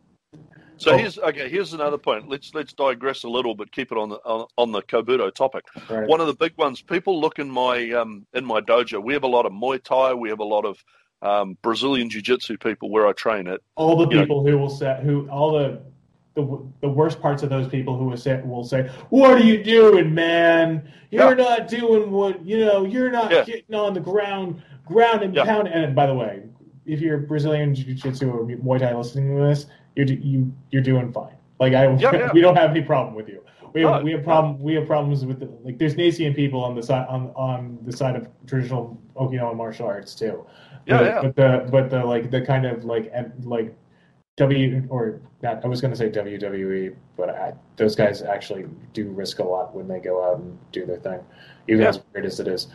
So 0.77 0.93
Oh. 0.93 0.97
here's 0.97 1.19
okay. 1.19 1.49
Here's 1.49 1.73
another 1.75 1.99
point. 1.99 2.29
Let's 2.29 2.55
let's 2.55 2.73
digress 2.73 3.25
a 3.25 3.29
little, 3.29 3.55
but 3.55 3.71
keep 3.73 3.93
it 3.93 3.99
on 3.99 4.09
the 4.11 4.17
on, 4.25 4.47
on 4.57 4.73
the 4.73 4.83
Kobudo 4.83 5.35
topic. 5.35 5.65
right. 5.91 6.09
One 6.09 6.21
of 6.21 6.27
the 6.27 6.35
big 6.35 6.57
ones. 6.57 6.81
People 6.81 7.21
look 7.21 7.39
in 7.39 7.51
my 7.51 7.91
um, 7.91 8.27
in 8.35 8.45
my 8.45 8.61
dojo. 8.61 9.03
We 9.03 9.13
have 9.13 9.25
a 9.25 9.29
lot 9.29 9.45
of 9.47 9.53
Muay 9.53 9.83
Thai. 9.83 10.15
We 10.15 10.29
have 10.31 10.39
a 10.41 10.45
lot 10.45 10.65
of 10.65 10.83
um, 11.23 11.59
Brazilian 11.63 12.09
Jiu 12.09 12.23
Jitsu 12.23 12.57
people 12.57 12.91
where 12.91 13.07
I 13.07 13.13
train 13.13 13.47
at. 13.49 13.61
all 13.77 13.97
the 13.97 14.09
you 14.09 14.15
know- 14.17 14.23
people 14.23 14.47
who 14.47 14.57
will 14.57 14.71
say 14.71 14.99
who 15.03 15.29
all 15.29 15.53
the 15.53 15.83
the 16.35 16.63
the 16.81 16.89
worst 16.89 17.21
parts 17.21 17.43
of 17.43 17.51
those 17.51 17.69
people 17.69 17.97
who 17.97 18.05
will 18.07 18.17
say 18.17 18.41
will 18.43 18.65
say, 18.65 18.89
"What 19.11 19.33
are 19.33 19.43
you 19.43 19.63
doing, 19.63 20.15
man? 20.15 20.89
You're 21.11 21.35
not 21.35 21.69
doing 21.69 22.11
what 22.11 22.45
you 22.45 22.65
know. 22.65 22.85
You're 22.85 23.11
not 23.11 23.31
Yeah. 23.33 23.45
getting 23.45 23.75
on 23.75 23.95
the 23.95 24.01
ground, 24.01 24.63
ground 24.87 25.23
and 25.23 25.35
Yeah. 25.35 25.45
pound." 25.45 25.69
And 25.69 25.95
by 25.95 26.07
the 26.07 26.15
way, 26.15 26.43
if 26.87 27.01
you're 27.01 27.19
Brazilian 27.19 27.75
jiu-jitsu 27.75 28.31
or 28.31 28.45
Muay 28.47 28.79
Thai 28.79 28.95
listening 28.95 29.37
to 29.37 29.43
this, 29.43 29.67
you're 29.97 30.07
you 30.07 30.53
you're 30.71 30.83
doing 30.83 31.13
fine. 31.13 31.35
Like 31.59 31.75
I, 31.75 31.91
Yeah, 31.97 32.13
yeah. 32.15 32.33
we 32.33 32.41
don't 32.41 32.57
have 32.57 32.71
any 32.71 32.83
problem 32.83 33.15
with 33.15 33.29
you. 33.29 33.43
We 33.73 33.83
have, 33.83 33.99
No. 33.99 34.03
we 34.03 34.13
have 34.13 34.21
uh. 34.21 34.25
problem 34.25 34.63
we 34.63 34.75
have 34.75 34.87
problems 34.87 35.25
with 35.27 35.41
the, 35.41 35.49
like 35.65 35.79
there's 35.79 35.97
Nacian 35.97 36.35
people 36.35 36.63
on 36.63 36.75
the 36.75 36.83
side 36.83 37.07
on 37.09 37.33
on 37.35 37.79
the 37.85 37.93
side 37.93 38.15
of 38.17 38.29
traditional 38.47 38.97
Okinawan 39.17 39.57
martial 39.57 39.87
arts 39.87 40.15
too. 40.15 40.47
Yeah, 40.87 40.99
but, 40.99 41.05
yeah. 41.07 41.21
but 41.23 41.37
the 41.37 41.69
but 41.71 41.91
the 41.91 42.05
like 42.05 42.31
the 42.31 42.41
kind 42.41 42.67
of 42.67 42.85
like 42.85 43.13
like 43.43 43.75
W 44.41 44.87
or 44.91 45.21
not 45.43 45.65
I 45.65 45.69
was 45.69 45.81
going 45.81 45.93
to 45.93 45.97
say 45.97 46.09
WWE, 46.11 46.95
but 47.17 47.31
I, 47.31 47.53
those 47.77 47.95
guys 47.95 48.23
actually 48.23 48.65
do 48.93 49.09
risk 49.11 49.39
a 49.39 49.45
lot 49.45 49.75
when 49.75 49.87
they 49.89 50.01
go 50.01 50.25
out 50.25 50.39
and 50.39 50.59
do 50.73 50.85
their 50.87 50.97
thing, 50.99 51.21
even 51.69 51.83
Yeah. 51.83 51.89
as 51.89 52.01
weird 52.13 52.27
as 52.27 52.41
it 52.41 52.49
is. 52.49 52.69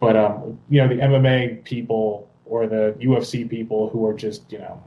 But 0.00 0.16
um, 0.16 0.58
you 0.68 0.80
know, 0.82 0.88
the 0.88 1.00
MMA 1.00 1.64
people 1.64 2.28
or 2.44 2.66
the 2.66 2.94
UFC 3.00 3.48
people 3.48 3.88
who 3.88 4.04
are 4.06 4.14
just 4.14 4.50
you 4.52 4.58
know, 4.58 4.82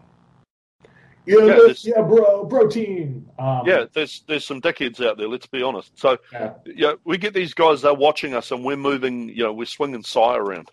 yeah, 1.26 1.38
Yeah, 1.46 1.56
this- 1.68 1.86
yeah, 1.86 2.02
bro, 2.02 2.46
protein. 2.46 3.26
Um, 3.40 3.64
Yeah, 3.66 3.86
there's 3.94 4.24
there's 4.28 4.46
some 4.46 4.62
dickheads 4.62 5.04
out 5.06 5.18
there. 5.18 5.28
Let's 5.28 5.48
be 5.48 5.64
honest. 5.64 5.98
So 5.98 6.18
yeah, 6.32 6.54
yeah, 6.66 6.94
we 7.06 7.18
get 7.18 7.34
these 7.34 7.54
guys. 7.54 7.82
They're 7.82 7.94
watching 7.94 8.34
us, 8.34 8.52
and 8.52 8.64
we're 8.64 8.76
moving. 8.78 9.30
You 9.30 9.44
know, 9.46 9.54
we're 9.54 9.66
swinging 9.66 10.04
sai 10.04 10.36
around, 10.38 10.72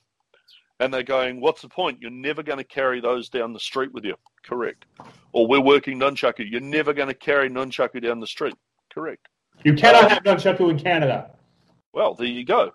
and 0.83 0.93
they're 0.93 1.03
going, 1.03 1.41
"What's 1.41 1.63
the 1.63 1.69
point? 1.69 1.99
You're 2.01 2.11
never 2.11 2.43
going 2.43 2.59
to 2.59 2.65
carry 2.65 3.01
those 3.01 3.29
down 3.29 3.53
the 3.53 3.61
street 3.61 3.93
with 3.93 4.05
you." 4.05 4.17
Correct. 4.45 4.85
Or 5.33 5.47
we're 5.47 5.61
working 5.61 5.99
nunchaku. 5.99 6.49
You're 6.51 6.61
never 6.61 6.93
going 6.93 7.09
to 7.09 7.15
carry 7.15 7.49
nunchaku 7.49 8.03
down 8.03 8.21
the 8.21 8.27
street. 8.27 8.55
Correct. 8.93 9.27
you 9.65 9.75
cannot 9.75 10.11
have 10.11 10.23
nunchaku 10.25 10.71
in 10.71 10.79
Canada. 10.79 11.31
Well, 11.93 12.15
there 12.15 12.27
you 12.27 12.45
go. 12.45 12.73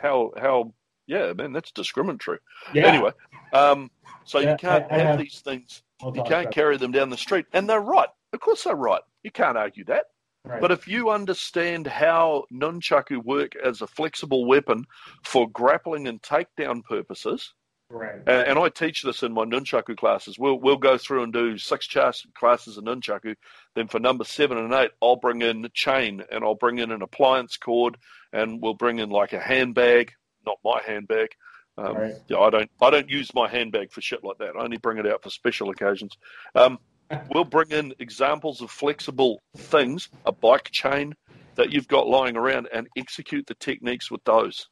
How 0.00 0.32
how 0.38 0.72
yeah, 1.06 1.32
man, 1.32 1.52
that's 1.52 1.72
discriminatory. 1.72 2.38
Yeah. 2.72 2.86
Anyway, 2.86 3.12
um, 3.52 3.90
so 4.24 4.38
Yeah, 4.38 4.52
you 4.52 4.56
can't 4.58 4.84
I- 4.90 4.94
I 4.94 4.98
have, 4.98 5.06
have- 5.08 5.18
these 5.18 5.40
things. 5.40 5.82
We'll 6.02 6.16
You 6.16 6.22
can't 6.22 6.50
carry 6.50 6.76
them 6.78 6.92
down 6.92 7.10
the 7.10 7.16
street, 7.16 7.46
and 7.52 7.68
they're 7.68 7.80
right. 7.80 8.08
Of 8.32 8.40
course, 8.40 8.64
they're 8.64 8.74
right. 8.76 9.02
You 9.22 9.30
can't 9.30 9.58
argue 9.58 9.84
that. 9.84 10.06
Right. 10.44 10.60
But 10.60 10.72
if 10.72 10.88
you 10.88 11.10
understand 11.10 11.86
how 11.86 12.44
nunchaku 12.52 13.22
work 13.22 13.56
as 13.56 13.82
a 13.82 13.86
flexible 13.86 14.46
weapon 14.46 14.86
for 15.22 15.48
grappling 15.50 16.08
and 16.08 16.20
takedown 16.22 16.82
purposes, 16.82 17.52
right. 17.90 18.16
and, 18.26 18.48
and 18.48 18.58
I 18.58 18.70
teach 18.70 19.02
this 19.02 19.22
in 19.22 19.34
my 19.34 19.44
nunchaku 19.44 19.98
classes, 19.98 20.38
we'll 20.38 20.58
we'll 20.58 20.78
go 20.78 20.96
through 20.96 21.24
and 21.24 21.32
do 21.32 21.58
six 21.58 21.86
classes 21.86 22.78
of 22.78 22.84
nunchaku. 22.84 23.36
Then 23.74 23.88
for 23.88 24.00
number 24.00 24.24
seven 24.24 24.56
and 24.56 24.72
eight, 24.72 24.92
I'll 25.02 25.16
bring 25.16 25.42
in 25.42 25.68
chain 25.74 26.22
and 26.32 26.42
I'll 26.42 26.54
bring 26.54 26.78
in 26.78 26.90
an 26.90 27.02
appliance 27.02 27.58
cord, 27.58 27.98
and 28.32 28.62
we'll 28.62 28.74
bring 28.74 28.98
in 28.98 29.10
like 29.10 29.34
a 29.34 29.40
handbag, 29.40 30.12
not 30.46 30.56
my 30.64 30.80
handbag. 30.86 31.28
Um, 31.76 31.96
Right. 31.96 32.14
yeah, 32.28 32.38
I 32.38 32.50
don't 32.50 32.70
I 32.80 32.90
don't 32.90 33.08
use 33.08 33.32
my 33.34 33.48
handbag 33.48 33.92
for 33.92 34.00
shit 34.00 34.24
like 34.24 34.38
that. 34.38 34.56
I 34.56 34.62
only 34.62 34.78
bring 34.78 34.98
it 34.98 35.06
out 35.06 35.22
for 35.22 35.30
special 35.30 35.70
occasions. 35.70 36.16
Um, 36.54 36.78
we'll 37.32 37.44
bring 37.44 37.70
in 37.70 37.94
examples 37.98 38.60
of 38.60 38.70
flexible 38.70 39.42
things, 39.56 40.08
a 40.24 40.32
bike 40.32 40.70
chain 40.70 41.14
that 41.56 41.72
you've 41.72 41.88
got 41.88 42.08
lying 42.08 42.36
around, 42.36 42.68
and 42.72 42.88
execute 42.96 43.46
the 43.46 43.54
techniques 43.54 44.10
with 44.10 44.22
those. 44.24 44.68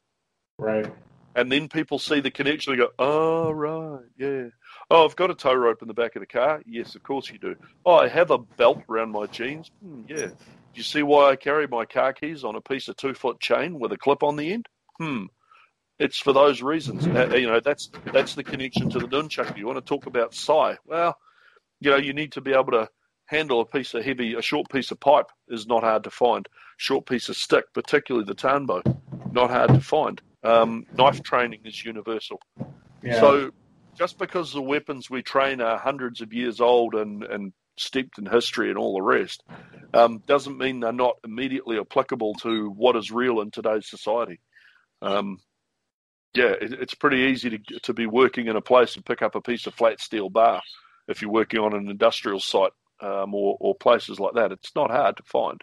Right. 0.59 0.91
And 1.35 1.53
then 1.53 1.69
people 1.69 1.99
see 1.99 2.21
the 2.21 2.31
connection 2.31 2.73
and 2.73 2.81
go, 2.81 2.89
oh, 2.99 3.53
right, 3.53 4.05
yeah. 4.17 4.47
Oh, 4.91 5.05
I've 5.05 5.15
got 5.15 5.31
a 5.31 5.35
tow 5.35 5.55
rope 5.55 5.83
in 5.83 5.89
the 5.89 5.95
back 5.95 6.17
of 6.17 6.21
the 6.21 6.27
car. 6.27 6.63
Yes, 6.67 6.95
of 6.95 7.03
course 7.03 7.31
you 7.31 7.39
do. 7.39 7.55
Oh, 7.87 7.95
I 7.97 8.09
have 8.09 8.31
a 8.31 8.39
belt 8.39 8.83
around 8.89 9.13
my 9.13 9.27
jeans. 9.27 9.71
Hmm, 9.83 10.03
yeah. 10.09 10.27
Do 10.27 10.35
you 10.75 10.83
see 10.83 11.03
why 11.03 11.31
I 11.31 11.37
carry 11.37 11.67
my 11.67 11.85
car 11.85 12.13
keys 12.13 12.45
on 12.45 12.57
a 12.57 12.61
piece 12.61 12.89
of 12.89 12.97
two 12.97 13.15
foot 13.15 13.41
chain 13.41 13.79
with 13.79 13.93
a 13.93 13.97
clip 13.97 14.23
on 14.23 14.37
the 14.37 14.53
end? 14.53 14.67
Hmm. 14.99 15.27
It's 15.99 16.19
for 16.19 16.33
those 16.33 16.63
reasons. 16.63 17.07
Uh, 17.07 17.35
you 17.37 17.49
know, 17.49 17.61
that's 17.61 17.91
that's 18.13 18.35
the 18.35 18.45
connection 18.45 18.89
to 18.91 18.99
the 18.99 19.09
nunchaku. 19.09 19.59
You 19.59 19.67
want 19.67 19.79
to 19.79 19.89
talk 19.89 20.07
about 20.07 20.35
sai? 20.35 20.77
Well, 20.87 21.17
you 21.81 21.91
know, 21.91 21.97
you 21.97 22.13
need 22.13 22.33
to 22.33 22.41
be 22.41 22.53
able 22.53 22.73
to 22.73 22.89
handle 23.27 23.61
a 23.61 23.67
piece 23.67 23.95
of 23.95 24.05
heavy, 24.05 24.35
a 24.35 24.43
short 24.43 24.69
piece 24.71 24.91
of 24.91 24.99
pipe 24.99 25.31
is 25.49 25.67
not 25.67 25.83
hard 25.83 26.05
to 26.05 26.11
find. 26.11 26.49
Short 26.77 27.07
piece 27.07 27.29
of 27.29 27.37
stick, 27.37 27.65
particularly 27.75 28.25
the 28.27 28.35
tanbo, 28.35 28.83
not 29.33 29.51
hard 29.51 29.69
to 29.71 29.81
find. 29.81 30.21
Um, 30.43 30.87
knife 30.97 31.23
training 31.23 31.61
is 31.65 31.85
universal. 31.85 32.41
Yeah. 33.03 33.21
So 33.21 33.51
just 33.97 34.19
because 34.19 34.53
the 34.53 34.63
weapons 34.63 35.11
we 35.11 35.23
train 35.23 35.61
are 35.61 35.77
hundreds 35.77 36.21
of 36.21 36.33
years 36.33 36.61
old 36.61 36.95
and, 36.95 37.23
and 37.25 37.53
steeped 37.77 38.19
in 38.19 38.27
history 38.27 38.71
and 38.71 38.79
all 38.79 38.95
the 38.95 39.03
rest, 39.03 39.43
um, 39.93 40.23
doesn't 40.27 40.57
mean 40.57 40.81
they're 40.81 40.93
not 40.93 41.17
immediately 41.25 41.79
applicable 41.79 42.35
to 42.37 42.71
what 42.71 42.97
is 42.97 43.11
real 43.11 43.41
in 43.41 43.51
today's 43.51 43.89
society. 43.89 44.41
Um, 45.03 45.39
yeah, 46.35 46.53
it, 46.61 46.73
it's 46.75 46.95
pretty 46.95 47.19
easy 47.19 47.51
to 47.51 47.59
to 47.83 47.95
be 47.95 48.07
working 48.07 48.49
in 48.49 48.57
a 48.57 48.61
place 48.61 48.97
and 48.97 49.05
pick 49.05 49.23
up 49.23 49.35
a 49.35 49.41
piece 49.41 49.67
of 49.67 49.75
flat 49.75 50.01
steel 50.01 50.29
bar 50.29 50.61
if 51.09 51.21
you're 51.23 51.31
working 51.31 51.61
on 51.61 51.73
an 51.75 51.89
industrial 51.89 52.39
site 52.39 52.73
um, 53.01 53.35
or, 53.35 53.57
or 53.61 53.75
places 53.75 54.21
like 54.21 54.35
that. 54.35 54.53
It's 54.53 54.75
not 54.77 54.91
hard 54.91 55.17
to 55.17 55.23
find. 55.25 55.61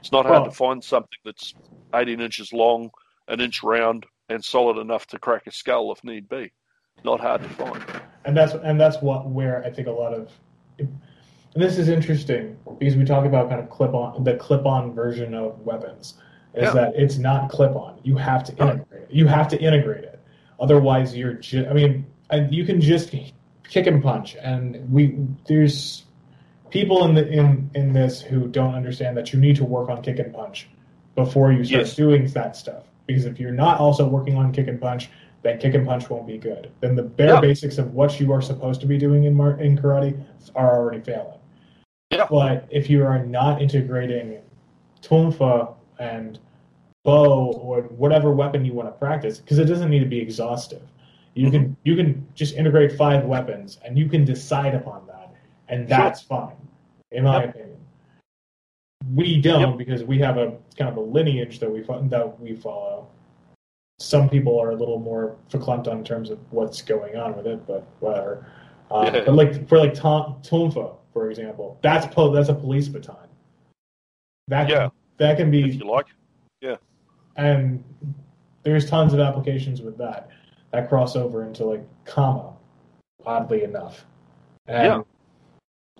It's 0.00 0.10
not 0.12 0.24
hard 0.26 0.42
Well- 0.42 0.50
to 0.50 0.56
find 0.56 0.82
something 0.82 1.18
that's 1.24 1.54
18 1.94 2.20
inches 2.20 2.52
long, 2.52 2.90
an 3.28 3.40
inch 3.40 3.62
round, 3.62 4.06
and 4.28 4.44
solid 4.44 4.78
enough 4.78 5.06
to 5.08 5.18
crack 5.18 5.46
a 5.46 5.52
skull 5.52 5.92
if 5.92 6.02
need 6.02 6.28
be. 6.28 6.50
Not 7.04 7.20
hard 7.20 7.42
to 7.42 7.48
find. 7.50 7.84
and 8.24 8.36
that's 8.36 8.54
and 8.54 8.80
that's 8.80 9.00
what 9.02 9.28
where 9.28 9.62
I 9.64 9.70
think 9.70 9.86
a 9.86 9.92
lot 9.92 10.12
of 10.14 10.30
and 10.78 10.98
this 11.54 11.78
is 11.78 11.88
interesting 11.88 12.56
because 12.78 12.96
we 12.96 13.04
talk 13.04 13.24
about 13.24 13.48
kind 13.48 13.60
of 13.60 13.70
clip 13.70 13.94
on 13.94 14.24
the 14.24 14.34
clip 14.36 14.66
on 14.66 14.92
version 14.94 15.32
of 15.34 15.58
weapons 15.60 16.14
is 16.54 16.62
Yeah. 16.64 16.70
that 16.72 16.94
it's 16.96 17.18
not 17.18 17.50
clip 17.50 17.74
on. 17.76 18.00
You 18.02 18.16
have 18.16 18.44
to 18.44 18.52
integrate 18.52 19.02
it. 19.02 19.08
You 19.10 19.26
have 19.26 19.48
to 19.48 19.60
integrate 19.60 20.04
it. 20.04 20.20
Otherwise, 20.58 21.14
you're 21.16 21.34
just. 21.34 21.68
I 21.68 21.72
mean, 21.74 22.06
and 22.30 22.52
you 22.52 22.64
can 22.64 22.80
just 22.80 23.10
kick 23.68 23.86
and 23.86 24.02
punch, 24.02 24.36
and 24.40 24.90
we 24.90 25.16
there's 25.46 26.04
people 26.70 27.04
in 27.04 27.14
the 27.14 27.28
in 27.28 27.70
in 27.74 27.92
this 27.92 28.20
who 28.20 28.48
don't 28.48 28.74
understand 28.74 29.16
that 29.16 29.32
you 29.32 29.38
need 29.40 29.56
to 29.56 29.64
work 29.64 29.88
on 29.88 30.02
kick 30.02 30.18
and 30.18 30.32
punch 30.34 30.68
before 31.14 31.52
you 31.52 31.64
start 31.64 31.86
Yes. 31.86 31.96
doing 31.96 32.26
that 32.28 32.56
stuff. 32.56 32.84
Because 33.06 33.24
if 33.24 33.38
you're 33.40 33.52
not 33.52 33.78
also 33.78 34.06
working 34.08 34.36
on 34.36 34.52
kick 34.52 34.66
and 34.68 34.80
punch, 34.80 35.08
then 35.42 35.58
kick 35.58 35.74
and 35.74 35.86
punch 35.86 36.10
won't 36.10 36.26
be 36.26 36.38
good. 36.38 36.70
Then 36.80 36.96
the 36.96 37.02
bare 37.04 37.34
Yeah. 37.34 37.40
basics 37.40 37.78
of 37.78 37.94
what 37.94 38.18
you 38.20 38.32
are 38.32 38.42
supposed 38.42 38.80
to 38.80 38.86
be 38.86 38.98
doing 38.98 39.24
in 39.24 39.34
mar- 39.34 39.60
in 39.60 39.78
karate 39.78 40.20
are 40.54 40.76
already 40.76 41.00
failing. 41.00 41.38
Yeah. 42.10 42.26
But 42.28 42.66
if 42.70 42.90
you 42.90 43.04
are 43.04 43.24
not 43.24 43.62
integrating 43.62 44.38
tonfa 45.02 45.74
and 45.98 46.38
bo 47.04 47.52
or 47.52 47.82
whatever 47.82 48.32
weapon 48.32 48.64
you 48.64 48.72
want 48.74 48.88
to 48.88 48.92
practice, 48.92 49.38
because 49.38 49.58
it 49.58 49.66
doesn't 49.66 49.90
need 49.90 50.00
to 50.00 50.06
be 50.06 50.18
exhaustive. 50.18 50.82
You 51.36 51.50
can 51.50 51.76
you 51.84 51.94
can 51.96 52.26
just 52.34 52.54
integrate 52.56 52.92
five 52.92 53.24
weapons 53.26 53.78
and 53.84 53.98
you 53.98 54.08
can 54.08 54.24
decide 54.24 54.74
upon 54.74 55.06
that, 55.06 55.34
and 55.68 55.80
Sure. 55.80 55.98
that's 55.98 56.22
fine, 56.22 56.56
in 57.12 57.24
my 57.24 57.40
Yep. 57.44 57.50
opinion. 57.50 57.76
We 59.14 59.40
don't 59.40 59.60
Yep. 59.60 59.78
because 59.78 60.02
we 60.04 60.18
have 60.18 60.38
a 60.38 60.56
kind 60.78 60.88
of 60.90 60.96
a 60.96 61.00
lineage 61.00 61.58
that 61.60 61.70
we 61.70 61.82
that 61.82 62.40
we 62.40 62.56
follow. 62.56 63.08
Some 63.98 64.28
people 64.30 64.58
are 64.58 64.70
a 64.70 64.74
little 64.74 64.98
more 64.98 65.36
verklempt 65.50 65.88
on 65.88 66.02
terms 66.04 66.30
of 66.30 66.38
what's 66.52 66.80
going 66.80 67.16
on 67.16 67.36
with 67.36 67.46
it, 67.46 67.66
but 67.66 67.84
whatever. 68.00 68.46
Uh. 68.90 69.10
But 69.10 69.34
like 69.34 69.68
for 69.68 69.78
like 69.78 69.92
tonfa, 69.92 70.96
for 71.12 71.30
example, 71.30 71.78
that's 71.82 72.06
po- 72.06 72.32
that's 72.32 72.48
a 72.48 72.54
police 72.54 72.88
baton. 72.88 73.28
That 74.48 74.70
Yeah. 74.70 74.88
can, 74.88 74.90
that 75.18 75.36
can 75.36 75.50
be 75.50 75.68
If 75.68 75.74
you 75.74 75.84
like. 75.86 76.06
Yeah. 76.62 76.76
And 77.36 77.84
there's 78.62 78.88
tons 78.88 79.12
of 79.12 79.20
applications 79.20 79.82
with 79.82 79.98
that 79.98 80.30
that 80.72 80.88
cross 80.88 81.16
over 81.16 81.44
into 81.44 81.64
like 81.64 81.84
kama 82.04 82.52
oddly 83.24 83.64
enough. 83.64 84.04
And 84.66 84.84
Yeah. 84.86 85.02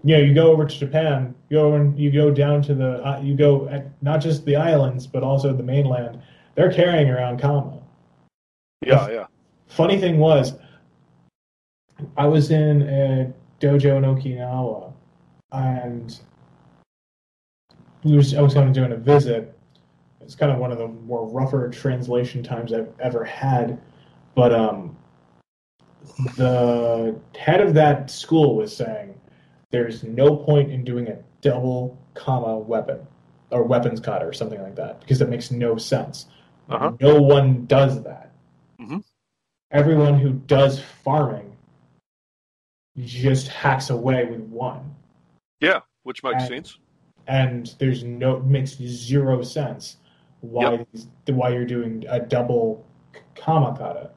you 0.05 0.17
know 0.17 0.23
you 0.23 0.35
go 0.35 0.51
over 0.53 0.65
to 0.67 0.79
japan 0.79 1.35
you 1.49 1.57
go 1.57 1.73
and 1.75 1.99
you 1.99 2.11
go 2.11 2.31
down 2.31 2.63
to 2.63 2.75
the 2.75 3.03
uh, 3.07 3.19
you 3.21 3.35
go 3.35 3.67
at 3.69 3.87
not 4.03 4.21
just 4.21 4.45
the 4.45 4.57
islands 4.57 5.07
but 5.07 5.23
also 5.23 5.53
the 5.53 5.63
mainland. 5.63 6.21
They're 6.55 6.73
carrying 6.73 7.11
around 7.11 7.39
kama. 7.41 7.79
Yeah, 8.83 9.09
yeah. 9.09 9.27
funny 9.69 9.99
thing 9.99 10.19
was 10.19 10.55
i 12.17 12.27
was 12.27 12.51
in 12.51 12.83
a 12.83 13.33
dojo 13.61 13.97
in 13.97 14.05
okinawa 14.05 14.93
and 15.53 16.21
we 18.05 18.17
was, 18.17 18.35
i 18.35 18.41
was 18.43 18.55
going 18.55 18.73
to 18.73 18.81
do 18.87 18.93
a 18.93 18.97
visit. 18.97 19.53
It's 20.21 20.35
kind 20.35 20.51
of 20.53 20.59
one 20.59 20.73
of 20.73 20.79
the 20.79 20.89
more 20.89 21.27
rougher 21.27 21.69
translation 21.71 22.43
times 22.43 22.73
i've 22.73 22.93
ever 23.01 23.25
had 23.25 23.81
but 24.37 24.55
um 24.55 24.97
the 26.37 27.19
head 27.37 27.61
of 27.61 27.75
that 27.75 28.11
school 28.11 28.55
was 28.55 28.75
saying 28.75 29.19
there's 29.71 30.05
no 30.05 30.37
point 30.37 30.71
in 30.71 30.85
doing 30.85 31.09
a 31.09 31.19
double 31.41 31.99
kama 32.15 32.57
weapon 32.59 33.01
or 33.51 33.65
weapons 33.65 33.99
kata 34.01 34.25
or 34.25 34.33
something 34.33 34.63
like 34.63 34.77
that 34.77 35.01
because 35.01 35.21
it 35.21 35.29
makes 35.29 35.51
no 35.51 35.77
sense 35.77 36.27
Uh-huh. 36.69 36.93
no 37.01 37.21
one 37.21 37.67
does 37.67 38.03
that 38.05 38.31
Mhm. 38.81 39.03
everyone 39.73 40.19
who 40.19 40.31
does 40.33 40.79
farming 40.81 41.57
just 42.99 43.49
hacks 43.49 43.91
away 43.91 44.25
with 44.27 44.41
one 44.41 44.95
Yeah, 45.61 45.81
which 46.05 46.23
makes 46.23 46.45
And- 46.45 46.49
sense. 46.67 46.79
and 47.27 47.75
there's 47.79 48.05
no 48.05 48.41
makes 48.41 48.77
zero 48.77 49.43
sense 49.43 49.97
why 50.41 50.87
these- 50.93 51.09
why 51.29 51.49
you're 51.51 51.65
doing 51.67 52.05
a 52.09 52.21
double 52.21 52.85
kama 53.35 53.77
kata. 53.77 54.11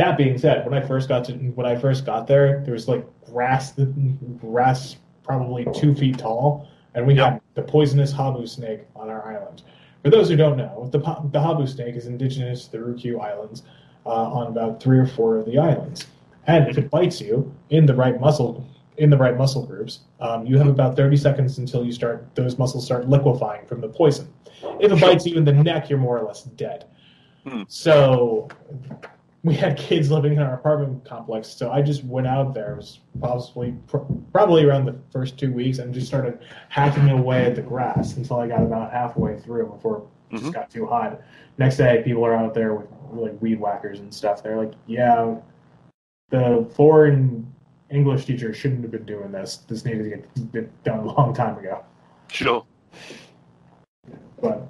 That 0.00 0.16
being 0.16 0.38
said, 0.38 0.64
when 0.64 0.72
I 0.72 0.80
first 0.80 1.10
got 1.10 1.26
to 1.26 1.34
when 1.34 1.66
I 1.66 1.76
first 1.76 2.06
got 2.06 2.26
there, 2.26 2.62
there 2.64 2.72
was 2.72 2.88
like 2.88 3.04
grass 3.26 3.74
grass 4.38 4.96
probably 5.22 5.66
two 5.74 5.94
feet 5.94 6.16
tall, 6.16 6.66
and 6.94 7.06
we 7.06 7.12
Yep. 7.16 7.32
had 7.32 7.40
the 7.52 7.60
poisonous 7.60 8.10
habu 8.10 8.46
snake 8.46 8.80
on 8.96 9.10
our 9.10 9.22
island. 9.30 9.62
For 10.02 10.08
those 10.08 10.30
who 10.30 10.36
don't 10.36 10.56
know, 10.56 10.88
the 10.90 11.00
the 11.32 11.38
habu 11.42 11.66
snake 11.66 11.96
is 11.96 12.06
indigenous 12.06 12.64
to 12.64 12.72
the 12.72 12.78
Ryukyu 12.78 13.20
Islands 13.20 13.62
uh, 14.06 14.08
on 14.08 14.46
about 14.46 14.82
three 14.82 14.98
or 14.98 15.06
four 15.06 15.36
of 15.36 15.44
the 15.44 15.58
islands, 15.58 16.06
and 16.46 16.66
if 16.66 16.78
it 16.78 16.88
bites 16.88 17.20
you 17.20 17.54
in 17.68 17.84
the 17.84 17.94
right 17.94 18.18
muscle 18.18 18.66
in 18.96 19.10
the 19.10 19.18
right 19.18 19.36
muscle 19.36 19.66
groups, 19.66 19.98
um, 20.20 20.46
you 20.46 20.56
have 20.56 20.68
about 20.68 20.96
30 20.96 21.18
seconds 21.18 21.58
until 21.58 21.84
you 21.84 21.92
start 21.92 22.26
those 22.36 22.56
muscles 22.56 22.86
start 22.86 23.06
liquefying 23.06 23.66
from 23.66 23.82
the 23.82 23.88
poison. 23.88 24.32
If 24.80 24.92
it 24.92 24.98
bites 24.98 25.26
you 25.26 25.36
in 25.36 25.44
the 25.44 25.52
neck, 25.52 25.90
you're 25.90 25.98
more 25.98 26.18
or 26.18 26.26
less 26.26 26.44
dead. 26.44 26.86
Hmm. 27.44 27.64
So 27.68 28.48
we 29.42 29.54
had 29.54 29.76
kids 29.78 30.10
living 30.10 30.32
in 30.34 30.38
our 30.40 30.54
apartment 30.54 31.04
complex, 31.04 31.48
so 31.48 31.70
I 31.70 31.80
just 31.80 32.04
went 32.04 32.26
out 32.26 32.52
there. 32.54 32.72
It 32.74 32.76
was 32.76 33.00
possibly 33.20 33.74
pr- 33.86 33.98
probably 34.32 34.64
around 34.64 34.84
the 34.84 34.96
first 35.10 35.38
two 35.38 35.52
weeks, 35.52 35.78
and 35.78 35.94
just 35.94 36.06
started 36.06 36.40
hacking 36.68 37.08
away 37.08 37.46
at 37.46 37.54
the 37.54 37.62
grass 37.62 38.16
until 38.16 38.38
I 38.38 38.48
got 38.48 38.62
about 38.62 38.92
halfway 38.92 39.38
through 39.38 39.66
before 39.70 39.98
it 40.30 40.34
just 40.36 40.44
Mhm. 40.44 40.52
got 40.54 40.70
too 40.70 40.86
hot. 40.86 41.20
Next 41.58 41.78
day, 41.78 42.02
people 42.04 42.24
are 42.24 42.34
out 42.34 42.52
there 42.54 42.74
with 42.74 42.86
like 43.12 43.40
weed 43.40 43.58
whackers 43.58 43.98
and 44.00 44.12
stuff. 44.12 44.42
They're 44.42 44.56
like, 44.58 44.72
"Yeah, 44.86 45.36
the 46.30 46.66
foreign 46.74 47.50
English 47.90 48.26
teacher 48.26 48.52
shouldn't 48.52 48.82
have 48.82 48.90
been 48.92 49.04
doing 49.04 49.32
this. 49.32 49.56
This 49.68 49.84
needed 49.84 50.04
to 50.04 50.10
get, 50.10 50.52
get 50.52 50.84
done 50.84 50.98
a 51.00 51.04
long 51.14 51.32
time 51.34 51.58
ago." 51.58 51.80
Sure. 52.28 52.64
But 54.40 54.68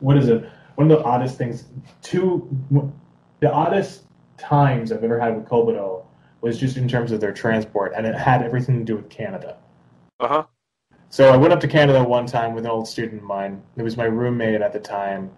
what 0.00 0.16
is 0.16 0.28
it? 0.28 0.44
One 0.76 0.90
of 0.90 0.98
the 0.98 1.04
oddest 1.04 1.36
things, 1.38 1.64
two, 2.02 2.48
the 3.40 3.52
oddest 3.52 4.04
times 4.38 4.92
I've 4.92 5.04
ever 5.04 5.18
had 5.18 5.36
with 5.36 5.46
Kobudo 5.46 6.04
was 6.40 6.58
just 6.58 6.76
in 6.76 6.88
terms 6.88 7.12
of 7.12 7.20
their 7.20 7.32
transport, 7.32 7.92
and 7.96 8.06
it 8.06 8.14
had 8.14 8.42
everything 8.42 8.78
to 8.78 8.84
do 8.84 8.96
with 8.96 9.08
Canada. 9.08 9.56
Uh 10.20 10.28
huh. 10.28 10.44
So 11.08 11.32
I 11.32 11.36
went 11.36 11.52
up 11.52 11.60
to 11.60 11.68
Canada 11.68 12.02
one 12.02 12.26
time 12.26 12.54
with 12.54 12.64
an 12.64 12.70
old 12.70 12.88
student 12.88 13.22
of 13.22 13.26
mine. 13.26 13.62
It 13.76 13.82
was 13.82 13.96
my 13.96 14.04
roommate 14.04 14.60
at 14.60 14.72
the 14.72 14.80
time, 14.80 15.30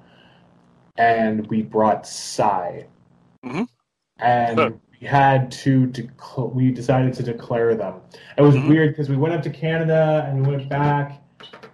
and 0.97 1.47
we 1.49 1.63
brought 1.63 2.07
sai. 2.07 2.87
Mhm. 3.45 3.69
And 4.19 4.59
Huh. 4.59 4.71
we 5.01 5.07
had 5.07 5.51
to 5.53 5.87
dec- 5.89 6.55
we 6.55 6.71
decided 6.73 7.15
to 7.15 7.23
declare 7.23 7.75
them. 7.75 8.01
It 8.37 8.43
was 8.43 8.57
Mhm. 8.57 8.69
weird 8.69 8.91
because 8.91 9.09
we 9.09 9.17
went 9.17 9.35
up 9.35 9.43
to 9.43 9.51
Canada 9.51 10.27
and 10.29 10.45
we 10.45 10.57
went 10.57 10.69
back, 10.69 11.23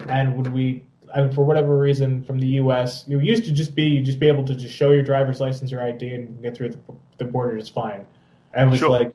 and 0.08 0.36
when 0.36 0.52
we 0.52 0.84
and 1.14 1.32
for 1.34 1.44
whatever 1.44 1.78
reason 1.78 2.22
from 2.24 2.38
the 2.38 2.46
U.S. 2.62 3.04
You 3.06 3.20
used 3.20 3.44
to 3.44 3.52
just 3.52 3.74
be 3.74 3.84
you 3.84 4.02
just 4.02 4.18
be 4.18 4.28
able 4.28 4.44
to 4.44 4.54
just 4.54 4.74
show 4.74 4.90
your 4.90 5.02
driver's 5.02 5.40
license 5.40 5.72
or 5.72 5.80
ID 5.80 6.14
and 6.14 6.42
get 6.42 6.56
through 6.56 6.70
the, 6.70 6.78
the 7.18 7.24
border 7.24 7.56
just 7.58 7.72
fine. 7.72 8.04
And 8.52 8.68
it 8.68 8.70
was 8.70 8.80
Sure. 8.80 8.90
like 8.90 9.14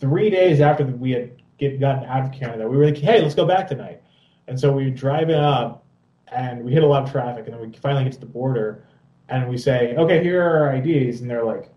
three 0.00 0.30
days 0.30 0.60
after 0.60 0.84
we 0.84 1.10
had 1.12 1.30
get 1.58 1.78
gotten 1.80 2.04
out 2.08 2.24
of 2.24 2.32
Canada, 2.32 2.68
we 2.68 2.76
were 2.76 2.86
like, 2.86 2.96
"Hey, 2.96 3.20
let's 3.20 3.34
go 3.34 3.44
back 3.46 3.68
tonight." 3.68 4.00
And 4.48 4.58
so 4.58 4.72
we 4.72 4.84
were 4.84 4.90
driving 4.90 5.36
up, 5.36 5.84
and 6.32 6.64
we 6.64 6.72
hit 6.72 6.82
a 6.82 6.86
lot 6.86 7.02
of 7.04 7.10
traffic, 7.12 7.44
and 7.46 7.54
then 7.54 7.60
we 7.60 7.76
finally 7.78 8.04
get 8.04 8.12
to 8.14 8.20
the 8.20 8.26
border, 8.26 8.84
and 9.28 9.48
we 9.48 9.58
say, 9.58 9.94
"Okay, 9.96 10.22
here 10.22 10.42
are 10.42 10.68
our 10.68 10.76
IDs," 10.76 11.20
and 11.20 11.30
they're 11.30 11.44
like, 11.44 11.68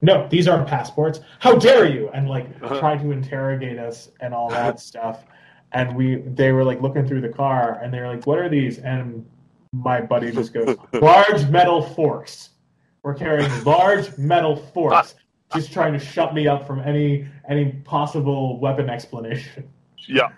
"No, 0.00 0.26
these 0.28 0.46
aren't 0.48 0.66
passports. 0.68 1.20
How 1.40 1.56
dare 1.56 1.86
you?" 1.86 2.08
And 2.14 2.28
like 2.28 2.46
Uh-huh. 2.62 2.78
trying 2.78 3.00
to 3.00 3.10
interrogate 3.12 3.78
us 3.78 4.10
and 4.20 4.32
all 4.34 4.48
that 4.50 4.78
stuff. 4.90 5.24
And 5.72 5.94
we, 5.94 6.16
they 6.16 6.52
were 6.52 6.64
like 6.64 6.80
looking 6.80 7.06
through 7.06 7.20
the 7.20 7.28
car, 7.28 7.78
and 7.82 7.92
they 7.92 8.00
were 8.00 8.08
like, 8.08 8.26
"What 8.26 8.38
are 8.38 8.48
these?" 8.48 8.78
And 8.78 9.24
my 9.72 10.00
buddy 10.00 10.32
just 10.32 10.52
goes, 10.52 10.76
"Large 10.92 11.48
metal 11.48 11.82
forks. 11.82 12.50
We're 13.02 13.14
carrying 13.14 13.50
large 13.64 14.16
metal 14.18 14.56
forks." 14.56 15.14
Just 15.52 15.72
trying 15.72 15.92
to 15.94 15.98
shut 15.98 16.32
me 16.32 16.46
up 16.46 16.64
from 16.64 16.78
any 16.78 17.26
any 17.48 17.72
possible 17.84 18.60
weapon 18.60 18.88
explanation. 18.88 19.68
Yeah. 20.06 20.28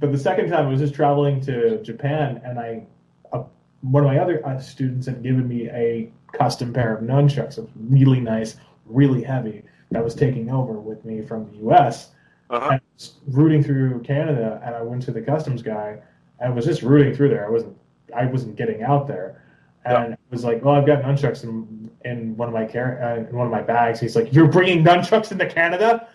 But 0.00 0.10
the 0.10 0.18
second 0.18 0.50
time 0.50 0.66
I 0.66 0.68
was 0.68 0.80
just 0.80 0.94
traveling 0.94 1.40
to 1.42 1.80
Japan, 1.82 2.40
and 2.44 2.58
I, 2.58 2.84
uh, 3.32 3.44
one 3.82 4.04
of 4.04 4.08
my 4.08 4.18
other 4.18 4.44
uh, 4.44 4.58
students 4.60 5.06
had 5.06 5.22
given 5.22 5.46
me 5.46 5.68
a 5.70 6.10
custom 6.32 6.72
pair 6.72 6.96
of 6.96 7.04
nunchucks, 7.04 7.58
it 7.58 7.62
was 7.62 7.70
really 7.76 8.18
nice, 8.18 8.56
really 8.86 9.22
heavy, 9.22 9.62
that 9.90 10.02
was 10.04 10.14
taking 10.14 10.50
over 10.50 10.74
with 10.74 11.04
me 11.04 11.22
from 11.22 11.50
the 11.50 11.56
U.S. 11.58 12.10
Uh 12.50 12.60
huh. 12.60 12.66
I 12.66 12.74
was 12.74 12.80
rooting 13.26 13.62
through 13.62 14.00
Canada, 14.02 14.60
and 14.64 14.74
I 14.74 14.82
went 14.82 15.02
to 15.02 15.12
the 15.12 15.22
customs 15.22 15.62
guy, 15.62 15.98
and 16.40 16.54
was 16.54 16.64
just 16.64 16.82
rooting 16.82 17.14
through 17.14 17.30
there. 17.30 17.46
I 17.46 17.50
wasn't, 17.50 17.76
I 18.14 18.26
wasn't 18.26 18.56
getting 18.56 18.82
out 18.82 19.06
there, 19.06 19.42
and 19.84 20.14
it 20.14 20.20
was 20.30 20.44
like, 20.44 20.64
"Well, 20.64 20.74
I've 20.74 20.86
got 20.86 21.02
nunchucks 21.02 21.44
in 21.44 21.90
in 22.04 22.36
one 22.36 22.48
of 22.48 22.54
my 22.54 22.66
car- 22.66 23.02
uh, 23.02 23.16
in 23.28 23.36
one 23.36 23.46
of 23.46 23.52
my 23.52 23.62
bags." 23.62 24.00
He's 24.00 24.16
like, 24.16 24.32
"You're 24.32 24.48
bringing 24.48 24.84
nunchucks 24.84 25.32
into 25.32 25.46
Canada?" 25.46 26.08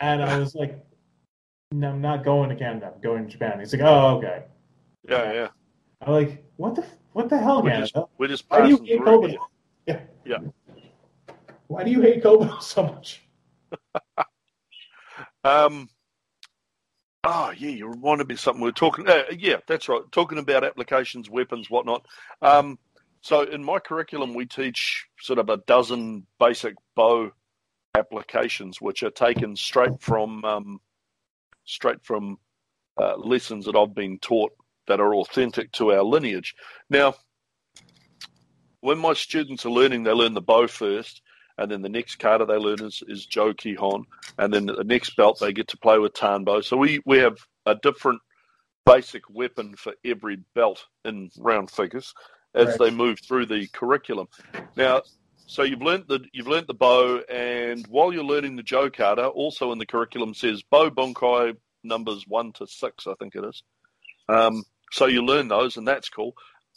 And 0.00 0.22
I 0.22 0.38
was 0.38 0.54
like, 0.54 0.84
"No, 1.72 1.90
I'm 1.90 2.00
not 2.00 2.24
going 2.24 2.48
to 2.50 2.56
Canada. 2.56 2.92
I'm 2.94 3.00
going 3.00 3.24
to 3.24 3.30
Japan." 3.30 3.58
He's 3.58 3.72
like, 3.72 3.82
"Oh, 3.82 4.18
okay." 4.18 4.44
Yeah, 5.08 5.32
yeah. 5.32 5.48
I'm 6.02 6.12
like, 6.12 6.44
what 6.56 6.74
the 6.74 6.84
what 7.12 7.28
the 7.28 7.38
hell, 7.38 7.62
man? 7.62 7.80
just, 7.80 7.96
we're 8.18 8.28
just 8.28 8.44
Why 8.48 8.62
do 8.62 8.68
you 8.68 8.82
hate 8.84 9.04
Kobo? 9.04 9.28
Yeah. 9.86 10.00
Yeah. 10.24 10.38
Why 11.66 11.84
do 11.84 11.90
you 11.90 12.00
hate 12.00 12.22
Kobo 12.22 12.58
so 12.60 12.84
much? 12.84 13.22
Um, 15.42 15.88
oh, 17.24 17.52
yeah, 17.56 17.70
you 17.70 17.86
reminded 17.86 18.28
me 18.28 18.34
of 18.34 18.40
something. 18.40 18.62
We 18.62 18.68
were 18.68 18.72
talking, 18.72 19.08
uh, 19.08 19.24
yeah, 19.36 19.56
that's 19.66 19.88
right. 19.88 20.00
Talking 20.12 20.38
about 20.38 20.64
applications, 20.64 21.28
weapons, 21.28 21.70
whatnot. 21.70 22.06
Um, 22.42 22.78
so 23.20 23.42
in 23.42 23.62
my 23.62 23.78
curriculum, 23.78 24.34
we 24.34 24.46
teach 24.46 25.06
sort 25.20 25.38
of 25.38 25.50
a 25.50 25.58
dozen 25.58 26.26
basic 26.38 26.74
bo 26.94 27.32
applications, 27.94 28.80
which 28.80 29.02
are 29.02 29.10
taken 29.10 29.56
straight 29.56 30.00
from 30.00 30.44
um, 30.44 30.80
straight 31.64 32.02
from 32.02 32.38
uh, 32.98 33.16
lessons 33.16 33.66
that 33.66 33.76
I've 33.76 33.94
been 33.94 34.18
taught 34.18 34.52
that 34.86 35.00
are 35.00 35.14
authentic 35.14 35.72
to 35.72 35.92
our 35.92 36.02
lineage. 36.02 36.54
Now, 36.88 37.14
when 38.80 38.98
my 38.98 39.12
students 39.12 39.66
are 39.66 39.70
learning, 39.70 40.04
they 40.04 40.12
learn 40.12 40.34
the 40.34 40.40
bo 40.40 40.66
first, 40.66 41.20
and 41.60 41.70
then 41.70 41.82
the 41.82 41.88
next 41.88 42.16
kata 42.16 42.44
they 42.46 42.56
learn 42.56 42.82
is, 42.82 43.02
is 43.06 43.26
Jo 43.26 43.52
Kihon, 43.52 44.04
and 44.38 44.52
then 44.52 44.66
the 44.66 44.82
next 44.84 45.14
belt 45.16 45.38
they 45.38 45.52
get 45.52 45.68
to 45.68 45.76
play 45.78 45.98
with 45.98 46.14
Tanbo. 46.14 46.60
So 46.64 46.76
we, 46.76 47.00
we 47.06 47.18
have 47.18 47.36
a 47.66 47.76
different 47.76 48.20
basic 48.86 49.28
weapon 49.30 49.76
for 49.76 49.92
every 50.04 50.38
belt 50.54 50.84
in 51.04 51.30
round 51.38 51.70
figures 51.70 52.14
as 52.54 52.66
Right. 52.68 52.78
they 52.78 52.90
move 52.90 53.18
through 53.20 53.46
the 53.46 53.68
curriculum. 53.68 54.26
Now, 54.76 55.02
so 55.46 55.62
you've 55.62 55.82
learnt 55.82 56.08
the 56.08 56.20
you've 56.32 56.48
learnt 56.48 56.66
the 56.66 56.74
bo, 56.74 57.18
and 57.28 57.86
while 57.88 58.12
you're 58.12 58.24
learning 58.24 58.56
the 58.56 58.62
Jo 58.62 58.88
kata, 58.90 59.26
also 59.26 59.70
in 59.72 59.78
the 59.78 59.86
curriculum 59.86 60.34
says 60.34 60.62
bo 60.62 60.90
bunkai 60.90 61.56
numbers 61.84 62.24
one 62.26 62.52
to 62.54 62.66
six, 62.66 63.06
I 63.06 63.14
think 63.20 63.34
it 63.34 63.44
is. 63.44 63.62
Um, 64.28 64.64
so 64.92 65.06
you 65.06 65.22
learn 65.24 65.48
those, 65.48 65.76
and 65.76 65.86
that's 65.86 66.08
cool. 66.08 66.34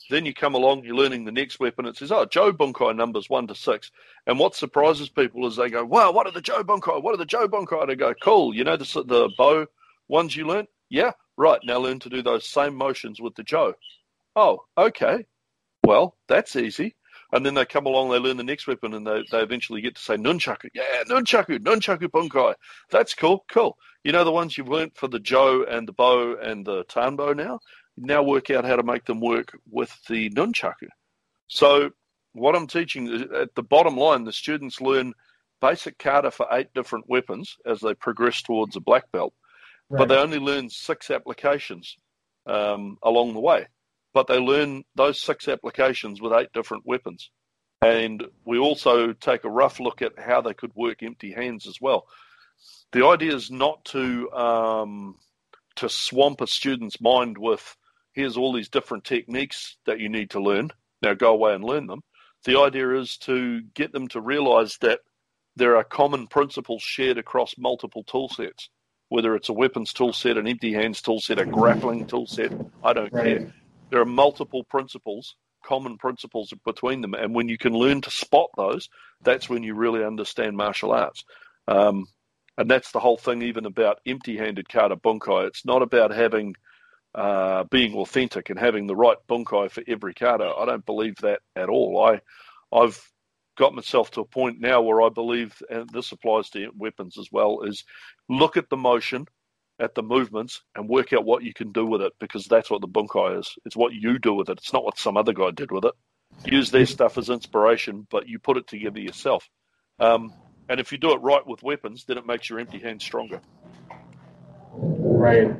Then 0.09 0.25
you 0.25 0.33
come 0.33 0.53
along, 0.53 0.83
you're 0.83 0.95
learning 0.95 1.25
the 1.25 1.31
next 1.31 1.59
weapon. 1.59 1.85
It 1.85 1.95
says, 1.95 2.11
oh, 2.11 2.25
Jo 2.25 2.51
Bunkai 2.51 2.95
numbers 2.95 3.29
one 3.29 3.47
to 3.47 3.55
six. 3.55 3.91
And 4.27 4.37
what 4.37 4.55
surprises 4.55 5.09
people 5.09 5.47
is 5.47 5.55
they 5.55 5.69
go, 5.69 5.85
wow, 5.85 6.11
what 6.11 6.27
are 6.27 6.31
the 6.31 6.41
Jo 6.41 6.63
Bunkai? 6.63 7.01
What 7.01 7.13
are 7.13 7.17
the 7.17 7.25
Jo 7.25 7.47
Bunkai? 7.47 7.83
And 7.83 7.91
I 7.91 7.95
go, 7.95 8.13
cool. 8.21 8.53
You 8.53 8.63
know 8.63 8.77
the, 8.77 9.03
the 9.05 9.29
bo 9.37 9.65
ones 10.07 10.35
you 10.35 10.45
learned? 10.45 10.67
Yeah, 10.89 11.11
right. 11.37 11.59
Now 11.63 11.79
learn 11.79 11.99
to 11.99 12.09
do 12.09 12.21
those 12.21 12.45
same 12.45 12.75
motions 12.75 13.21
with 13.21 13.35
the 13.35 13.43
Jo. 13.43 13.73
Oh, 14.35 14.59
okay. 14.77 15.25
Well, 15.85 16.17
that's 16.27 16.55
easy. 16.55 16.95
And 17.31 17.43
then 17.43 17.55
they 17.55 17.65
come 17.65 17.87
along, 17.87 18.11
they 18.11 18.19
learn 18.19 18.37
the 18.37 18.43
next 18.43 18.67
weapon, 18.67 18.93
and 18.93 19.07
they, 19.07 19.23
they 19.31 19.39
eventually 19.39 19.81
get 19.81 19.95
to 19.95 20.01
say 20.01 20.15
nunchaku. 20.17 20.69
Yeah, 20.73 21.03
nunchaku, 21.09 21.57
nunchaku 21.59 22.07
bunkai. 22.09 22.53
That's 22.91 23.15
cool, 23.15 23.43
cool. 23.49 23.75
You 24.03 24.11
know 24.11 24.23
the 24.23 24.31
ones 24.31 24.55
you've 24.55 24.69
learnt 24.69 24.95
for 24.95 25.07
the 25.07 25.19
Jo 25.19 25.63
and 25.63 25.87
the 25.87 25.93
bo 25.93 26.35
and 26.35 26.63
the 26.63 26.83
tanbo 26.83 27.33
now? 27.33 27.59
Now 27.97 28.23
work 28.23 28.49
out 28.49 28.65
how 28.65 28.75
to 28.75 28.83
make 28.83 29.05
them 29.05 29.19
work 29.19 29.57
with 29.69 29.95
the 30.07 30.29
nunchaku. 30.31 30.87
So 31.47 31.91
what 32.33 32.55
I'm 32.55 32.67
teaching 32.67 33.27
at 33.35 33.53
the 33.55 33.63
bottom 33.63 33.95
line, 33.95 34.23
the 34.23 34.33
students 34.33 34.81
learn 34.81 35.13
basic 35.61 35.97
kata 35.97 36.31
for 36.31 36.47
eight 36.51 36.73
different 36.73 37.07
weapons 37.07 37.57
as 37.65 37.79
they 37.79 37.93
progress 37.93 38.41
towards 38.41 38.75
a 38.75 38.81
black 38.81 39.11
belt, 39.11 39.33
but 39.89 40.09
they 40.09 40.17
only 40.17 40.39
learn 40.39 40.69
six 40.69 41.11
applications 41.11 41.97
um, 42.47 42.97
along 43.03 43.33
the 43.33 43.39
way. 43.39 43.67
But 44.13 44.27
they 44.27 44.39
learn 44.39 44.83
those 44.95 45.21
six 45.21 45.47
applications 45.47 46.21
with 46.21 46.33
eight 46.33 46.51
different 46.53 46.85
weapons. 46.85 47.29
And 47.81 48.23
we 48.45 48.57
also 48.59 49.13
take 49.13 49.43
a 49.43 49.49
rough 49.49 49.79
look 49.79 50.01
at 50.01 50.17
how 50.17 50.41
they 50.41 50.53
could 50.53 50.73
work 50.75 51.03
empty 51.03 51.31
hands 51.31 51.67
as 51.67 51.79
well. 51.81 52.07
The 52.91 53.05
idea 53.05 53.35
is 53.35 53.51
not 53.51 53.83
to 53.85 54.31
um, 54.31 55.15
to 55.75 55.89
swamp 55.89 56.41
a 56.41 56.47
student's 56.47 57.01
mind 57.01 57.37
with 57.37 57.75
here's 58.13 58.37
all 58.37 58.53
these 58.53 58.69
different 58.69 59.03
techniques 59.03 59.77
that 59.85 59.99
you 59.99 60.09
need 60.09 60.31
to 60.31 60.41
learn. 60.41 60.69
Now 61.01 61.13
go 61.13 61.31
away 61.33 61.53
and 61.55 61.63
learn 61.63 61.87
them. 61.87 62.01
The 62.45 62.59
idea 62.59 62.95
is 62.95 63.17
to 63.19 63.61
get 63.73 63.91
them 63.93 64.07
to 64.09 64.21
realize 64.21 64.77
that 64.81 64.99
there 65.55 65.77
are 65.77 65.83
common 65.83 66.27
principles 66.27 66.81
shared 66.83 67.17
across 67.17 67.55
multiple 67.57 68.03
tool 68.03 68.29
sets, 68.29 68.69
whether 69.09 69.35
it's 69.35 69.49
a 69.49 69.53
weapons 69.53 69.93
tool 69.93 70.13
set, 70.13 70.37
an 70.37 70.47
empty 70.47 70.73
hands 70.73 71.01
tool 71.01 71.21
set, 71.21 71.39
a 71.39 71.45
grappling 71.45 72.05
tool 72.05 72.27
set. 72.27 72.53
I 72.83 72.93
don't 72.93 73.13
Right. 73.13 73.25
care. 73.39 73.53
There 73.91 74.01
are 74.01 74.05
multiple 74.05 74.63
principles, 74.65 75.35
common 75.65 75.97
principles 75.97 76.53
between 76.65 77.01
them. 77.01 77.13
And 77.13 77.35
when 77.35 77.49
you 77.49 77.57
can 77.57 77.73
learn 77.73 78.01
to 78.01 78.11
spot 78.11 78.49
those, 78.57 78.89
that's 79.23 79.49
when 79.49 79.63
you 79.63 79.75
really 79.75 80.03
understand 80.03 80.57
martial 80.57 80.91
arts. 80.91 81.23
Um, 81.67 82.07
and 82.57 82.69
that's 82.69 82.91
the 82.91 82.99
whole 82.99 83.17
thing, 83.17 83.41
even 83.43 83.65
about 83.65 83.99
empty 84.05 84.37
handed 84.37 84.69
kata 84.69 84.95
bunkai. 84.97 85.47
It's 85.47 85.65
not 85.65 85.81
about 85.81 86.11
having 86.11 86.55
uh, 87.15 87.63
being 87.65 87.95
authentic 87.95 88.49
and 88.49 88.59
having 88.59 88.87
the 88.87 88.95
right 88.95 89.17
bunkai 89.29 89.69
for 89.69 89.83
every 89.87 90.13
kata. 90.13 90.53
I 90.57 90.65
don't 90.65 90.85
believe 90.85 91.15
that 91.17 91.41
at 91.55 91.69
all. 91.69 92.03
I, 92.03 92.21
I've 92.75 92.99
got 93.57 93.75
myself 93.75 94.11
to 94.11 94.21
a 94.21 94.25
point 94.25 94.59
now 94.59 94.81
where 94.81 95.01
I 95.01 95.09
believe, 95.09 95.61
and 95.69 95.89
this 95.89 96.11
applies 96.11 96.49
to 96.51 96.71
weapons 96.75 97.17
as 97.19 97.29
well, 97.31 97.61
is 97.61 97.83
look 98.29 98.57
at 98.57 98.69
the 98.69 98.77
motion, 98.77 99.27
at 99.79 99.93
the 99.95 100.03
movements, 100.03 100.61
and 100.75 100.89
work 100.89 101.13
out 101.13 101.25
what 101.25 101.43
you 101.43 101.53
can 101.53 101.71
do 101.71 101.85
with 101.85 102.01
it 102.01 102.13
because 102.19 102.45
that's 102.45 102.69
what 102.71 102.81
the 102.81 102.87
bunkai 102.87 103.39
is. 103.39 103.55
It's 103.65 103.75
what 103.75 103.93
you 103.93 104.17
do 104.17 104.33
with 104.33 104.49
it. 104.49 104.57
It's 104.57 104.73
not 104.73 104.83
what 104.83 104.97
some 104.97 105.17
other 105.17 105.33
guy 105.33 105.51
did 105.51 105.71
with 105.71 105.85
it. 105.85 105.93
Use 106.45 106.71
their 106.71 106.87
stuff 106.87 107.17
as 107.17 107.29
inspiration, 107.29 108.07
but 108.09 108.27
you 108.27 108.39
put 108.39 108.57
it 108.57 108.67
together 108.67 108.99
yourself. 108.99 109.47
Um, 109.99 110.33
and 110.67 110.79
if 110.79 110.91
you 110.91 110.97
do 110.97 111.11
it 111.11 111.17
right 111.17 111.45
with 111.45 111.61
weapons, 111.61 112.05
then 112.05 112.17
it 112.17 112.25
makes 112.25 112.49
your 112.49 112.59
empty 112.59 112.79
hand 112.79 113.01
stronger. 113.01 113.41
Right. 114.75 115.55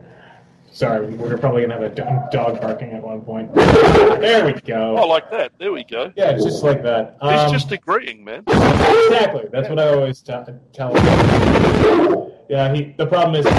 Sorry, 0.74 1.06
we're 1.14 1.38
probably 1.38 1.62
gonna 1.62 1.76
have 1.80 1.84
a 1.84 2.30
dog 2.32 2.60
barking 2.60 2.94
at 2.94 3.04
one 3.04 3.22
point. 3.22 3.54
There 3.54 4.44
we 4.44 4.54
go. 4.54 4.98
Oh, 4.98 5.06
like 5.08 5.30
that. 5.30 5.52
There 5.60 5.72
we 5.72 5.84
go. 5.84 6.12
Yeah, 6.16 6.32
it's 6.32 6.44
just 6.44 6.64
like 6.64 6.82
that. 6.82 7.16
He's 7.22 7.42
Um, 7.42 7.52
just 7.54 7.72
agreeing, 7.72 8.24
man. 8.26 8.44
exactly. 8.48 9.48
That's 9.52 9.70
what 9.70 9.78
I 9.78 9.94
always 9.94 10.22
t- 10.22 10.34
tell 10.74 10.96
him. 10.96 12.32
Yeah, 12.50 12.74
he. 12.74 12.96
The 12.98 13.06
problem 13.06 13.36
is 13.36 13.46
a 13.46 13.52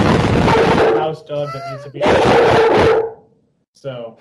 house 0.99 1.23
dog 1.23 1.47
that 1.53 1.71
needs 1.71 1.83
to 1.85 1.89
be. 1.89 2.01
So. 3.73 4.17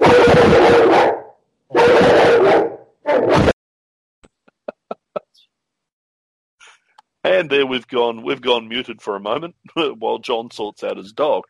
And 7.22 7.48
there 7.48 7.66
we've 7.66 7.88
gone 7.88 8.22
we've 8.22 8.40
gone 8.42 8.68
muted 8.68 9.00
for 9.00 9.16
a 9.16 9.20
moment 9.20 9.54
while 9.98 10.18
John 10.18 10.50
sorts 10.50 10.84
out 10.84 10.98
his 10.98 11.12
dog. 11.12 11.44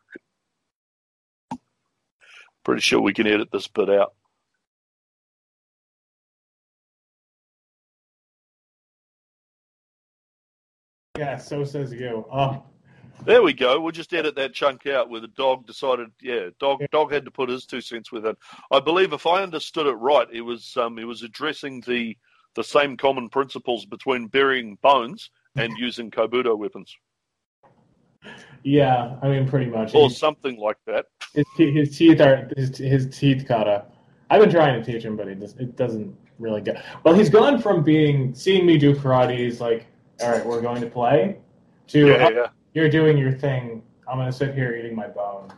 Pretty 2.64 2.80
sure 2.80 3.00
we 3.00 3.12
can 3.12 3.26
edit 3.26 3.50
this 3.52 3.68
bit 3.68 3.90
out. 3.90 4.14
Yeah, 11.18 11.36
so 11.36 11.62
says 11.64 11.92
you. 11.92 12.26
Oh, 12.32 12.64
There 13.24 13.42
we 13.42 13.52
go. 13.52 13.80
We'll 13.80 13.92
just 13.92 14.12
edit 14.12 14.34
that 14.34 14.52
chunk 14.52 14.86
out 14.86 15.10
where 15.10 15.20
the 15.20 15.28
dog 15.28 15.66
decided 15.66 16.08
yeah, 16.20 16.48
dog 16.58 16.82
dog 16.90 17.12
had 17.12 17.24
to 17.26 17.30
put 17.30 17.50
his 17.50 17.66
two 17.66 17.80
cents 17.80 18.10
with 18.10 18.26
it. 18.26 18.36
I 18.72 18.80
believe 18.80 19.12
if 19.12 19.26
I 19.26 19.42
understood 19.42 19.86
it 19.86 19.92
right, 19.92 20.26
it 20.32 20.40
was 20.40 20.76
um 20.76 20.98
it 20.98 21.04
was 21.04 21.22
addressing 21.22 21.82
the 21.82 22.16
the 22.56 22.64
same 22.64 22.96
common 22.96 23.28
principles 23.28 23.84
between 23.84 24.26
burying 24.26 24.76
bones 24.82 25.30
and 25.56 25.72
using 25.78 26.10
kobudo 26.10 26.58
weapons. 26.58 26.96
Yeah. 28.62 29.16
I 29.22 29.28
mean, 29.28 29.46
pretty 29.48 29.70
much. 29.70 29.94
Or 29.94 30.08
He- 30.08 30.14
something 30.14 30.58
like 30.58 30.78
that. 30.86 31.06
his, 31.34 31.44
his 31.56 31.96
teeth 31.98 32.20
are 32.20 32.48
his, 32.56 32.76
his 32.78 33.16
teeth 33.18 33.44
kata. 33.46 33.84
I've 34.30 34.40
been 34.40 34.50
trying 34.50 34.82
to 34.82 34.92
teach 34.92 35.04
him, 35.04 35.16
but 35.16 35.28
it 35.28 35.38
just 35.40 35.58
it 35.60 35.76
doesn't 35.76 36.16
really 36.38 36.60
get. 36.60 36.82
Well, 37.04 37.14
he's 37.14 37.28
gone 37.30 37.60
from 37.60 37.82
being 37.82 38.34
seeing 38.34 38.64
me 38.66 38.78
do 38.78 38.94
karate. 38.94 39.36
He's 39.38 39.60
like, 39.60 39.86
all 40.22 40.30
right, 40.30 40.44
we're 40.44 40.60
going 40.62 40.80
to 40.80 40.88
play. 40.88 41.36
To 41.88 42.06
Yeah, 42.06 42.26
"Oh, 42.26 42.30
yeah. 42.30 42.46
you're 42.72 42.88
doing 42.88 43.18
your 43.18 43.32
thing. 43.32 43.82
I'm 44.08 44.16
going 44.18 44.30
to 44.30 44.36
sit 44.36 44.54
here 44.54 44.74
eating 44.74 44.94
my 44.96 45.06
bone. 45.08 45.52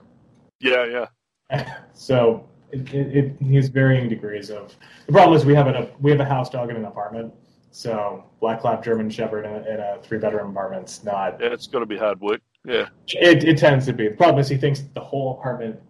Yeah, 0.60 1.06
yeah. 1.50 1.74
so 1.94 2.44
it, 2.72 2.92
it, 2.92 3.16
it, 3.16 3.36
he's 3.40 3.68
varying 3.68 4.08
degrees 4.08 4.50
of. 4.50 4.74
The 5.06 5.12
problem 5.12 5.36
is 5.36 5.44
we 5.44 5.54
have 5.54 5.68
a 5.68 5.88
we 6.00 6.10
have 6.10 6.20
a 6.20 6.24
house 6.24 6.50
dog 6.50 6.70
in 6.70 6.76
an 6.76 6.84
apartment. 6.84 7.32
So 7.70 8.24
black 8.40 8.64
lab 8.64 8.82
German 8.82 9.10
Shepherd 9.10 9.44
in 9.44 9.52
a, 9.52 9.58
in 9.74 9.80
a 9.80 9.98
three 10.02 10.18
bedroom 10.18 10.50
apartment's 10.50 11.04
not. 11.04 11.38
Yeah, 11.40 11.48
it's 11.52 11.66
gotta 11.66 11.86
be 11.86 11.96
hard 11.96 12.20
work. 12.20 12.40
Yeah. 12.66 12.88
It, 13.08 13.44
it 13.44 13.58
tends 13.58 13.86
to 13.86 13.92
be. 13.92 14.08
The 14.08 14.16
problem 14.16 14.40
is 14.40 14.48
he 14.48 14.56
thinks 14.56 14.80
the 14.92 15.00
whole 15.00 15.38
apartment 15.38 15.80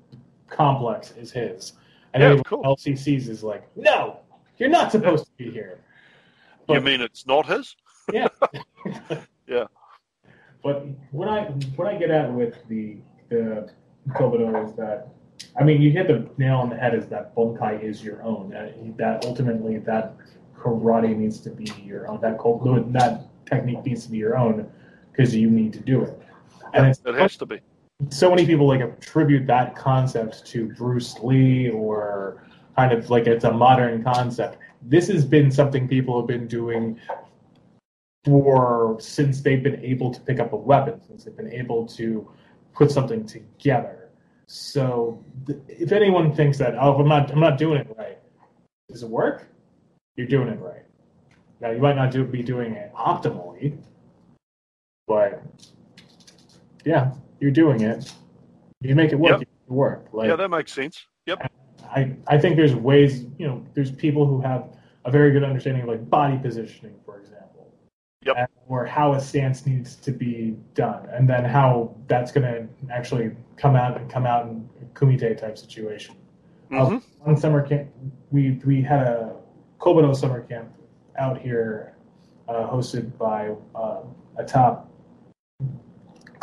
complex 0.48 1.12
is 1.12 1.32
his, 1.32 1.72
and 2.12 2.20
Yeah, 2.20 2.26
anyone 2.28 2.44
cool. 2.44 2.62
else 2.64 2.84
he 2.84 2.94
sees 2.94 3.28
is 3.28 3.42
like, 3.42 3.66
no, 3.76 4.20
you're 4.58 4.68
not 4.68 4.92
supposed 4.92 5.24
to 5.24 5.30
be 5.38 5.50
here. 5.50 5.80
you 6.68 6.80
mean 6.80 7.00
it's 7.00 7.26
not 7.26 7.46
his? 7.46 7.74
Yeah. 8.12 8.28
Yeah. 9.48 9.66
But 10.64 10.84
what 11.12 11.28
I 11.28 11.44
what 11.76 11.86
I 11.86 11.96
get 11.96 12.10
at 12.10 12.32
with 12.32 12.56
the 12.68 12.96
the 13.28 13.70
Kobudo 14.10 14.64
is 14.68 14.74
that 14.74 15.08
I 15.58 15.62
mean 15.62 15.80
you 15.80 15.92
hit 15.92 16.08
the 16.08 16.28
nail 16.36 16.56
on 16.56 16.68
the 16.68 16.76
head 16.76 16.94
is 16.94 17.06
that 17.06 17.34
Bunkai 17.36 17.80
is 17.82 18.02
your 18.02 18.22
own. 18.24 18.50
That, 18.50 18.74
that 18.98 19.24
ultimately 19.24 19.78
that 19.78 20.16
karate 20.58 21.16
needs 21.16 21.38
to 21.40 21.50
be 21.50 21.66
your 21.84 22.08
own. 22.10 22.20
That 22.20 22.38
Kobudo 22.38 22.92
that 22.92 23.28
technique 23.46 23.84
needs 23.86 24.04
to 24.06 24.10
be 24.10 24.18
your 24.18 24.36
own 24.36 24.68
because 25.12 25.32
you 25.34 25.48
need 25.48 25.72
to 25.74 25.80
do 25.80 26.02
it. 26.02 26.20
And 26.74 26.86
it's 26.86 27.00
It 27.04 27.14
has 27.14 27.36
to 27.38 27.46
be. 27.46 27.60
so 28.10 28.28
many 28.30 28.44
people 28.46 28.66
like 28.66 28.80
attribute 28.80 29.46
that 29.46 29.74
concept 29.76 30.44
to 30.46 30.68
Bruce 30.74 31.18
Lee 31.20 31.70
or 31.70 32.44
kind 32.76 32.92
of 32.92 33.08
like 33.10 33.26
it's 33.26 33.44
a 33.44 33.52
modern 33.52 34.02
concept. 34.04 34.58
This 34.82 35.08
has 35.08 35.24
been 35.24 35.50
something 35.50 35.88
people 35.88 36.20
have 36.20 36.26
been 36.28 36.46
doing 36.46 37.00
for 38.24 38.96
since 39.00 39.40
they've 39.40 39.62
been 39.62 39.82
able 39.84 40.12
to 40.12 40.20
pick 40.20 40.40
up 40.40 40.52
a 40.52 40.56
weapon, 40.56 41.00
since 41.06 41.24
they've 41.24 41.36
been 41.36 41.52
able 41.52 41.86
to 41.86 42.28
put 42.74 42.90
something 42.90 43.24
together. 43.24 44.10
So 44.48 45.24
th- 45.46 45.58
if 45.68 45.92
anyone 45.92 46.34
thinks 46.34 46.58
that 46.58 46.74
oh 46.78 46.98
I'm 46.98 47.08
not 47.08 47.30
I'm 47.32 47.40
not 47.40 47.56
doing 47.58 47.78
it 47.78 47.88
right, 47.96 48.18
does 48.88 49.02
it 49.02 49.08
work? 49.08 49.48
You're 50.16 50.26
doing 50.26 50.48
it 50.48 50.60
right. 50.60 50.84
Now 51.60 51.70
you 51.70 51.78
might 51.78 51.96
not 51.96 52.10
do, 52.10 52.24
be 52.24 52.42
doing 52.42 52.74
it 52.74 52.92
optimally, 52.94 53.78
but 55.06 55.42
yeah, 56.86 57.10
you're 57.40 57.50
doing 57.50 57.82
it. 57.82 58.14
You 58.80 58.94
make 58.94 59.12
it 59.12 59.16
work. 59.16 59.40
Yep. 59.40 59.42
It 59.42 59.48
work. 59.72 60.06
Like, 60.12 60.28
yeah, 60.28 60.36
that 60.36 60.48
makes 60.48 60.72
sense. 60.72 61.06
Yep. 61.26 61.52
I, 61.90 62.16
I 62.28 62.38
think 62.38 62.56
there's 62.56 62.74
ways, 62.74 63.26
you 63.38 63.46
know, 63.46 63.64
there's 63.74 63.90
people 63.90 64.26
who 64.26 64.40
have 64.40 64.68
a 65.04 65.10
very 65.10 65.32
good 65.32 65.44
understanding 65.44 65.82
of 65.82 65.88
like 65.88 66.08
body 66.08 66.38
positioning, 66.38 66.94
for 67.04 67.18
example. 67.18 67.72
Yep. 68.24 68.50
Or 68.68 68.86
how 68.86 69.14
a 69.14 69.20
stance 69.20 69.66
needs 69.66 69.96
to 69.96 70.10
be 70.10 70.56
done, 70.74 71.06
and 71.10 71.28
then 71.28 71.44
how 71.44 71.94
that's 72.08 72.32
going 72.32 72.46
to 72.46 72.92
actually 72.92 73.36
come 73.56 73.76
out 73.76 74.00
and 74.00 74.10
come 74.10 74.26
out 74.26 74.46
in 74.46 74.68
a 74.82 74.84
kumite 74.98 75.38
type 75.38 75.56
situation. 75.58 76.16
Mm-hmm. 76.72 76.96
One 77.20 77.36
summer 77.36 77.64
camp, 77.66 77.88
we 78.32 78.60
we 78.64 78.82
had 78.82 79.06
a 79.06 79.36
Kobudo 79.78 80.16
summer 80.16 80.40
camp 80.40 80.72
out 81.18 81.38
here, 81.38 81.94
uh, 82.48 82.68
hosted 82.68 83.16
by 83.16 83.54
uh, 83.76 84.02
a 84.38 84.44
top 84.44 84.85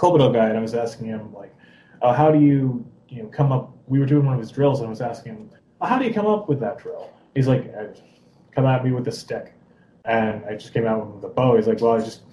Kobudo 0.03 0.33
guy, 0.33 0.49
and 0.49 0.57
I 0.57 0.61
was 0.61 0.73
asking 0.73 1.07
him 1.07 1.33
like, 1.33 1.55
uh, 2.01 2.13
how 2.13 2.29
do 2.29 2.39
you 2.39 2.85
you 3.07 3.23
know 3.23 3.29
come 3.29 3.51
up? 3.53 3.73
We 3.87 3.99
were 3.99 4.05
doing 4.05 4.25
one 4.25 4.33
of 4.33 4.39
his 4.39 4.51
drills, 4.51 4.79
and 4.79 4.87
I 4.87 4.89
was 4.89 4.99
asking 5.01 5.33
him, 5.33 5.49
"Uh, 5.79 5.87
how 5.87 5.97
do 5.97 6.05
you 6.05 6.13
come 6.13 6.27
up 6.27 6.49
with 6.49 6.59
that 6.59 6.77
drill? 6.79 7.09
He's 7.33 7.47
like, 7.47 7.73
"Uh, 7.77 7.85
come 8.51 8.65
at 8.65 8.83
me 8.83 8.91
with 8.91 9.07
a 9.07 9.11
stick, 9.11 9.53
and 10.03 10.43
I 10.45 10.55
just 10.55 10.73
came 10.73 10.85
out 10.85 11.07
with 11.07 11.21
the 11.21 11.29
bo. 11.29 11.55
He's 11.55 11.67
like, 11.67 11.79
well, 11.79 11.93
I 11.93 11.99
just 11.99 12.23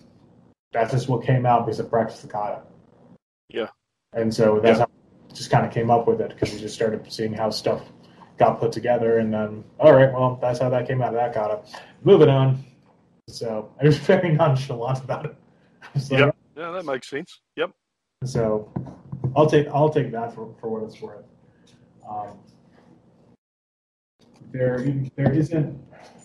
that's 0.73 0.91
just 0.93 1.09
what 1.09 1.25
came 1.25 1.47
out 1.47 1.67
because 1.67 1.81
I 1.81 1.85
practiced 1.85 2.23
the 2.23 2.29
kata. 2.29 2.63
Yeah. 3.49 3.69
And 4.13 4.35
so 4.35 4.59
that's 4.61 4.79
Yeah. 4.79 4.85
how 4.85 4.91
I 5.31 5.35
just 5.35 5.51
kind 5.51 5.65
of 5.67 5.73
came 5.73 5.91
up 5.91 6.07
with 6.09 6.21
it 6.21 6.31
because 6.31 6.53
we 6.53 6.59
just 6.61 6.75
started 6.75 7.11
seeing 7.13 7.33
how 7.33 7.51
stuff 7.51 7.83
got 8.37 8.59
put 8.59 8.73
together, 8.73 9.19
and 9.19 9.33
then 9.33 9.63
all 9.79 9.93
right, 9.93 10.13
well, 10.13 10.39
that's 10.43 10.59
how 10.59 10.69
that 10.71 10.89
came 10.89 11.03
out 11.03 11.09
of 11.09 11.15
that 11.15 11.35
kata. 11.35 11.61
Moving 12.03 12.31
on. 12.31 12.65
So 13.29 13.71
I 13.81 13.85
was 13.87 13.99
very 14.11 14.33
nonchalant 14.33 15.05
about 15.05 15.27
it. 15.27 15.37
I 15.83 15.87
was 15.95 16.11
like, 16.11 16.21
Yep. 16.21 16.37
Yeah, 16.57 16.71
that 16.73 16.85
makes 16.85 17.09
sense. 17.09 17.41
Yep. 17.57 17.71
so 18.25 18.73
I'll 19.37 19.47
take 19.49 19.67
I'll 19.69 19.91
take 19.91 20.11
that 20.13 20.35
for, 20.35 20.55
for 20.61 20.69
what 20.69 20.83
it's 20.83 21.01
worth. 21.01 21.25
Um, 22.09 22.39
there 24.53 24.85
there 25.17 25.33
isn't 25.33 25.79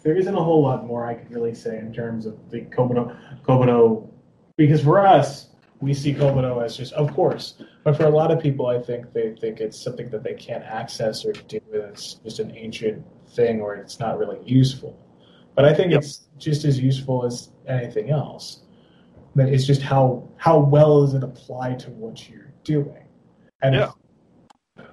there 0.04 0.16
isn't 0.16 0.36
a 0.36 0.44
whole 0.44 0.62
lot 0.64 0.86
more 0.86 1.06
I 1.06 1.14
could 1.14 1.32
really 1.32 1.54
say 1.54 1.78
in 1.78 1.94
terms 1.94 2.26
of 2.26 2.50
the 2.50 2.62
Kobudo 2.62 3.16
Kobudo 3.44 4.10
because 4.58 4.82
for 4.84 5.06
us 5.06 5.50
we 5.82 5.94
see 5.94 6.14
Kobudo 6.14 6.64
as 6.64 6.76
just 6.78 6.94
of 6.94 7.14
course, 7.14 7.62
but 7.84 7.96
for 7.96 8.06
a 8.06 8.10
lot 8.10 8.32
of 8.32 8.42
people 8.42 8.68
I 8.68 8.80
think 8.82 9.14
they 9.14 9.36
think 9.40 9.60
it's 9.60 9.80
something 9.82 10.10
that 10.10 10.24
they 10.24 10.34
can't 10.34 10.64
access 10.64 11.24
or 11.26 11.34
do. 11.34 11.60
It's 11.72 12.16
just 12.16 12.40
an 12.40 12.52
ancient 12.56 13.06
thing 13.36 13.62
or 13.62 13.76
it's 13.76 14.00
not 14.00 14.18
really 14.18 14.40
useful. 14.46 14.98
But 15.54 15.66
I 15.66 15.74
think 15.74 15.92
Yep. 15.92 16.02
it's 16.02 16.28
just 16.38 16.66
as 16.66 16.80
useful 16.80 17.26
as 17.26 17.50
anything 17.68 18.10
else. 18.10 18.62
But 19.36 19.50
it's 19.50 19.66
just 19.66 19.82
how 19.82 20.30
how 20.38 20.60
well 20.60 21.04
is 21.04 21.14
it 21.14 21.24
applied 21.24 21.80
to 21.80 21.90
what 21.92 22.30
you're 22.30 22.54
doing, 22.64 23.04
and 23.62 23.76
Yeah. 23.76 23.92
if 24.78 24.86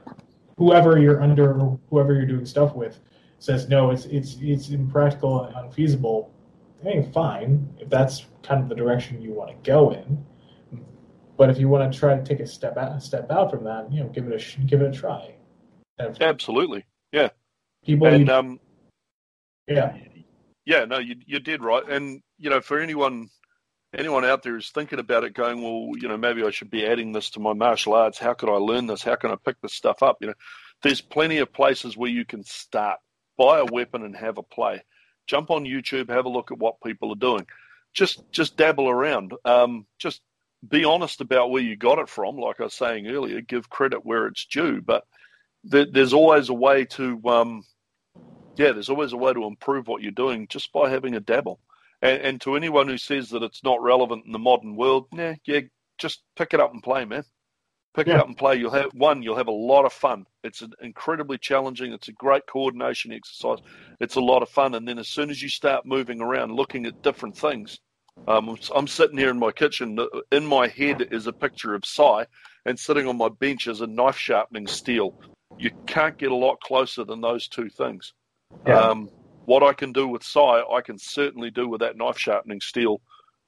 whoever 0.59 0.99
you're 0.99 1.22
under, 1.22 1.55
whoever 1.90 2.14
you're 2.14 2.26
doing 2.26 2.45
stuff 2.45 2.74
with, 2.74 3.01
says 3.38 3.68
no, 3.68 3.90
it's 3.90 4.07
it's 4.07 4.38
it's 4.40 4.70
impractical 4.70 5.45
and 5.45 5.55
unfeasible. 5.57 6.32
Hey, 6.82 7.09
fine 7.12 7.72
if 7.78 7.88
that's 7.88 8.26
kind 8.43 8.61
of 8.61 8.68
the 8.68 8.74
direction 8.74 9.22
you 9.22 9.32
want 9.32 9.51
to 9.51 9.70
go 9.70 9.93
in. 9.93 10.24
But 11.36 11.49
if 11.49 11.59
you 11.59 11.68
want 11.68 11.93
to 11.93 11.99
try 11.99 12.16
to 12.16 12.22
take 12.22 12.40
a 12.40 12.47
step 12.47 12.76
out, 12.76 13.01
step 13.03 13.30
out 13.30 13.51
from 13.51 13.64
that, 13.64 13.90
you 13.93 14.01
know, 14.01 14.09
give 14.09 14.26
it 14.28 14.34
a 14.34 14.61
give 14.62 14.82
it 14.82 14.88
a 14.88 14.93
try. 14.93 15.34
If 15.99 16.20
Absolutely. 16.20 16.84
Yeah. 17.12 17.30
People, 17.84 18.09
And 18.09 18.28
um, 18.30 18.61
yeah, 19.68 19.97
yeah, 20.64 20.84
no, 20.84 20.99
you 20.99 21.16
you 21.26 21.38
did 21.38 21.62
right. 21.62 21.88
And 21.88 22.22
you 22.38 22.51
know, 22.51 22.61
for 22.61 22.78
anyone 22.80 23.28
anyone 23.95 24.24
out 24.24 24.43
there 24.43 24.55
who's 24.55 24.70
thinking 24.70 24.99
about 24.99 25.24
it, 25.24 25.34
going, 25.34 25.62
well, 25.62 25.90
you 25.99 26.09
know, 26.09 26.16
maybe 26.16 26.45
I 26.45 26.51
should 26.51 26.70
be 26.70 26.86
adding 26.86 27.12
this 27.12 27.30
to 27.30 27.40
my 27.40 27.53
martial 27.53 27.95
arts. 27.95 28.18
How 28.18 28.34
could 28.34 28.49
I 28.49 28.57
learn 28.57 28.86
this? 28.86 29.03
How 29.03 29.16
can 29.16 29.30
I 29.30 29.36
pick 29.36 29.61
this 29.61 29.74
stuff 29.74 30.03
up? 30.03 30.18
You 30.20 30.28
know, 30.28 30.34
there's 30.82 31.01
plenty 31.01 31.38
of 31.38 31.53
places 31.53 31.97
where 31.97 32.11
you 32.11 32.24
can 32.24 32.45
start. 32.45 32.99
Buy 33.38 33.61
a 33.61 33.64
weapon 33.64 34.03
and 34.03 34.16
have 34.16 34.38
a 34.38 34.43
play. 34.43 34.82
Jump 35.26 35.51
on 35.51 35.64
YouTube, 35.64 36.11
have 36.11 36.26
a 36.26 36.30
look 36.30 36.51
at 36.51 36.59
what 36.59 36.82
people 36.84 37.12
are 37.12 37.16
doing. 37.16 37.47
Just 37.95 38.22
just 38.30 38.57
dabble 38.57 38.88
around. 38.88 39.34
Um, 39.45 39.86
just 39.99 40.20
be 40.66 40.84
honest 40.84 41.20
about 41.20 41.51
where 41.51 41.62
you 41.62 41.76
got 41.76 41.99
it 41.99 42.09
from. 42.09 42.36
Like 42.36 42.61
I 42.61 42.64
was 42.64 42.74
saying 42.74 43.07
earlier, 43.07 43.40
give 43.40 43.70
credit 43.70 44.05
where 44.05 44.26
it's 44.26 44.47
due. 44.47 44.80
But 44.80 45.05
there, 45.64 45.86
there's 45.86 46.12
always 46.12 46.49
a 46.49 46.55
way 46.55 46.86
to 46.86 47.20
um, 47.26 47.64
yeah, 48.57 48.72
there's 48.72 48.90
always 48.90 49.12
a 49.12 49.16
way 49.16 49.32
to 49.32 49.45
improve 49.45 49.88
what 49.88 50.03
you're 50.03 50.12
doing 50.12 50.47
just 50.49 50.72
by 50.72 50.90
having 50.90 51.14
a 51.14 51.20
dabble. 51.20 51.61
And, 52.03 52.20
and 52.22 52.40
to 52.42 52.57
anyone 52.57 52.88
who 52.88 52.98
says 52.98 53.30
that 53.30 53.42
it's 53.42 53.64
not 53.64 53.80
relevant 53.80 54.26
in 54.26 54.32
the 54.32 54.38
modern 54.38 54.76
world, 54.76 55.07
yeah, 55.12 55.36
yeah, 55.46 55.61
just 55.98 56.22
pick 56.36 56.53
it 56.53 56.61
up 56.61 56.72
and 56.72 56.82
play, 56.82 57.05
man. 57.05 57.24
Pick 57.94 58.09
it 58.09 58.16
up 58.16 58.26
and 58.26 58.36
play. 58.36 58.57
You'll 58.57 58.70
have 58.70 58.90
one. 58.94 59.22
You'll 59.22 59.36
have 59.36 59.48
a 59.48 59.53
lot 59.53 59.84
of 59.84 59.92
fun. 59.92 60.24
It's 60.42 60.62
an 60.62 60.72
incredibly 60.80 61.36
challenging. 61.36 61.92
It's 61.92 62.09
a 62.09 62.12
great 62.12 62.46
coordination 62.46 63.12
exercise. 63.12 63.59
It's 64.00 64.14
a 64.14 64.20
lot 64.20 64.42
of 64.42 64.48
fun. 64.48 64.74
And 64.74 64.88
then 64.88 64.98
as 64.98 65.09
soon 65.09 65.28
as 65.28 65.42
you 65.42 65.50
start 65.50 65.84
moving 65.84 66.22
around, 66.22 66.55
looking 66.55 66.86
at 66.86 67.03
different 67.03 67.36
things, 67.36 67.78
um, 68.26 68.57
I'm- 68.74 68.86
sitting 68.86 69.18
here 69.18 69.28
in 69.28 69.38
my 69.38 69.53
kitchen. 69.53 69.98
In 70.30 70.46
my 70.46 70.68
head 70.68 71.09
is 71.12 71.26
a 71.26 71.34
picture 71.34 71.74
of 71.74 71.84
Sai, 71.84 72.26
and 72.64 72.78
sitting 72.80 73.07
on 73.07 73.18
my 73.18 73.28
bench 73.28 73.66
is 73.66 73.82
a 73.82 73.86
knife 73.86 74.16
sharpening 74.16 74.68
steel. 74.68 75.20
You 75.59 75.70
can't 75.86 76.16
get 76.16 76.32
a 76.32 76.34
lot 76.34 76.61
closer 76.61 77.05
than 77.05 77.20
those 77.20 77.46
two 77.46 77.68
things. 77.68 78.14
Yeah. 78.66 78.78
Um, 78.78 79.11
what 79.45 79.62
I 79.62 79.72
can 79.72 79.93
do 79.93 80.07
with 80.09 80.22
Sai, 80.22 80.62
I 80.62 80.80
can 80.80 80.99
certainly 80.99 81.51
do 81.51 81.68
with 81.68 81.80
that 81.80 81.97
knife 81.97 82.18
sharpening 82.18 82.61
steel. 82.61 83.01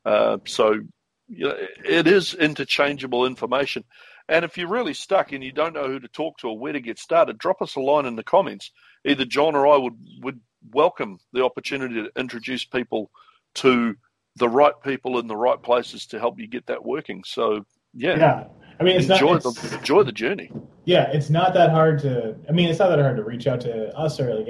Uh, 0.04 0.38
so 0.46 0.80
you 1.28 1.48
know, 1.48 1.56
it 1.84 2.06
is 2.06 2.34
interchangeable 2.34 3.26
information. 3.26 3.84
And 4.28 4.44
if 4.44 4.56
you're 4.56 4.68
really 4.68 4.94
stuck 4.94 5.32
and 5.32 5.44
you 5.44 5.52
don't 5.52 5.74
know 5.74 5.86
who 5.86 6.00
to 6.00 6.08
talk 6.08 6.38
to 6.38 6.48
or 6.48 6.58
where 6.58 6.72
to 6.72 6.80
get 6.80 6.98
started, 6.98 7.38
drop 7.38 7.60
us 7.60 7.76
a 7.76 7.80
line 7.80 8.06
in 8.06 8.16
the 8.16 8.22
comments. 8.22 8.70
Either 9.04 9.24
John 9.24 9.54
or 9.54 9.66
I 9.66 9.76
would, 9.76 9.94
would 10.22 10.40
welcome 10.72 11.18
the 11.32 11.44
opportunity 11.44 11.94
to 11.96 12.10
introduce 12.16 12.64
people 12.64 13.10
to 13.56 13.94
the 14.36 14.48
right 14.48 14.74
people 14.82 15.18
in 15.18 15.26
the 15.26 15.36
right 15.36 15.62
places 15.62 16.06
to 16.06 16.18
help 16.18 16.38
you 16.38 16.46
get 16.46 16.66
that 16.66 16.84
working. 16.84 17.22
So 17.24 17.64
yeah, 17.92 18.16
yeah. 18.16 18.44
I 18.80 18.82
mean, 18.82 18.96
it's 18.96 19.08
enjoy 19.08 19.34
not. 19.34 19.46
it's- 19.46 19.70
the 19.70 19.78
enjoy 19.78 20.02
the 20.02 20.12
journey. 20.12 20.50
Yeah, 20.86 21.10
it's 21.12 21.30
not 21.30 21.54
that 21.54 21.70
hard 21.70 22.00
to. 22.00 22.36
I 22.48 22.52
mean, 22.52 22.68
it's 22.68 22.78
not 22.78 22.88
that 22.90 22.98
hard 22.98 23.16
to 23.16 23.24
reach 23.24 23.46
out 23.46 23.60
to 23.62 23.96
us 23.96 24.20
or 24.20 24.34
like 24.34 24.48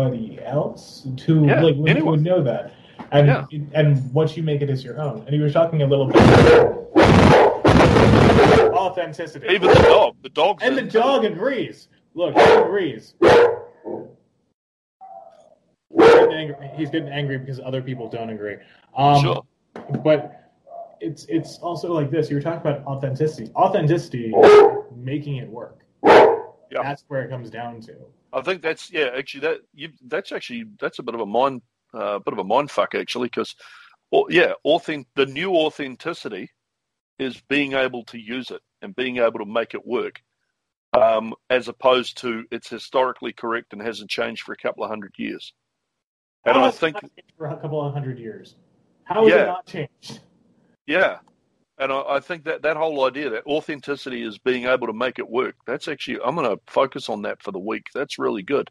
anybody 0.00 0.38
else 0.44 1.06
to 1.16 1.44
Yeah, 1.46 1.60
like 1.62 1.76
would, 1.76 1.90
anyone. 1.90 2.12
would 2.12 2.22
know 2.22 2.42
that, 2.42 2.72
and 3.10 3.26
Yeah. 3.28 3.46
and 3.74 4.12
once 4.12 4.36
you 4.36 4.42
make 4.42 4.62
it 4.62 4.70
as 4.70 4.84
your 4.84 5.00
own. 5.00 5.24
And 5.26 5.34
you 5.36 5.42
were 5.42 5.50
talking 5.50 5.82
a 5.82 5.86
little 5.86 6.06
bit 6.06 6.16
authenticity, 8.74 9.46
Even 9.48 9.68
the 9.68 9.74
dog, 9.82 10.16
the 10.22 10.28
dog 10.28 10.58
and 10.62 10.76
the 10.76 10.82
dog 10.82 11.24
agrees. 11.24 11.88
Look, 12.14 12.34
he 12.36 12.40
agrees. 12.52 13.14
He's 15.94 16.08
getting 16.08 16.32
angry, 16.32 16.70
he's 16.74 16.90
getting 16.90 17.08
angry 17.08 17.38
because 17.38 17.60
other 17.60 17.82
people 17.82 18.08
don't 18.08 18.30
agree. 18.30 18.56
Um, 18.96 19.22
Sure. 19.22 19.42
but 20.02 20.50
it's 21.00 21.24
it's 21.26 21.58
also 21.58 21.92
like 21.92 22.10
this. 22.10 22.30
You 22.30 22.36
were 22.36 22.42
talking 22.42 22.60
about 22.60 22.84
authenticity. 22.86 23.50
Authenticity, 23.54 24.32
making 24.94 25.36
it 25.36 25.48
work. 25.48 25.80
Yeah. 26.04 26.82
That's 26.82 27.04
where 27.08 27.22
it 27.22 27.28
comes 27.28 27.50
down 27.50 27.80
to. 27.82 27.94
I 28.32 28.40
think 28.40 28.62
that's 28.62 28.90
yeah. 28.90 29.10
Actually, 29.16 29.40
that 29.40 29.58
you 29.74 29.90
that's 30.06 30.32
actually 30.32 30.64
that's 30.80 30.98
a 30.98 31.02
bit 31.02 31.14
of 31.14 31.20
a 31.20 31.26
mind 31.26 31.62
uh, 31.94 32.18
bit 32.20 32.32
of 32.32 32.38
a 32.38 32.44
mind 32.44 32.70
fuck 32.70 32.94
actually 32.94 33.28
because 33.28 33.54
yeah, 34.28 34.52
authentic 34.64 35.08
the 35.14 35.26
new 35.26 35.54
authenticity 35.54 36.50
is 37.18 37.40
being 37.48 37.72
able 37.74 38.04
to 38.04 38.18
use 38.18 38.50
it 38.50 38.60
and 38.80 38.94
being 38.96 39.18
able 39.18 39.38
to 39.38 39.46
make 39.46 39.74
it 39.74 39.86
work, 39.86 40.20
um, 40.92 41.34
as 41.50 41.68
opposed 41.68 42.18
to 42.18 42.44
it's 42.50 42.68
historically 42.68 43.32
correct 43.32 43.72
and 43.72 43.82
hasn't 43.82 44.10
changed 44.10 44.42
for 44.42 44.52
a 44.52 44.56
couple 44.56 44.84
of 44.84 44.90
hundred 44.90 45.14
years. 45.16 45.52
And 46.44 46.58
I 46.58 46.70
think 46.70 46.96
for 47.38 47.46
a 47.46 47.56
couple 47.56 47.86
of 47.86 47.92
hundred 47.92 48.18
years. 48.18 48.56
How 49.04 49.22
has 49.22 49.32
Yeah. 49.32 49.42
it 49.42 49.46
not 49.46 49.66
changed? 49.66 50.20
Yeah. 50.86 51.18
And 51.82 51.92
I, 51.92 52.02
I 52.02 52.20
think 52.20 52.44
that 52.44 52.62
that 52.62 52.76
whole 52.76 53.04
idea 53.04 53.30
that 53.30 53.46
authenticity 53.46 54.22
is 54.22 54.38
being 54.38 54.66
able 54.66 54.86
to 54.86 54.92
make 54.92 55.18
it 55.18 55.28
work, 55.28 55.56
that's 55.66 55.88
actually, 55.88 56.18
I'm 56.24 56.34
going 56.34 56.48
to 56.48 56.60
focus 56.66 57.08
on 57.08 57.22
that 57.22 57.42
for 57.42 57.52
the 57.52 57.58
week. 57.58 57.86
That's 57.94 58.18
really 58.18 58.42
good 58.42 58.70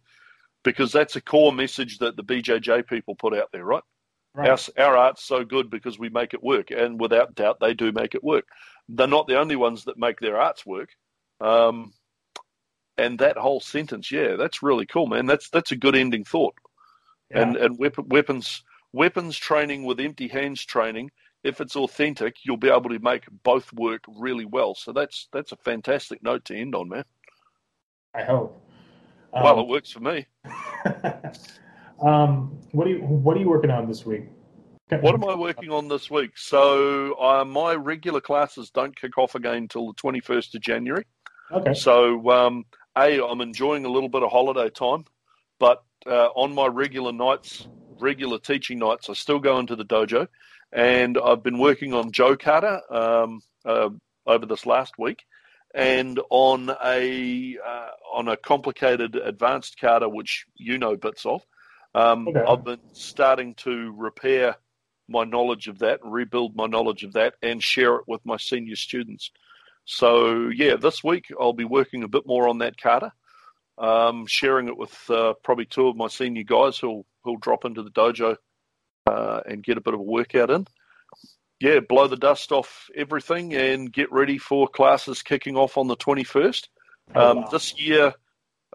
because 0.63 0.91
that's 0.91 1.15
a 1.15 1.21
core 1.21 1.51
message 1.51 1.97
that 1.99 2.15
the 2.15 2.23
BJJ 2.23 2.87
people 2.87 3.15
put 3.15 3.35
out 3.35 3.49
there, 3.51 3.65
right? 3.65 3.83
Right. 4.33 4.49
Our, 4.49 4.85
our 4.85 4.97
art's 4.97 5.23
so 5.23 5.43
good 5.43 5.69
because 5.69 5.99
we 5.99 6.09
make 6.09 6.33
it 6.33 6.43
work. 6.43 6.71
And 6.71 6.99
without 6.99 7.35
doubt, 7.35 7.57
they 7.59 7.73
do 7.73 7.91
make 7.91 8.15
it 8.15 8.23
work. 8.23 8.45
They're 8.87 9.07
not 9.07 9.27
the 9.27 9.39
only 9.39 9.55
ones 9.55 9.85
that 9.85 9.97
make 9.97 10.19
their 10.19 10.39
arts 10.39 10.65
work. 10.65 10.89
Um, 11.41 11.93
and 12.97 13.19
that 13.19 13.37
whole 13.37 13.59
sentence. 13.59 14.11
Yeah, 14.11 14.35
that's 14.35 14.63
really 14.63 14.85
cool, 14.85 15.07
man. 15.07 15.25
That's 15.25 15.49
that's 15.49 15.71
a 15.71 15.75
good 15.75 15.95
ending 15.95 16.23
thought. 16.23 16.55
Yeah. 17.29 17.41
And 17.41 17.55
and 17.57 17.79
weapon, 17.79 18.05
weapons 18.09 18.63
weapons 18.93 19.37
training 19.37 19.83
with 19.83 19.99
empty 19.99 20.27
hands 20.27 20.63
training. 20.63 21.11
If 21.43 21.59
it's 21.61 21.75
authentic, 21.75 22.37
you'll 22.43 22.57
be 22.57 22.69
able 22.69 22.89
to 22.89 22.99
make 22.99 23.23
both 23.43 23.71
work 23.73 24.03
really 24.07 24.45
well. 24.45 24.75
So 24.75 24.91
that's 24.91 25.27
that's 25.33 25.51
a 25.51 25.57
fantastic 25.57 26.21
note 26.23 26.45
to 26.45 26.55
end 26.55 26.75
on, 26.75 26.89
man. 26.89 27.03
I 28.13 28.23
hope. 28.23 28.61
well, 29.33 29.59
it 29.59 29.63
Um, 29.63 29.67
works 29.69 29.91
for 29.91 30.01
me. 30.01 30.25
um, 32.01 32.59
what 32.71 32.87
are 32.87 32.91
you 32.91 32.99
What 32.99 33.37
are 33.37 33.39
you 33.39 33.49
working 33.49 33.71
on 33.71 33.87
this 33.87 34.05
week? 34.05 34.25
What 34.99 35.15
am 35.15 35.23
I 35.23 35.35
working 35.35 35.71
on 35.71 35.87
this 35.87 36.11
week? 36.11 36.37
So 36.37 37.13
uh, 37.13 37.45
my 37.45 37.73
regular 37.75 38.19
classes 38.19 38.71
don't 38.71 38.93
kick 38.99 39.17
off 39.17 39.35
again 39.35 39.55
until 39.55 39.87
the 39.87 39.93
twenty 39.93 40.19
first 40.19 40.53
of 40.53 40.61
January. 40.61 41.05
Okay. 41.51 41.73
So, 41.73 42.29
um, 42.29 42.65
A, 42.97 43.21
I'm 43.21 43.41
enjoying 43.41 43.85
a 43.85 43.89
little 43.89 44.09
bit 44.09 44.23
of 44.23 44.31
holiday 44.31 44.69
time, 44.69 45.05
but 45.59 45.83
uh, 46.05 46.27
on 46.27 46.53
my 46.53 46.67
regular 46.67 47.11
nights, 47.11 47.67
regular 47.99 48.39
teaching 48.39 48.79
nights, 48.79 49.09
I 49.09 49.13
still 49.13 49.39
go 49.39 49.59
into 49.59 49.75
the 49.75 49.83
dojo, 49.83 50.27
and 50.71 51.17
I've 51.17 51.43
been 51.43 51.59
working 51.59 51.93
on 51.93 52.11
Jo 52.11 52.35
kata 52.35 52.81
um, 52.89 53.41
uh, 53.65 53.89
over 54.25 54.45
this 54.45 54.65
last 54.65 54.93
week, 54.97 55.23
and 55.73 56.19
on 56.29 56.69
a 56.83 57.57
uh, 57.65 57.89
on 58.13 58.27
a 58.27 58.37
complicated 58.37 59.15
advanced 59.15 59.77
kata, 59.79 60.07
which 60.07 60.45
you 60.55 60.77
know 60.77 60.95
bits 60.95 61.25
of. 61.25 61.41
Um, 61.93 62.27
Okay. 62.27 62.43
I've 62.47 62.63
been 62.63 62.79
starting 62.93 63.55
to 63.55 63.93
repair 63.97 64.55
my 65.09 65.25
knowledge 65.25 65.67
of 65.67 65.79
that, 65.79 65.99
rebuild 66.03 66.55
my 66.55 66.67
knowledge 66.67 67.03
of 67.03 67.13
that, 67.13 67.35
and 67.41 67.61
share 67.61 67.95
it 67.95 68.03
with 68.07 68.21
my 68.25 68.37
senior 68.37 68.77
students. 68.77 69.29
So 69.85 70.47
yeah, 70.49 70.77
this 70.77 71.03
week 71.03 71.25
I'll 71.39 71.53
be 71.53 71.65
working 71.65 72.03
a 72.03 72.07
bit 72.07 72.25
more 72.25 72.47
on 72.47 72.59
that 72.59 72.77
kata, 72.77 73.11
um, 73.77 74.25
sharing 74.25 74.67
it 74.67 74.77
with 74.77 74.97
uh, 75.09 75.33
probably 75.43 75.65
two 75.65 75.87
of 75.87 75.97
my 75.97 76.07
senior 76.07 76.43
guys 76.43 76.77
who'll 76.77 77.05
who'll 77.23 77.37
drop 77.37 77.65
into 77.65 77.83
the 77.83 77.91
dojo 77.91 78.37
uh, 79.07 79.41
and 79.45 79.63
get 79.63 79.77
a 79.77 79.81
bit 79.81 79.93
of 79.93 79.99
a 79.99 80.03
workout 80.03 80.49
in. 80.49 80.65
Yeah, 81.59 81.79
blow 81.79 82.07
the 82.07 82.17
dust 82.17 82.51
off 82.51 82.89
everything 82.95 83.53
and 83.53 83.91
get 83.91 84.11
ready 84.11 84.37
for 84.39 84.67
classes 84.67 85.21
kicking 85.21 85.55
off 85.55 85.77
on 85.77 85.87
the 85.87 85.95
twenty 85.95 86.23
first. 86.23 86.69
Oh, 87.13 87.31
Um, 87.31 87.41
wow. 87.41 87.47
This 87.49 87.79
year, 87.79 88.13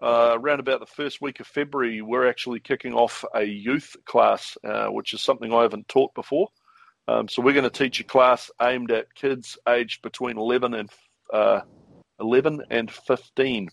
uh, 0.01 0.37
around 0.39 0.59
about 0.61 0.79
the 0.79 0.85
first 0.85 1.21
week 1.21 1.39
of 1.39 1.47
February, 1.47 2.01
we're 2.01 2.27
actually 2.29 2.59
kicking 2.61 2.93
off 2.93 3.25
a 3.35 3.43
youth 3.43 3.95
class, 4.05 4.57
uh, 4.63 4.87
which 4.87 5.13
is 5.13 5.21
something 5.21 5.53
I 5.53 5.63
haven't 5.63 5.87
taught 5.89 6.13
before. 6.13 6.47
Um, 7.09 7.27
so 7.27 7.41
we're 7.41 7.53
going 7.53 7.63
to 7.63 7.69
teach 7.69 7.99
a 7.99 8.03
class 8.03 8.51
aimed 8.61 8.91
at 8.91 9.13
kids 9.15 9.57
aged 9.67 10.01
between 10.01 10.37
11 10.37 10.73
and 10.73 10.89
uh, 11.33 11.61
11 12.19 12.63
and 12.69 12.91
15. 12.91 13.69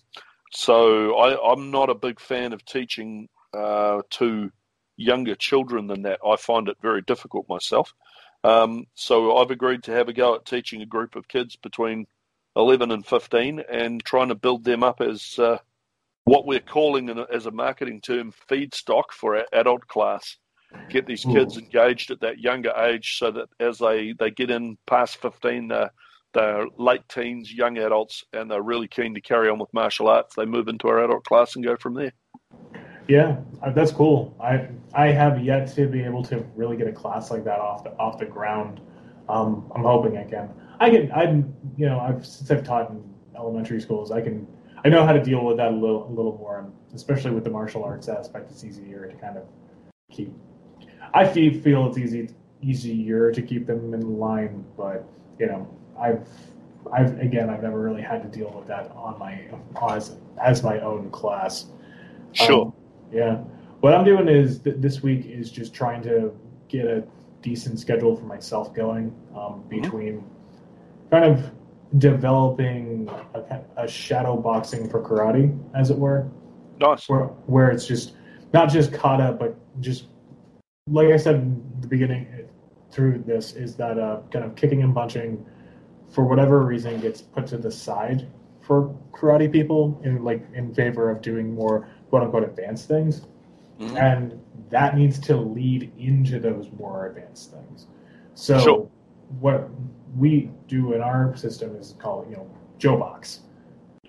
So 0.52 1.16
I, 1.16 1.52
I'm 1.52 1.70
not 1.70 1.90
a 1.90 1.94
big 1.94 2.20
fan 2.20 2.52
of 2.52 2.64
teaching 2.64 3.28
uh, 3.52 4.02
to 4.10 4.50
younger 4.96 5.34
children 5.34 5.86
than 5.86 6.02
that. 6.02 6.20
I 6.26 6.36
find 6.36 6.68
it 6.68 6.76
very 6.80 7.02
difficult 7.02 7.48
myself. 7.48 7.92
Um, 8.42 8.86
so 8.94 9.36
I've 9.36 9.50
agreed 9.50 9.82
to 9.84 9.92
have 9.92 10.08
a 10.08 10.12
go 10.12 10.34
at 10.34 10.44
teaching 10.44 10.82
a 10.82 10.86
group 10.86 11.16
of 11.16 11.28
kids 11.28 11.56
between 11.56 12.06
11 12.56 12.90
and 12.90 13.04
15 13.04 13.62
and 13.70 14.04
trying 14.04 14.28
to 14.28 14.34
build 14.34 14.64
them 14.64 14.82
up 14.82 15.00
as 15.00 15.38
uh, 15.38 15.58
what 16.24 16.46
we're 16.46 16.60
calling 16.60 17.08
in 17.08 17.18
as 17.32 17.46
a 17.46 17.50
marketing 17.50 18.00
term 18.00 18.32
feedstock 18.48 19.04
for 19.12 19.36
our 19.36 19.46
adult 19.52 19.86
class. 19.88 20.36
Get 20.90 21.06
these 21.06 21.24
kids 21.24 21.56
Ooh. 21.56 21.60
engaged 21.60 22.10
at 22.10 22.20
that 22.20 22.38
younger 22.38 22.72
age 22.76 23.18
so 23.18 23.30
that 23.30 23.48
as 23.58 23.78
they, 23.78 24.12
they 24.18 24.30
get 24.30 24.50
in 24.50 24.76
past 24.86 25.16
15, 25.16 25.68
they're, 25.68 25.90
they're 26.34 26.66
late 26.76 27.08
teens, 27.08 27.52
young 27.52 27.78
adults, 27.78 28.24
and 28.32 28.50
they're 28.50 28.62
really 28.62 28.88
keen 28.88 29.14
to 29.14 29.20
carry 29.20 29.48
on 29.48 29.58
with 29.58 29.72
martial 29.72 30.08
arts. 30.08 30.34
They 30.34 30.44
move 30.44 30.68
into 30.68 30.88
our 30.88 31.02
adult 31.02 31.24
class 31.24 31.56
and 31.56 31.64
go 31.64 31.76
from 31.76 31.94
there. 31.94 32.12
Yeah, 33.08 33.36
uh, 33.62 33.70
that's 33.70 33.92
cool. 33.92 34.34
I 34.40 34.68
I 34.94 35.08
have 35.08 35.42
yet 35.42 35.74
to 35.74 35.86
be 35.86 36.02
able 36.02 36.22
to 36.24 36.44
really 36.54 36.76
get 36.76 36.86
a 36.86 36.92
class 36.92 37.30
like 37.30 37.44
that 37.44 37.60
off 37.60 37.84
the 37.84 37.90
off 37.98 38.18
the 38.18 38.26
ground. 38.26 38.80
Um, 39.28 39.70
I'm 39.74 39.82
hoping 39.82 40.16
I 40.16 40.24
can. 40.24 40.50
I 40.80 40.90
can. 40.90 41.12
I'm 41.12 41.54
you 41.76 41.86
know 41.86 42.00
I've 42.00 42.26
since 42.26 42.50
I've 42.50 42.64
taught 42.64 42.90
in 42.90 43.02
elementary 43.36 43.80
schools. 43.80 44.10
I 44.10 44.20
can. 44.20 44.46
I 44.84 44.88
know 44.88 45.04
how 45.06 45.12
to 45.12 45.22
deal 45.22 45.44
with 45.44 45.56
that 45.58 45.72
a 45.72 45.76
little 45.76 46.06
a 46.08 46.12
little 46.12 46.36
more, 46.38 46.70
especially 46.94 47.32
with 47.32 47.44
the 47.44 47.50
martial 47.50 47.84
arts 47.84 48.08
aspect. 48.08 48.50
It's 48.50 48.64
easier 48.64 49.06
to 49.06 49.14
kind 49.14 49.36
of 49.36 49.44
keep. 50.10 50.32
I 51.12 51.26
feel 51.26 51.60
feel 51.60 51.86
it's 51.88 51.98
easy 51.98 52.30
easier 52.62 53.30
to 53.30 53.42
keep 53.42 53.66
them 53.66 53.92
in 53.92 54.18
line, 54.18 54.64
but 54.76 55.04
you 55.38 55.46
know 55.46 55.68
I've 55.98 56.26
I've 56.92 57.18
again 57.18 57.50
I've 57.50 57.62
never 57.62 57.80
really 57.80 58.02
had 58.02 58.22
to 58.22 58.28
deal 58.38 58.52
with 58.56 58.66
that 58.68 58.90
on 58.92 59.18
my 59.18 59.42
as 59.90 60.16
as 60.42 60.62
my 60.62 60.80
own 60.80 61.10
class. 61.10 61.66
Sure. 62.32 62.66
Um, 62.66 62.74
yeah. 63.14 63.36
What 63.80 63.94
I'm 63.94 64.04
doing 64.04 64.28
is 64.28 64.58
th- 64.58 64.76
this 64.78 65.02
week 65.02 65.26
is 65.26 65.50
just 65.50 65.72
trying 65.72 66.02
to 66.02 66.32
get 66.68 66.86
a 66.86 67.04
decent 67.42 67.78
schedule 67.78 68.16
for 68.16 68.24
myself 68.24 68.74
going 68.74 69.14
um, 69.36 69.62
between 69.68 70.24
kind 71.10 71.24
of 71.24 71.52
developing 71.98 73.08
a, 73.34 73.60
a 73.76 73.88
shadow 73.88 74.36
boxing 74.36 74.88
for 74.88 75.02
karate, 75.02 75.56
as 75.74 75.90
it 75.90 75.98
were, 75.98 76.26
nice. 76.80 77.08
where 77.08 77.26
where 77.46 77.70
it's 77.70 77.86
just 77.86 78.14
not 78.52 78.70
just 78.70 78.92
kata, 78.92 79.36
but 79.38 79.56
just 79.80 80.06
like 80.88 81.08
I 81.08 81.16
said 81.16 81.36
in 81.36 81.62
the 81.80 81.86
beginning 81.86 82.26
uh, 82.34 82.46
through 82.90 83.24
this 83.26 83.52
is 83.52 83.76
that 83.76 83.98
uh, 83.98 84.20
kind 84.32 84.44
of 84.44 84.56
kicking 84.56 84.82
and 84.82 84.94
punching 84.94 85.44
for 86.10 86.24
whatever 86.24 86.62
reason 86.62 87.00
gets 87.00 87.20
put 87.20 87.46
to 87.48 87.58
the 87.58 87.70
side 87.70 88.28
for 88.60 88.96
karate 89.12 89.50
people 89.50 90.00
in 90.04 90.24
like 90.24 90.42
in 90.54 90.72
favor 90.74 91.10
of 91.10 91.20
doing 91.20 91.54
more 91.54 91.88
quote 92.14 92.22
unquote 92.22 92.44
advanced 92.44 92.86
things 92.86 93.26
Mhm. 93.80 93.96
and 94.00 94.40
that 94.70 94.96
needs 94.96 95.18
to 95.18 95.36
lead 95.36 95.90
into 95.98 96.38
those 96.38 96.70
more 96.78 97.06
advanced 97.06 97.50
things 97.50 97.88
so 98.34 98.56
Sure. 98.60 98.88
what 99.40 99.68
we 100.16 100.48
do 100.68 100.92
in 100.92 101.00
our 101.00 101.34
system 101.34 101.74
is 101.74 101.96
called 101.98 102.30
you 102.30 102.36
know 102.36 102.46
joe 102.78 102.96
box 102.96 103.40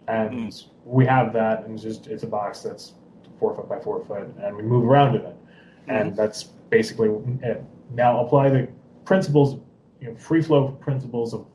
and 0.07 0.53
we 0.85 1.03
have 1.07 1.33
that 1.33 1.63
and 1.65 1.73
it's 1.73 1.81
just 1.81 2.05
it's 2.05 2.21
a 2.21 2.27
box 2.27 2.61
that's 2.61 2.93
four 3.39 3.55
foot 3.55 3.67
by 3.67 3.79
four 3.79 3.99
foot 4.05 4.27
and 4.39 4.55
we 4.55 4.61
move 4.61 4.85
around 4.85 5.15
in 5.15 5.21
it 5.25 5.35
and 5.87 6.15
that's 6.15 6.43
basically 6.69 7.09
it. 7.41 7.63
now 7.95 8.23
apply 8.23 8.49
the 8.49 8.67
principles 9.03 9.59
you 9.99 10.09
know 10.09 10.15
free 10.15 10.43
flow 10.43 10.67
principles 10.73 11.33
of 11.33 11.47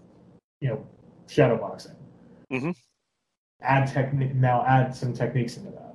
you 0.60 0.68
know 0.68 0.84
shadow 1.28 1.56
boxing 1.56 1.94
Mhm. 2.50 2.74
add 3.62 3.86
technique 3.86 4.34
now 4.34 4.64
add 4.66 4.92
some 4.92 5.12
techniques 5.12 5.56
into 5.56 5.70
that 5.70 5.89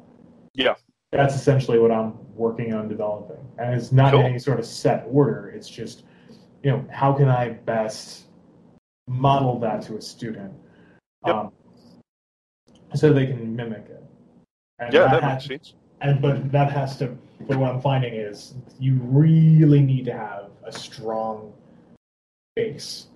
Yeah. 0.55 0.75
that's 1.11 1.35
essentially 1.35 1.79
what 1.79 1.91
i'm 1.91 2.13
working 2.35 2.73
on 2.73 2.87
developing 2.87 3.37
and 3.57 3.73
it's 3.73 3.91
not 3.91 4.11
Cool. 4.11 4.21
in 4.21 4.25
any 4.27 4.39
sort 4.39 4.59
of 4.59 4.65
set 4.65 5.05
order 5.09 5.49
it's 5.55 5.69
just 5.69 6.03
you 6.63 6.71
know 6.71 6.85
how 6.91 7.13
can 7.13 7.29
i 7.29 7.49
best 7.49 8.25
model 9.07 9.59
that 9.59 9.81
to 9.83 9.97
a 9.97 10.01
student 10.01 10.53
Yep. 11.25 11.35
um, 11.35 11.51
so 12.93 13.11
they 13.13 13.25
can 13.27 13.55
mimic 13.55 13.85
it 13.89 14.03
and 14.79 14.93
Yeah, 14.93 15.07
that 15.07 15.23
has- 15.23 15.49
makes 15.49 15.67
sense. 15.69 15.73
and 16.01 16.21
but 16.21 16.51
that 16.51 16.71
has 16.71 16.97
to. 16.97 17.17
But 17.47 17.57
what 17.57 17.71
I'm 17.71 17.81
finding 17.81 18.13
is 18.13 18.53
you 18.79 18.95
really 19.03 19.81
need 19.81 20.05
to 20.05 20.13
have 20.13 20.49
a 20.63 20.71
strong 20.71 21.51
base 22.55 23.07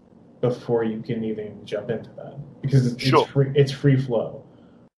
before 0.42 0.84
you 0.84 1.02
can 1.02 1.24
even 1.24 1.64
jump 1.66 1.90
into 1.90 2.10
that 2.12 2.36
because 2.62 2.86
it's, 2.94 3.02
Sure. 3.04 3.22
it's 3.24 3.32
free. 3.32 3.52
It's 3.56 3.72
free 3.72 3.98
flow, 3.98 4.44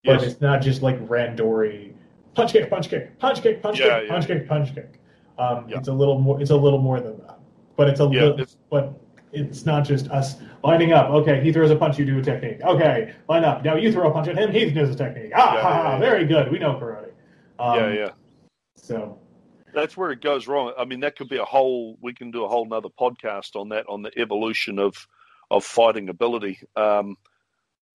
but 0.03 0.21
Yes. 0.21 0.23
it's 0.23 0.41
not 0.41 0.61
just 0.61 0.81
like 0.81 0.99
randori 1.07 1.90
punch 2.33 2.51
kick, 2.53 2.69
punch 2.69 2.89
kick, 2.89 3.17
punch 3.19 3.41
kick, 3.41 3.61
punch 3.61 3.79
Yeah, 3.79 3.99
kick, 3.99 4.03
yeah. 4.07 4.13
punch 4.13 4.27
kick, 4.27 4.47
punch 4.47 4.75
kick. 4.75 4.99
Um, 5.37 5.65
Yeah. 5.67 5.77
It's 5.77 5.87
a 5.87 5.93
little 5.93 6.19
more. 6.19 6.39
It's 6.41 6.51
a 6.51 6.55
little 6.55 6.79
more 6.79 6.99
than 6.99 7.17
that, 7.19 7.39
but 7.75 7.87
it's 7.89 7.99
a 7.99 8.05
little. 8.05 8.33
it's- 8.33 8.57
But 8.69 8.93
it's 9.33 9.65
not 9.65 9.85
just 9.85 10.09
us 10.11 10.35
lining 10.63 10.91
up. 10.93 11.09
Okay, 11.09 11.41
he 11.41 11.51
throws 11.53 11.71
a 11.71 11.75
punch, 11.75 11.97
you 11.97 12.05
do 12.05 12.19
a 12.19 12.21
technique. 12.21 12.61
Okay, 12.61 13.13
line 13.29 13.45
up. 13.45 13.63
Now 13.63 13.75
you 13.75 13.91
throw 13.91 14.09
a 14.09 14.11
punch 14.13 14.27
at 14.27 14.37
him, 14.37 14.51
he 14.51 14.69
does 14.71 14.89
a 14.89 14.95
technique. 14.95 15.31
Ah, 15.35 15.57
ha, 15.61 15.83
ha, 15.83 15.99
very 15.99 16.25
good. 16.25 16.51
We 16.51 16.59
know 16.59 16.73
karate. 16.75 17.11
Um, 17.59 17.75
yeah, 17.79 17.93
yeah. 17.93 18.09
So 18.75 19.17
That's 19.73 19.95
where 19.95 20.11
it 20.11 20.19
goes 20.21 20.47
wrong. 20.47 20.73
I 20.77 20.83
mean, 20.83 20.99
that 20.99 21.15
could 21.15 21.29
be 21.29 21.37
a 21.37 21.45
whole. 21.45 21.97
We 22.01 22.13
can 22.13 22.29
do 22.31 22.43
a 22.43 22.47
whole 22.49 22.65
nother 22.65 22.89
podcast 22.89 23.55
on 23.55 23.69
that, 23.69 23.87
on 23.87 24.01
the 24.01 24.11
evolution 24.19 24.79
of 24.79 25.07
of 25.49 25.63
fighting 25.63 26.09
ability. 26.09 26.59
Um, 26.75 27.15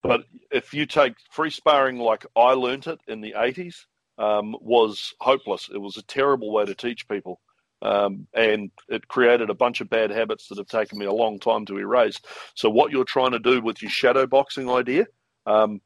but 0.03 0.25
if 0.51 0.73
you 0.73 0.87
take 0.87 1.15
free 1.31 1.51
sparring 1.51 1.99
like 1.99 2.25
I 2.35 2.53
learned 2.53 2.87
it 2.87 2.99
in 3.09 3.21
the 3.21 3.35
eighties, 3.37 3.87
um, 4.19 4.57
was 4.61 5.15
hopeless. 5.21 5.69
It 5.73 5.79
was 5.79 5.97
a 5.97 6.03
terrible 6.03 6.53
way 6.53 6.65
to 6.65 6.75
teach 6.75 7.09
people, 7.09 7.41
um, 7.83 8.27
and 8.35 8.71
it 8.89 9.09
created 9.09 9.51
a 9.51 9.55
bunch 9.55 9.81
of 9.81 9.91
bad 9.91 10.11
habits 10.11 10.49
that 10.49 10.59
have 10.59 10.69
taken 10.69 10.99
me 10.99 11.07
a 11.07 11.13
long 11.13 11.39
time 11.39 11.65
to 11.67 11.79
erase. 11.79 12.21
So, 12.55 12.71
what 12.71 12.93
you're 12.93 13.05
trying 13.05 13.33
to 13.33 13.39
do 13.39 13.61
with 13.61 13.83
your 13.83 13.91
shadow 13.91 14.27
boxing 14.27 14.71
idea, 14.71 15.07
um, 15.47 15.81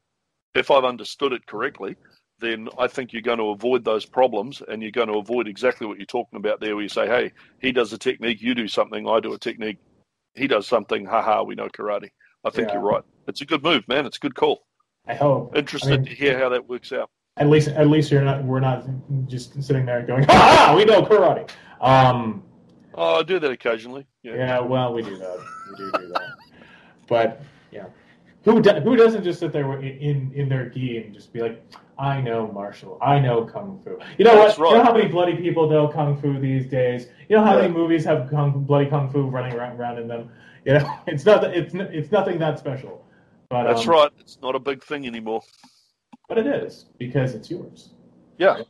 if 0.55 0.71
I've 0.71 0.85
understood 0.85 1.33
it 1.33 1.47
correctly, 1.47 1.97
then 2.41 2.69
I 2.79 2.87
think 2.87 3.13
you're 3.13 3.23
going 3.23 3.39
to 3.39 3.51
avoid 3.51 3.85
those 3.85 4.07
problems 4.07 4.63
and 4.67 4.83
you're 4.83 4.91
going 4.91 5.09
to 5.09 5.19
avoid 5.19 5.47
exactly 5.47 5.87
what 5.87 5.99
you're 5.99 6.07
talking 6.07 6.39
about 6.39 6.61
there, 6.61 6.75
where 6.75 6.83
you 6.83 6.89
say, 6.89 7.07
hey, 7.07 7.33
he 7.61 7.71
does 7.71 7.93
a 7.93 7.99
technique, 7.99 8.41
you 8.41 8.55
do 8.55 8.67
something, 8.67 9.07
I 9.07 9.21
do 9.21 9.35
a 9.35 9.39
technique, 9.39 9.79
he 10.35 10.47
does 10.47 10.67
something, 10.67 11.05
haha, 11.05 11.43
we 11.43 11.55
know 11.55 11.69
karate. 11.69 12.11
I 12.45 12.51
think 12.51 12.69
Yeah. 12.69 12.75
you're 12.75 12.83
right. 12.83 13.03
It's 13.27 13.43
a 13.43 13.47
good 13.47 13.63
move, 13.63 13.87
man. 13.89 14.07
It's 14.07 14.17
a 14.17 14.21
good 14.21 14.35
call. 14.35 14.63
I 15.07 15.15
hope. 15.15 15.57
Interested 15.57 15.93
I 15.93 15.97
mean, 15.99 16.05
to 16.07 16.15
hear 16.15 16.39
how 16.39 16.49
that 16.49 16.69
works 16.69 16.93
out. 16.93 17.11
At 17.37 17.49
least, 17.49 17.69
at 17.69 17.89
least 17.89 18.11
you're 18.11 18.23
not. 18.23 18.45
We're 18.45 18.61
not 18.61 18.87
just 19.27 19.63
sitting 19.63 19.87
there 19.87 20.03
going, 20.03 20.25
"Ha! 20.25 20.75
We 20.77 20.85
know 20.85 21.03
karate." 21.03 21.49
Um, 21.81 22.43
Oh, 22.95 23.21
I 23.21 23.23
do 23.23 23.39
that 23.39 23.51
occasionally. 23.51 24.07
Yeah. 24.23 24.35
yeah, 24.35 24.61
well, 24.61 24.93
we 24.93 25.03
do 25.03 25.17
that. 25.17 25.39
We 25.71 25.77
do 25.77 25.93
do 25.93 26.09
that. 26.09 26.23
But 27.09 27.43
yeah, 27.71 27.87
who 28.45 28.61
do, 28.61 28.73
who 28.73 28.97
doesn't 28.97 29.25
just 29.25 29.41
sit 29.41 29.53
there 29.53 29.81
in 29.81 29.99
in, 29.99 30.33
in 30.35 30.49
their 30.49 30.69
gi 30.69 30.99
and 30.99 31.15
just 31.15 31.33
be 31.33 31.41
like, 31.41 31.65
"I 31.99 32.21
know 32.21 32.51
martial. 32.53 32.99
I 33.01 33.19
know 33.19 33.45
kung 33.45 33.81
fu." 33.83 33.99
You 34.19 34.25
know 34.25 34.35
That's 34.35 34.59
what? 34.59 34.73
You 34.73 34.79
know 34.79 34.85
how 34.85 34.93
many 34.93 35.09
bloody 35.09 35.37
people 35.37 35.69
know 35.69 35.89
kung 35.89 36.21
fu 36.21 36.39
these 36.39 36.67
days. 36.67 37.07
You 37.29 37.37
know 37.37 37.45
how 37.45 37.57
many 37.57 37.73
movies 37.73 38.05
have 38.05 38.29
kung, 38.31 38.65
bloody 38.65 38.89
kung 38.91 39.11
fu 39.11 39.23
running 39.23 39.55
around, 39.55 39.79
around 39.79 39.99
in 39.99 40.09
them. 40.09 40.31
You 40.65 40.75
know, 40.75 40.99
it's 41.07 41.25
not. 41.25 41.45
It's 41.45 41.75
it's 41.75 42.11
nothing 42.11 42.39
that 42.41 42.59
special. 42.59 43.05
But 43.49 43.65
That's 43.65 43.83
um, 43.83 43.91
right. 43.91 44.11
It's 44.19 44.39
not 44.43 44.55
a 44.55 44.61
big 44.61 44.83
thing 44.85 45.07
anymore. 45.07 45.43
But 46.31 46.39
it 46.39 46.47
is 46.47 46.87
because 46.97 47.35
it's 47.35 47.51
yours. 47.51 47.91
Yeah, 48.39 48.63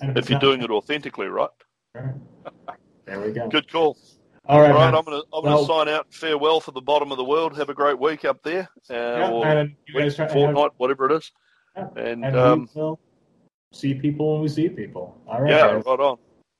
if 0.00 0.30
you're 0.30 0.38
doing 0.38 0.62
it 0.62 0.70
authentically, 0.70 1.26
right? 1.26 1.50
there 1.92 3.20
we 3.20 3.32
go. 3.32 3.48
Good 3.50 3.70
call. 3.70 3.98
All 4.46 4.60
right, 4.62 4.70
All 4.70 4.78
right, 4.78 4.84
man. 4.86 4.94
I'm 4.94 5.04
gonna 5.04 5.20
I'm 5.34 5.44
Well- 5.44 5.66
sign 5.66 5.88
out. 5.90 6.06
Farewell 6.10 6.58
for 6.58 6.70
the 6.70 6.80
bottom 6.80 7.12
of 7.12 7.18
the 7.18 7.24
world. 7.24 7.54
Have 7.58 7.68
a 7.68 7.74
great 7.74 7.98
week 7.98 8.24
up 8.24 8.42
there, 8.42 8.70
uh, 8.88 8.94
Yeah, 8.94 9.30
or 9.30 9.68
week, 9.94 10.12
fortnight, 10.30 10.70
whatever 10.78 11.04
it 11.10 11.16
is. 11.18 11.30
Yeah. 11.76 11.88
And, 11.96 12.24
and 12.24 12.34
um, 12.38 12.68
we 12.74 12.80
will 12.80 12.98
see 13.74 13.92
people 13.92 14.32
when 14.32 14.40
we 14.40 14.48
see 14.48 14.70
people. 14.70 15.20
All 15.28 15.42
right, 15.42 15.50
yeah, 15.50 15.72
guys. 15.74 15.84
right 15.84 16.00
on. 16.00 16.16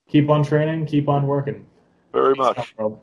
keep 0.07 0.28
on 0.28 0.45
training, 0.45 0.84
keep 0.84 1.09
on 1.09 1.26
working. 1.26 1.64
Very 2.12 2.34
Peace 2.34 2.39
much. 2.45 2.74
out. 2.78 3.01